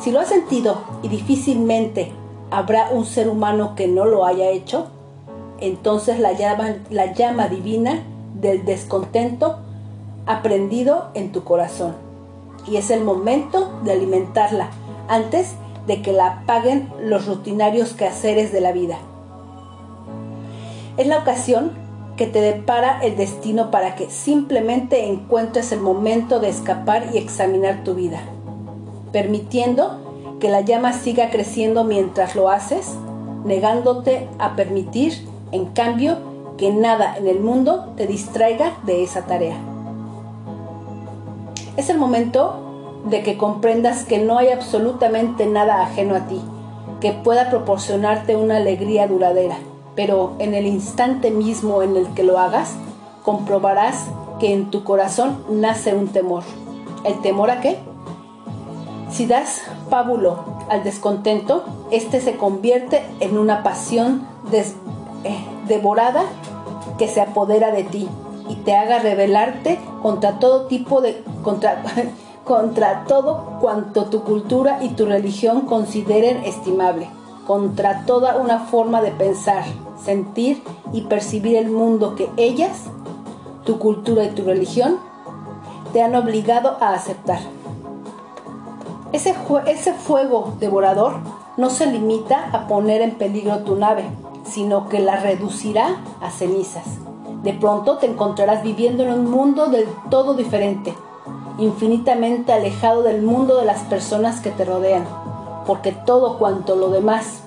Si 0.00 0.10
lo 0.10 0.20
has 0.20 0.28
sentido 0.28 0.82
y 1.02 1.08
difícilmente 1.08 2.12
habrá 2.50 2.88
un 2.90 3.04
ser 3.04 3.28
humano 3.28 3.74
que 3.74 3.88
no 3.88 4.06
lo 4.06 4.24
haya 4.24 4.48
hecho, 4.48 4.86
entonces 5.60 6.18
la 6.18 6.32
llama, 6.32 6.76
la 6.88 7.12
llama 7.12 7.48
divina 7.48 8.02
del 8.34 8.64
descontento 8.64 9.58
ha 10.26 10.42
prendido 10.42 11.08
en 11.14 11.32
tu 11.32 11.44
corazón. 11.44 11.94
Y 12.66 12.76
es 12.76 12.90
el 12.90 13.04
momento 13.04 13.70
de 13.84 13.92
alimentarla 13.92 14.70
antes 15.08 15.54
de 15.86 16.02
que 16.02 16.12
la 16.12 16.28
apaguen 16.28 16.90
los 17.02 17.26
rutinarios 17.26 17.92
quehaceres 17.92 18.52
de 18.52 18.60
la 18.60 18.72
vida. 18.72 18.98
Es 20.96 21.06
la 21.06 21.18
ocasión 21.18 21.72
que 22.20 22.26
te 22.26 22.42
depara 22.42 23.00
el 23.00 23.16
destino 23.16 23.70
para 23.70 23.94
que 23.94 24.10
simplemente 24.10 25.06
encuentres 25.06 25.72
el 25.72 25.80
momento 25.80 26.38
de 26.38 26.50
escapar 26.50 27.06
y 27.14 27.16
examinar 27.16 27.82
tu 27.82 27.94
vida, 27.94 28.20
permitiendo 29.10 30.36
que 30.38 30.50
la 30.50 30.60
llama 30.60 30.92
siga 30.92 31.30
creciendo 31.30 31.82
mientras 31.82 32.36
lo 32.36 32.50
haces, 32.50 32.94
negándote 33.46 34.28
a 34.38 34.54
permitir 34.54 35.26
en 35.50 35.64
cambio, 35.64 36.18
que 36.58 36.70
nada 36.70 37.16
en 37.16 37.26
el 37.26 37.40
mundo 37.40 37.94
te 37.96 38.06
distraiga 38.06 38.76
de 38.84 39.02
esa 39.02 39.22
tarea. 39.22 39.56
Es 41.78 41.88
el 41.88 41.96
momento 41.96 43.00
de 43.08 43.22
que 43.22 43.38
comprendas 43.38 44.04
que 44.04 44.18
no 44.18 44.36
hay 44.36 44.48
absolutamente 44.48 45.46
nada 45.46 45.80
ajeno 45.80 46.16
a 46.16 46.26
ti, 46.26 46.42
que 47.00 47.12
pueda 47.12 47.48
proporcionarte 47.48 48.36
una 48.36 48.58
alegría 48.58 49.06
duradera, 49.06 49.56
pero 49.94 50.32
en 50.38 50.54
el 50.54 50.66
instante 50.66 51.30
mismo 51.30 51.82
en 51.82 51.96
el 51.96 52.08
que 52.14 52.22
lo 52.22 52.38
hagas, 52.38 52.74
comprobarás 53.24 54.06
que 54.38 54.52
en 54.52 54.70
tu 54.70 54.84
corazón 54.84 55.44
nace 55.48 55.94
un 55.94 56.08
temor. 56.08 56.42
¿El 57.04 57.20
temor 57.20 57.50
a 57.50 57.60
qué? 57.60 57.78
Si 59.10 59.26
das 59.26 59.62
pábulo 59.90 60.44
al 60.68 60.84
descontento, 60.84 61.64
este 61.90 62.20
se 62.20 62.36
convierte 62.36 63.02
en 63.20 63.38
una 63.38 63.62
pasión 63.62 64.26
eh, 64.52 64.64
devorada 65.66 66.22
que 66.98 67.08
se 67.08 67.20
apodera 67.20 67.72
de 67.72 67.84
ti 67.84 68.08
y 68.48 68.56
te 68.56 68.74
haga 68.74 68.98
rebelarte 68.98 69.78
contra 70.02 70.38
todo 70.38 70.66
tipo 70.66 71.00
de 71.00 71.22
contra 71.42 71.82
contra 72.44 73.04
todo 73.04 73.58
cuanto 73.60 74.06
tu 74.06 74.22
cultura 74.22 74.78
y 74.82 74.90
tu 74.90 75.06
religión 75.06 75.62
consideren 75.62 76.44
estimable, 76.44 77.08
contra 77.50 78.06
toda 78.06 78.36
una 78.36 78.60
forma 78.60 79.02
de 79.02 79.10
pensar, 79.10 79.64
sentir 80.00 80.62
y 80.92 81.00
percibir 81.00 81.56
el 81.56 81.68
mundo 81.68 82.14
que 82.14 82.30
ellas, 82.36 82.84
tu 83.64 83.80
cultura 83.80 84.22
y 84.22 84.30
tu 84.30 84.44
religión, 84.44 84.98
te 85.92 86.00
han 86.00 86.14
obligado 86.14 86.76
a 86.80 86.94
aceptar. 86.94 87.40
Ese, 89.10 89.34
fuego 89.94 90.52
devorador 90.60 91.14
no 91.56 91.70
se 91.70 91.86
limita 91.86 92.50
a 92.52 92.68
poner 92.68 93.02
en 93.02 93.18
peligro 93.18 93.58
tu 93.64 93.74
nave, 93.74 94.04
sino 94.44 94.88
que 94.88 95.00
la 95.00 95.16
reducirá 95.16 95.96
a 96.20 96.30
cenizas. 96.30 96.84
De 97.42 97.52
pronto 97.52 97.98
te 97.98 98.06
encontrarás 98.06 98.62
viviendo 98.62 99.02
en 99.02 99.10
un 99.10 99.28
mundo 99.28 99.66
del 99.66 99.88
todo 100.08 100.34
diferente, 100.34 100.94
infinitamente 101.58 102.52
alejado 102.52 103.02
del 103.02 103.22
mundo 103.22 103.56
de 103.56 103.64
las 103.64 103.80
personas 103.80 104.40
que 104.40 104.52
te 104.52 104.64
rodean, 104.64 105.04
porque 105.70 105.92
todo 105.92 106.36
cuanto 106.36 106.74
lo 106.74 106.88
demás, 106.88 107.42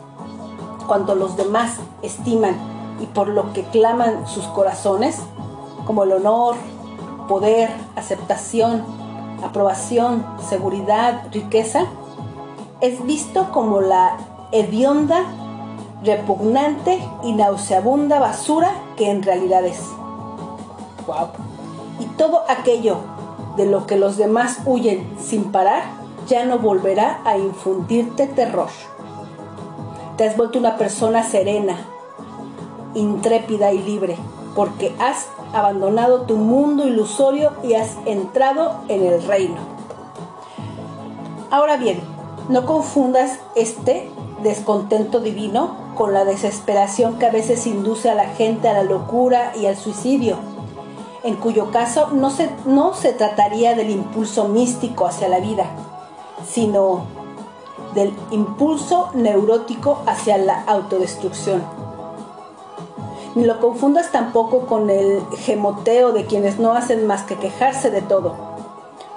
cuanto 0.88 1.14
los 1.14 1.36
demás 1.36 1.76
estiman 2.04 2.56
y 3.02 3.06
por 3.06 3.28
lo 3.28 3.52
que 3.52 3.64
claman 3.64 4.26
sus 4.30 4.46
corazones, 4.46 5.20
como 5.86 6.04
el 6.06 6.14
honor, 6.14 6.56
poder, 7.28 7.70
aceptación, 7.98 8.82
aprobación, 9.44 10.26
seguridad, 10.48 11.24
riqueza, 11.34 11.82
es 12.80 13.06
visto 13.06 13.52
como 13.52 13.82
la 13.82 14.16
hedionda, 14.54 15.26
repugnante 16.06 17.06
y 17.24 17.34
nauseabunda 17.34 18.20
basura 18.20 18.72
que 18.96 19.12
en 19.12 19.22
realidad 19.22 19.66
es. 19.66 19.82
Wow. 21.06 21.28
Y 22.00 22.06
todo 22.16 22.44
aquello 22.48 23.00
de 23.58 23.66
lo 23.66 23.86
que 23.86 23.98
los 23.98 24.16
demás 24.16 24.60
huyen 24.66 25.14
sin 25.20 25.52
parar, 25.52 26.03
ya 26.28 26.46
no 26.46 26.60
volverá 26.60 27.22
a 27.26 27.38
infundirte 27.38 28.28
terror. 28.28 28.70
Te 30.18 30.28
has 30.28 30.38
vuelto 30.38 30.60
una 30.60 30.78
persona 30.78 31.24
serena, 31.24 31.78
intrépida 32.94 33.72
y 33.72 33.80
libre, 33.80 34.18
porque 34.56 34.94
has 35.00 35.28
abandonado 35.54 36.22
tu 36.22 36.38
mundo 36.38 36.88
ilusorio 36.88 37.52
y 37.64 37.74
has 37.74 37.98
entrado 38.06 38.76
en 38.88 39.04
el 39.04 39.24
reino. 39.24 39.58
Ahora 41.50 41.78
bien, 41.78 42.00
no 42.50 42.66
confundas 42.66 43.40
este 43.56 44.10
descontento 44.42 45.20
divino 45.20 45.78
con 45.96 46.14
la 46.14 46.26
desesperación 46.26 47.18
que 47.18 47.28
a 47.28 47.32
veces 47.32 47.66
induce 47.68 48.10
a 48.10 48.16
la 48.16 48.26
gente 48.26 48.68
a 48.68 48.74
la 48.74 48.84
locura 48.84 49.54
y 49.56 49.68
al 49.68 49.78
suicidio 49.78 50.38
en 51.24 51.36
cuyo 51.36 51.72
caso 51.72 52.10
no 52.12 52.30
se, 52.30 52.50
no 52.66 52.94
se 52.94 53.14
trataría 53.14 53.76
del 53.76 53.90
impulso 53.90 54.50
místico 54.50 55.08
hacia 55.08 55.30
la 55.30 55.40
vida, 55.40 55.66
sino 56.48 57.06
del 57.94 58.14
impulso 58.32 59.12
neurótico 59.14 60.02
hacia 60.06 60.38
la 60.38 60.64
autodestrucción. 60.64 61.64
Ni 63.36 63.46
lo 63.46 63.60
confundas 63.60 64.12
tampoco 64.12 64.66
con 64.68 64.90
el 64.90 65.22
gemoteo 65.38 66.12
de 66.12 66.26
quienes 66.26 66.60
no 66.60 66.74
hacen 66.74 67.08
más 67.08 67.24
que 67.24 67.36
quejarse 67.36 67.90
de 67.90 68.02
todo. 68.02 68.36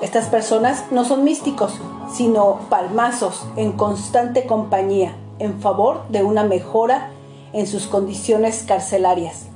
Estas 0.00 0.26
personas 0.26 0.84
no 0.90 1.04
son 1.04 1.24
místicos, 1.24 1.74
sino 2.12 2.60
palmazos 2.68 3.46
en 3.56 3.72
constante 3.72 4.46
compañía 4.46 5.16
en 5.38 5.60
favor 5.60 6.02
de 6.08 6.22
una 6.22 6.44
mejora 6.44 7.10
en 7.52 7.66
sus 7.66 7.86
condiciones 7.86 8.64
carcelarias 8.66 9.46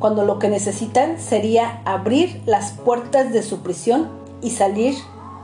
cuando 0.00 0.24
lo 0.24 0.38
que 0.38 0.48
necesitan 0.48 1.20
sería 1.20 1.82
abrir 1.84 2.42
las 2.46 2.72
puertas 2.72 3.32
de 3.32 3.42
su 3.42 3.58
prisión 3.60 4.08
y 4.40 4.50
salir 4.50 4.96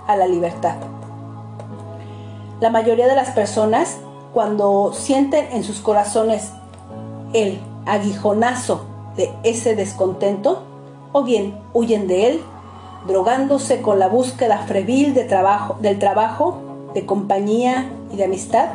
a 0.09 0.17
la 0.17 0.27
libertad. 0.27 0.96
La 2.61 2.71
mayoría 2.71 3.07
de 3.07 3.15
las 3.15 3.31
personas, 3.31 3.99
cuando 4.33 4.93
sienten 4.95 5.47
en 5.53 5.63
sus 5.63 5.81
corazones 5.81 6.53
el 7.33 7.61
aguijonazo 7.85 8.87
de 9.17 9.31
ese 9.43 9.77
descontento, 9.77 10.63
o 11.13 11.23
bien 11.23 11.59
huyen 11.73 12.07
de 12.07 12.29
él, 12.29 12.41
drogándose 13.07 13.83
con 13.83 13.99
la 13.99 14.09
búsqueda 14.09 14.59
febril 14.59 15.15
de 15.15 15.25
trabajo, 15.25 15.77
del 15.81 15.99
trabajo, 15.99 16.59
de 16.95 17.07
compañía 17.07 17.91
y 18.13 18.17
de 18.17 18.25
amistad, 18.25 18.71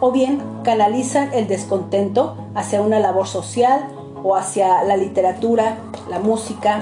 o 0.00 0.12
bien 0.12 0.42
canalizan 0.62 1.32
el 1.32 1.48
descontento 1.48 2.36
hacia 2.54 2.82
una 2.82 3.00
labor 3.00 3.26
social 3.26 3.88
o 4.22 4.36
hacia 4.36 4.84
la 4.84 4.96
literatura, 4.96 5.78
la 6.10 6.18
música 6.18 6.80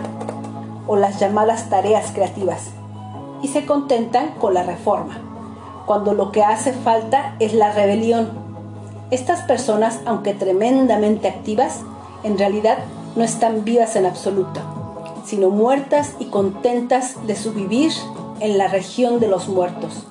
o 0.86 0.97
las 0.97 1.20
llamadas 1.20 1.70
tareas 1.70 2.11
creativas 2.12 2.70
y 3.43 3.49
se 3.49 3.66
contentan 3.66 4.34
con 4.40 4.55
la 4.55 4.62
reforma, 4.62 5.20
cuando 5.87 6.14
lo 6.14 6.33
que 6.33 6.43
hace 6.43 6.72
falta 6.72 7.37
es 7.39 7.55
la 7.55 7.72
rebelión. 7.72 8.30
Estas 9.11 9.43
personas, 9.43 10.01
aunque 10.07 10.35
tremendamente 10.35 11.28
activas, 11.28 11.80
en 12.22 12.39
realidad 12.39 12.78
no 13.16 13.24
están 13.24 13.64
vivas 13.64 13.97
en 13.97 14.07
absoluto, 14.07 14.61
sino 15.24 15.51
muertas 15.51 16.14
y 16.18 16.26
contentas 16.26 17.26
de 17.26 17.37
su 17.37 17.53
vivir 17.53 17.93
en 18.41 18.59
la 18.59 18.68
región 18.68 19.20
de 19.20 19.28
los 19.28 19.49
muertos. 19.49 20.07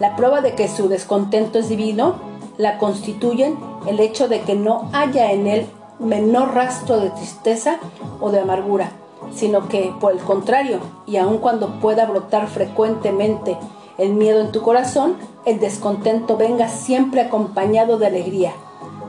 La 0.00 0.14
prueba 0.14 0.40
de 0.40 0.54
que 0.54 0.68
su 0.68 0.88
descontento 0.88 1.58
es 1.58 1.68
divino 1.68 2.16
la 2.58 2.78
constituyen 2.78 3.56
el 3.86 4.00
hecho 4.00 4.28
de 4.28 4.40
que 4.40 4.54
no 4.54 4.90
haya 4.92 5.32
en 5.32 5.46
él 5.46 5.66
menor 5.98 6.54
rastro 6.54 7.00
de 7.00 7.10
tristeza 7.10 7.78
o 8.20 8.30
de 8.30 8.40
amargura, 8.40 8.90
sino 9.34 9.68
que, 9.68 9.92
por 10.00 10.12
el 10.12 10.18
contrario, 10.18 10.80
y 11.06 11.16
aun 11.16 11.38
cuando 11.38 11.80
pueda 11.80 12.06
brotar 12.06 12.48
frecuentemente 12.48 13.56
el 13.98 14.14
miedo 14.14 14.40
en 14.40 14.52
tu 14.52 14.62
corazón, 14.62 15.16
el 15.44 15.58
descontento 15.58 16.36
venga 16.36 16.68
siempre 16.68 17.20
acompañado 17.20 17.98
de 17.98 18.06
alegría, 18.06 18.52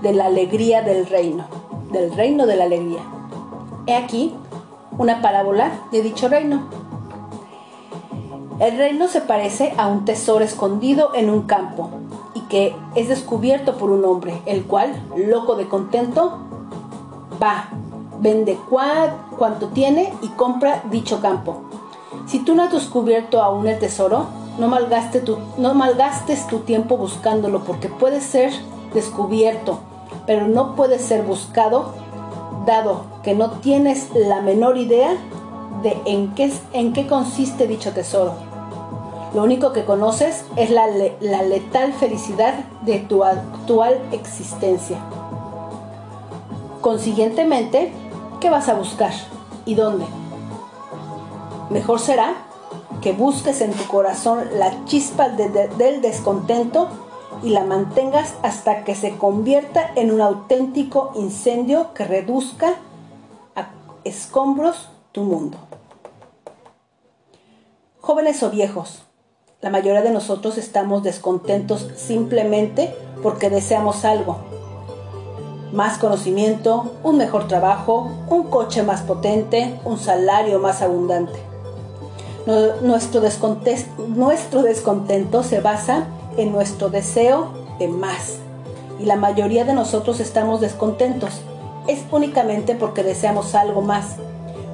de 0.02 0.14
la 0.14 0.26
alegría 0.26 0.82
del 0.82 1.06
reino, 1.06 1.46
del 1.92 2.12
reino 2.12 2.48
de 2.48 2.56
la 2.56 2.64
alegría. 2.64 3.02
He 3.86 3.96
aquí 3.96 4.34
una 4.98 5.22
parábola 5.22 5.72
de 5.92 6.02
dicho 6.02 6.28
reino. 6.28 6.64
El 8.60 8.78
reino 8.78 9.08
se 9.08 9.22
parece 9.22 9.74
a 9.78 9.88
un 9.88 10.06
tesoro 10.06 10.44
escondido 10.44 11.14
en 11.14 11.30
un 11.30 11.44
campo 11.44 11.90
y 12.34 12.42
que 12.42 12.76
es 12.96 13.08
descubierto 13.08 13.78
por 13.78 13.92
un 13.92 14.04
hombre, 14.04 14.42
el 14.46 14.66
cual, 14.66 15.02
loco 15.16 15.56
de 15.56 15.68
contento, 15.70 16.40
va, 17.42 17.70
vende 18.20 18.58
cuanto 19.38 19.68
tiene 19.68 20.12
y 20.22 20.28
compra 20.30 20.82
dicho 20.90 21.22
campo. 21.22 21.62
Si 22.26 22.40
tú 22.40 22.56
no 22.56 22.64
has 22.64 22.72
descubierto 22.74 23.42
aún 23.42 23.68
el 23.68 23.80
tesoro, 23.80 24.28
no, 24.60 24.68
malgaste 24.68 25.22
tu, 25.22 25.38
no 25.58 25.74
malgastes 25.74 26.48
tu 26.48 26.60
tiempo 26.60 26.98
buscándolo 26.98 27.64
porque 27.64 27.88
puede 27.88 28.22
ser 28.22 28.52
descubierto, 28.94 29.80
pero 30.26 30.48
no 30.48 30.76
puede 30.76 31.00
ser 31.00 31.24
buscado 31.24 31.94
dado 32.66 33.04
que 33.24 33.36
no 33.36 33.52
tienes 33.52 34.10
la 34.14 34.42
menor 34.42 34.78
idea 34.78 35.12
de 35.82 35.98
en 36.06 36.36
qué, 36.36 36.52
en 36.74 36.94
qué 36.94 37.08
consiste 37.08 37.68
dicho 37.68 37.94
tesoro. 37.94 38.34
Lo 39.34 39.44
único 39.44 39.72
que 39.74 39.86
conoces 39.86 40.44
es 40.56 40.72
la, 40.72 40.88
la 41.22 41.44
letal 41.44 41.94
felicidad 41.94 42.66
de 42.82 43.00
tu 43.00 43.24
actual 43.24 44.00
existencia. 44.12 44.98
Consiguientemente, 46.82 47.94
¿qué 48.40 48.50
vas 48.50 48.68
a 48.68 48.74
buscar 48.74 49.12
y 49.66 49.76
dónde? 49.76 50.06
Mejor 51.70 52.00
será 52.00 52.49
que 53.02 53.14
busques 53.14 53.62
en 53.62 53.72
tu 53.72 53.86
corazón 53.88 54.40
la 54.54 54.86
chispa 54.86 55.30
del 55.30 56.02
descontento 56.02 56.88
y 57.44 57.50
la 57.50 57.64
mantengas 57.64 58.36
hasta 58.44 58.84
que 58.84 58.96
se 58.96 59.18
convierta 59.18 59.92
en 59.96 60.12
un 60.12 60.22
auténtico 60.22 61.12
incendio 61.16 61.94
que 61.94 62.06
reduzca 62.06 62.76
a 63.56 63.70
escombros 64.04 64.90
tu 65.12 65.24
mundo. 65.24 65.58
Jóvenes 68.02 68.42
o 68.44 68.50
viejos, 68.50 69.04
la 69.62 69.70
mayoría 69.70 70.02
de 70.02 70.12
nosotros 70.12 70.58
estamos 70.58 71.04
descontentos 71.04 71.88
simplemente 71.96 72.94
porque 73.22 73.50
deseamos 73.50 74.06
algo 74.06 74.38
más 75.72 75.98
conocimiento, 75.98 76.94
un 77.04 77.18
mejor 77.18 77.48
trabajo, 77.48 78.10
un 78.28 78.44
coche 78.44 78.84
más 78.84 79.02
potente, 79.02 79.80
un 79.86 80.00
salario 80.00 80.60
más 80.60 80.82
abundante. 80.82 81.49
Nuestro, 82.82 83.22
descontento, 84.64 85.44
se 85.44 85.60
basa 85.60 86.08
en 86.36 86.52
nuestro 86.52 86.90
deseo 86.90 87.50
de 87.78 87.88
más, 87.88 88.40
y 89.00 89.06
la 89.06 89.18
mayoría 89.18 89.66
de 89.66 89.74
nosotros 89.74 90.20
estamos 90.20 90.60
descontentos, 90.60 91.42
es 91.88 92.00
únicamente 92.12 92.74
porque 92.74 93.04
deseamos 93.04 93.54
algo 93.54 93.82
más. 93.82 94.16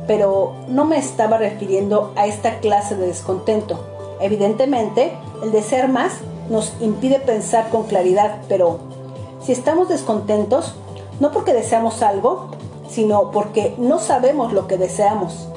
Pero 0.08 0.54
no 0.70 0.86
me 0.86 0.98
estaba 0.98 1.38
refiriendo 1.38 2.14
a 2.16 2.28
esta 2.28 2.60
clase 2.60 2.96
de 2.96 3.08
descontento. 3.08 3.78
Evidentemente, 4.22 5.12
el 5.44 5.52
desear 5.52 5.90
más 5.90 6.14
nos 6.50 6.74
impide 6.80 7.20
pensar 7.20 7.70
con 7.72 7.84
claridad, 7.84 8.38
pero 8.48 8.80
si 9.42 9.52
estamos 9.52 9.90
descontentos, 9.90 10.76
no 11.20 11.32
porque 11.32 11.54
deseamos 11.54 12.02
algo, 12.02 12.52
sino 12.90 13.32
porque 13.32 13.76
no 13.78 14.00
sabemos 14.00 14.54
lo 14.54 14.66
que 14.66 14.78
deseamos. 14.78 15.50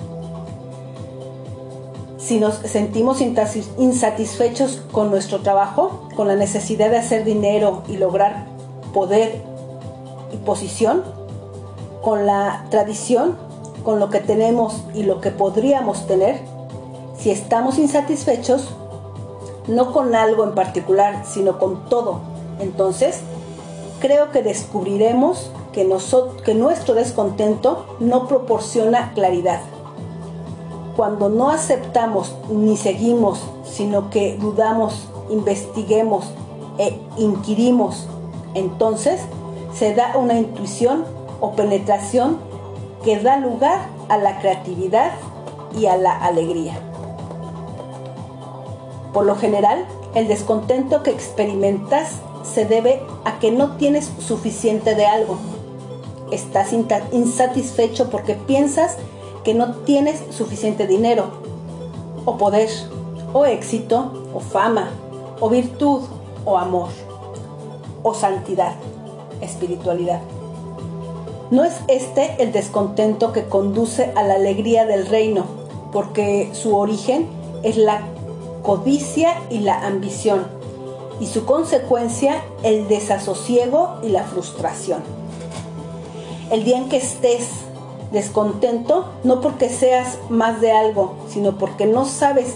Si 2.29 2.39
nos 2.39 2.57
sentimos 2.57 3.23
insatisfechos 3.23 4.83
con 4.93 5.11
nuestro 5.11 5.39
trabajo, 5.39 6.11
con 6.15 6.29
la 6.29 6.37
necesidad 6.37 6.91
de 6.91 6.99
hacer 6.99 7.25
dinero 7.25 7.85
y 7.89 7.97
lograr 7.97 8.45
poder 8.93 9.41
y 10.31 10.37
posición, 10.37 11.05
con 12.03 12.27
la 12.27 12.67
tradición, 12.69 13.39
con 13.83 13.99
lo 13.99 14.11
que 14.11 14.21
tenemos 14.21 14.83
y 14.93 15.05
lo 15.05 15.23
que 15.23 15.31
podríamos 15.31 16.07
tener, 16.07 16.39
si 17.19 17.31
estamos 17.31 17.79
insatisfechos, 17.79 18.75
no 19.67 19.95
con 19.95 20.15
algo 20.15 20.45
en 20.45 20.55
particular, 20.55 21.25
sino 21.25 21.59
con 21.59 21.89
todo, 21.89 22.21
entonces 22.61 23.21
creo 24.01 24.33
que 24.33 24.43
descubriremos 24.43 25.51
que, 25.73 25.85
nuestro 26.55 26.93
descontento 26.93 27.87
no 28.01 28.29
proporciona 28.29 29.13
claridad. 29.15 29.63
Cuando 30.99 31.29
no 31.29 31.51
aceptamos 31.51 32.35
ni 32.51 32.77
seguimos, 32.77 33.39
sino 33.63 34.11
que 34.11 34.37
dudamos, 34.37 35.07
investiguemos 35.31 36.25
e 36.77 36.99
inquirimos, 37.17 38.09
entonces 38.55 39.21
se 39.73 39.95
da 39.95 40.17
una 40.17 40.35
intuición 40.35 41.05
o 41.41 41.53
penetración 41.53 42.39
que 43.05 43.21
da 43.21 43.37
lugar 43.37 43.79
a 44.09 44.17
la 44.17 44.41
creatividad 44.41 45.13
y 45.79 45.87
a 45.87 45.97
la 45.97 46.17
alegría. 46.17 46.77
Por 49.13 49.25
lo 49.25 49.37
general, 49.37 49.87
el 50.17 50.27
descontento 50.27 51.05
que 51.05 51.11
experimentas 51.11 52.15
se 52.43 52.65
debe 52.65 53.01
a 53.25 53.39
que 53.39 53.53
no 53.53 53.77
tienes 53.77 54.11
suficiente 54.19 54.97
de 54.97 55.07
algo. 55.07 55.37
Estás 56.33 56.73
insatisfecho 56.73 58.11
porque 58.11 58.35
piensas 58.35 58.97
que 59.49 59.55
no 59.55 59.77
tienes 59.77 60.23
suficiente 60.29 60.87
dinero, 60.87 61.25
o 62.27 62.37
poder, 62.37 62.69
o 63.33 63.47
éxito, 63.47 64.29
o 64.35 64.41
fama, 64.41 64.91
o 65.41 65.49
virtud, 65.49 66.03
o 66.45 66.59
amor, 66.59 66.91
o 68.03 68.13
santidad, 68.13 68.75
espiritualidad. 69.41 70.21
No 71.51 71.65
es 71.65 71.73
este 71.89 72.43
el 72.43 72.53
descontento 72.53 73.33
que 73.33 73.47
conduce 73.47 74.13
a 74.17 74.23
la 74.23 74.35
alegría 74.35 74.85
del 74.85 75.07
reino, 75.07 75.47
porque 75.95 76.51
su 76.53 76.77
origen 76.77 77.27
es 77.63 77.79
la 77.79 78.03
codicia 78.63 79.33
y 79.49 79.61
la 79.61 79.87
ambición, 79.87 80.47
y 81.21 81.27
su 81.27 81.47
consecuencia 81.47 82.45
el 82.63 82.87
desasosiego 82.87 83.95
y 84.03 84.11
la 84.11 84.25
frustración. 84.25 85.03
El 86.51 86.65
día 86.65 86.77
en 86.77 86.91
que 86.91 86.99
estés 86.99 87.49
descontento, 88.13 89.07
no 89.25 89.41
porque 89.41 89.69
seas 89.69 90.19
más 90.31 90.61
de 90.61 90.73
algo, 90.73 91.17
sino 91.29 91.59
porque 91.59 91.87
no 91.87 92.05
sabes 92.05 92.55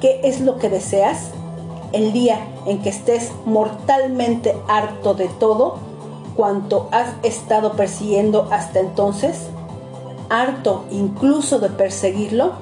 qué 0.00 0.20
es 0.24 0.40
lo 0.40 0.58
que 0.58 0.68
deseas, 0.68 1.30
el 1.92 2.12
día 2.12 2.40
en 2.66 2.80
que 2.80 2.88
estés 2.88 3.32
mortalmente 3.44 4.56
harto 4.68 5.14
de 5.14 5.28
todo, 5.28 5.76
cuanto 6.36 6.88
has 6.90 7.10
estado 7.22 7.72
persiguiendo 7.72 8.48
hasta 8.50 8.80
entonces, 8.80 9.48
harto 10.30 10.84
incluso 10.90 11.58
de 11.58 11.68
perseguirlo, 11.68 12.52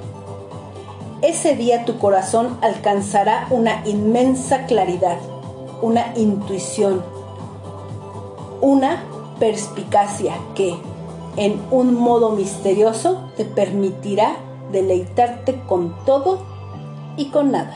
ese 1.23 1.55
día 1.55 1.85
tu 1.85 1.99
corazón 1.99 2.59
alcanzará 2.63 3.47
una 3.51 3.87
inmensa 3.87 4.67
claridad, 4.67 5.19
una 5.83 6.13
intuición, 6.17 7.03
una 8.61 9.05
perspicacia 9.39 10.35
que, 10.55 10.77
en 11.41 11.59
un 11.71 11.95
modo 11.95 12.33
misterioso, 12.33 13.31
te 13.39 13.47
permitirá 13.47 14.37
deleitarte 14.71 15.59
con 15.67 15.97
todo 16.05 16.43
y 17.17 17.31
con 17.31 17.51
nada. 17.51 17.75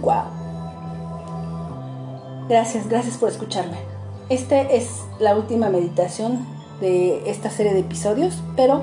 ¡Wow! 0.00 0.24
Gracias, 2.48 2.88
gracias 2.88 3.16
por 3.16 3.28
escucharme. 3.28 3.76
Esta 4.28 4.60
es 4.60 5.04
la 5.20 5.36
última 5.36 5.70
meditación 5.70 6.44
de 6.80 7.30
esta 7.30 7.48
serie 7.48 7.74
de 7.74 7.80
episodios, 7.80 8.42
pero 8.56 8.82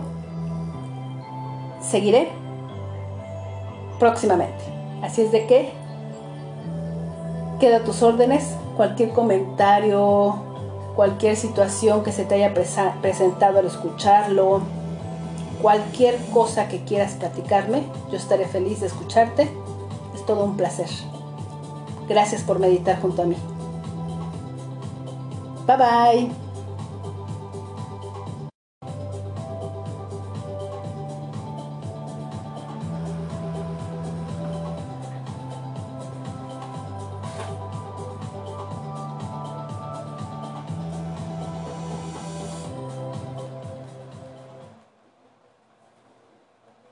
seguiré 1.82 2.30
próximamente. 3.99 4.64
Así 5.03 5.24
es 5.24 5.34
de 5.34 5.47
que 5.47 5.70
queda 7.60 7.78
a 7.78 7.84
tus 7.84 8.03
órdenes 8.03 8.55
cualquier 8.78 9.10
comentario, 9.10 10.49
cualquier 11.00 11.38
situación 11.38 12.04
que 12.04 12.12
se 12.12 12.26
te 12.26 12.36
haya 12.36 12.54
presentado 12.54 13.60
al 13.60 13.66
escucharlo, 13.66 14.60
cualquier 15.62 16.18
cosa 16.34 16.68
que 16.68 16.84
quieras 16.84 17.14
platicarme, 17.14 17.84
yo 18.12 18.18
estaré 18.18 18.45
feliz 18.45 18.82
de 18.82 18.88
escucharte. 18.88 19.50
Es 20.14 20.26
todo 20.26 20.43
un 20.43 20.58
placer. 20.58 20.89
Gracias 22.10 22.41
por 22.41 22.60
meditar 22.60 23.00
junto 23.00 23.22
a 23.22 23.26
mí. 23.26 23.38
Bye 25.66 25.78
bye. 25.78 26.49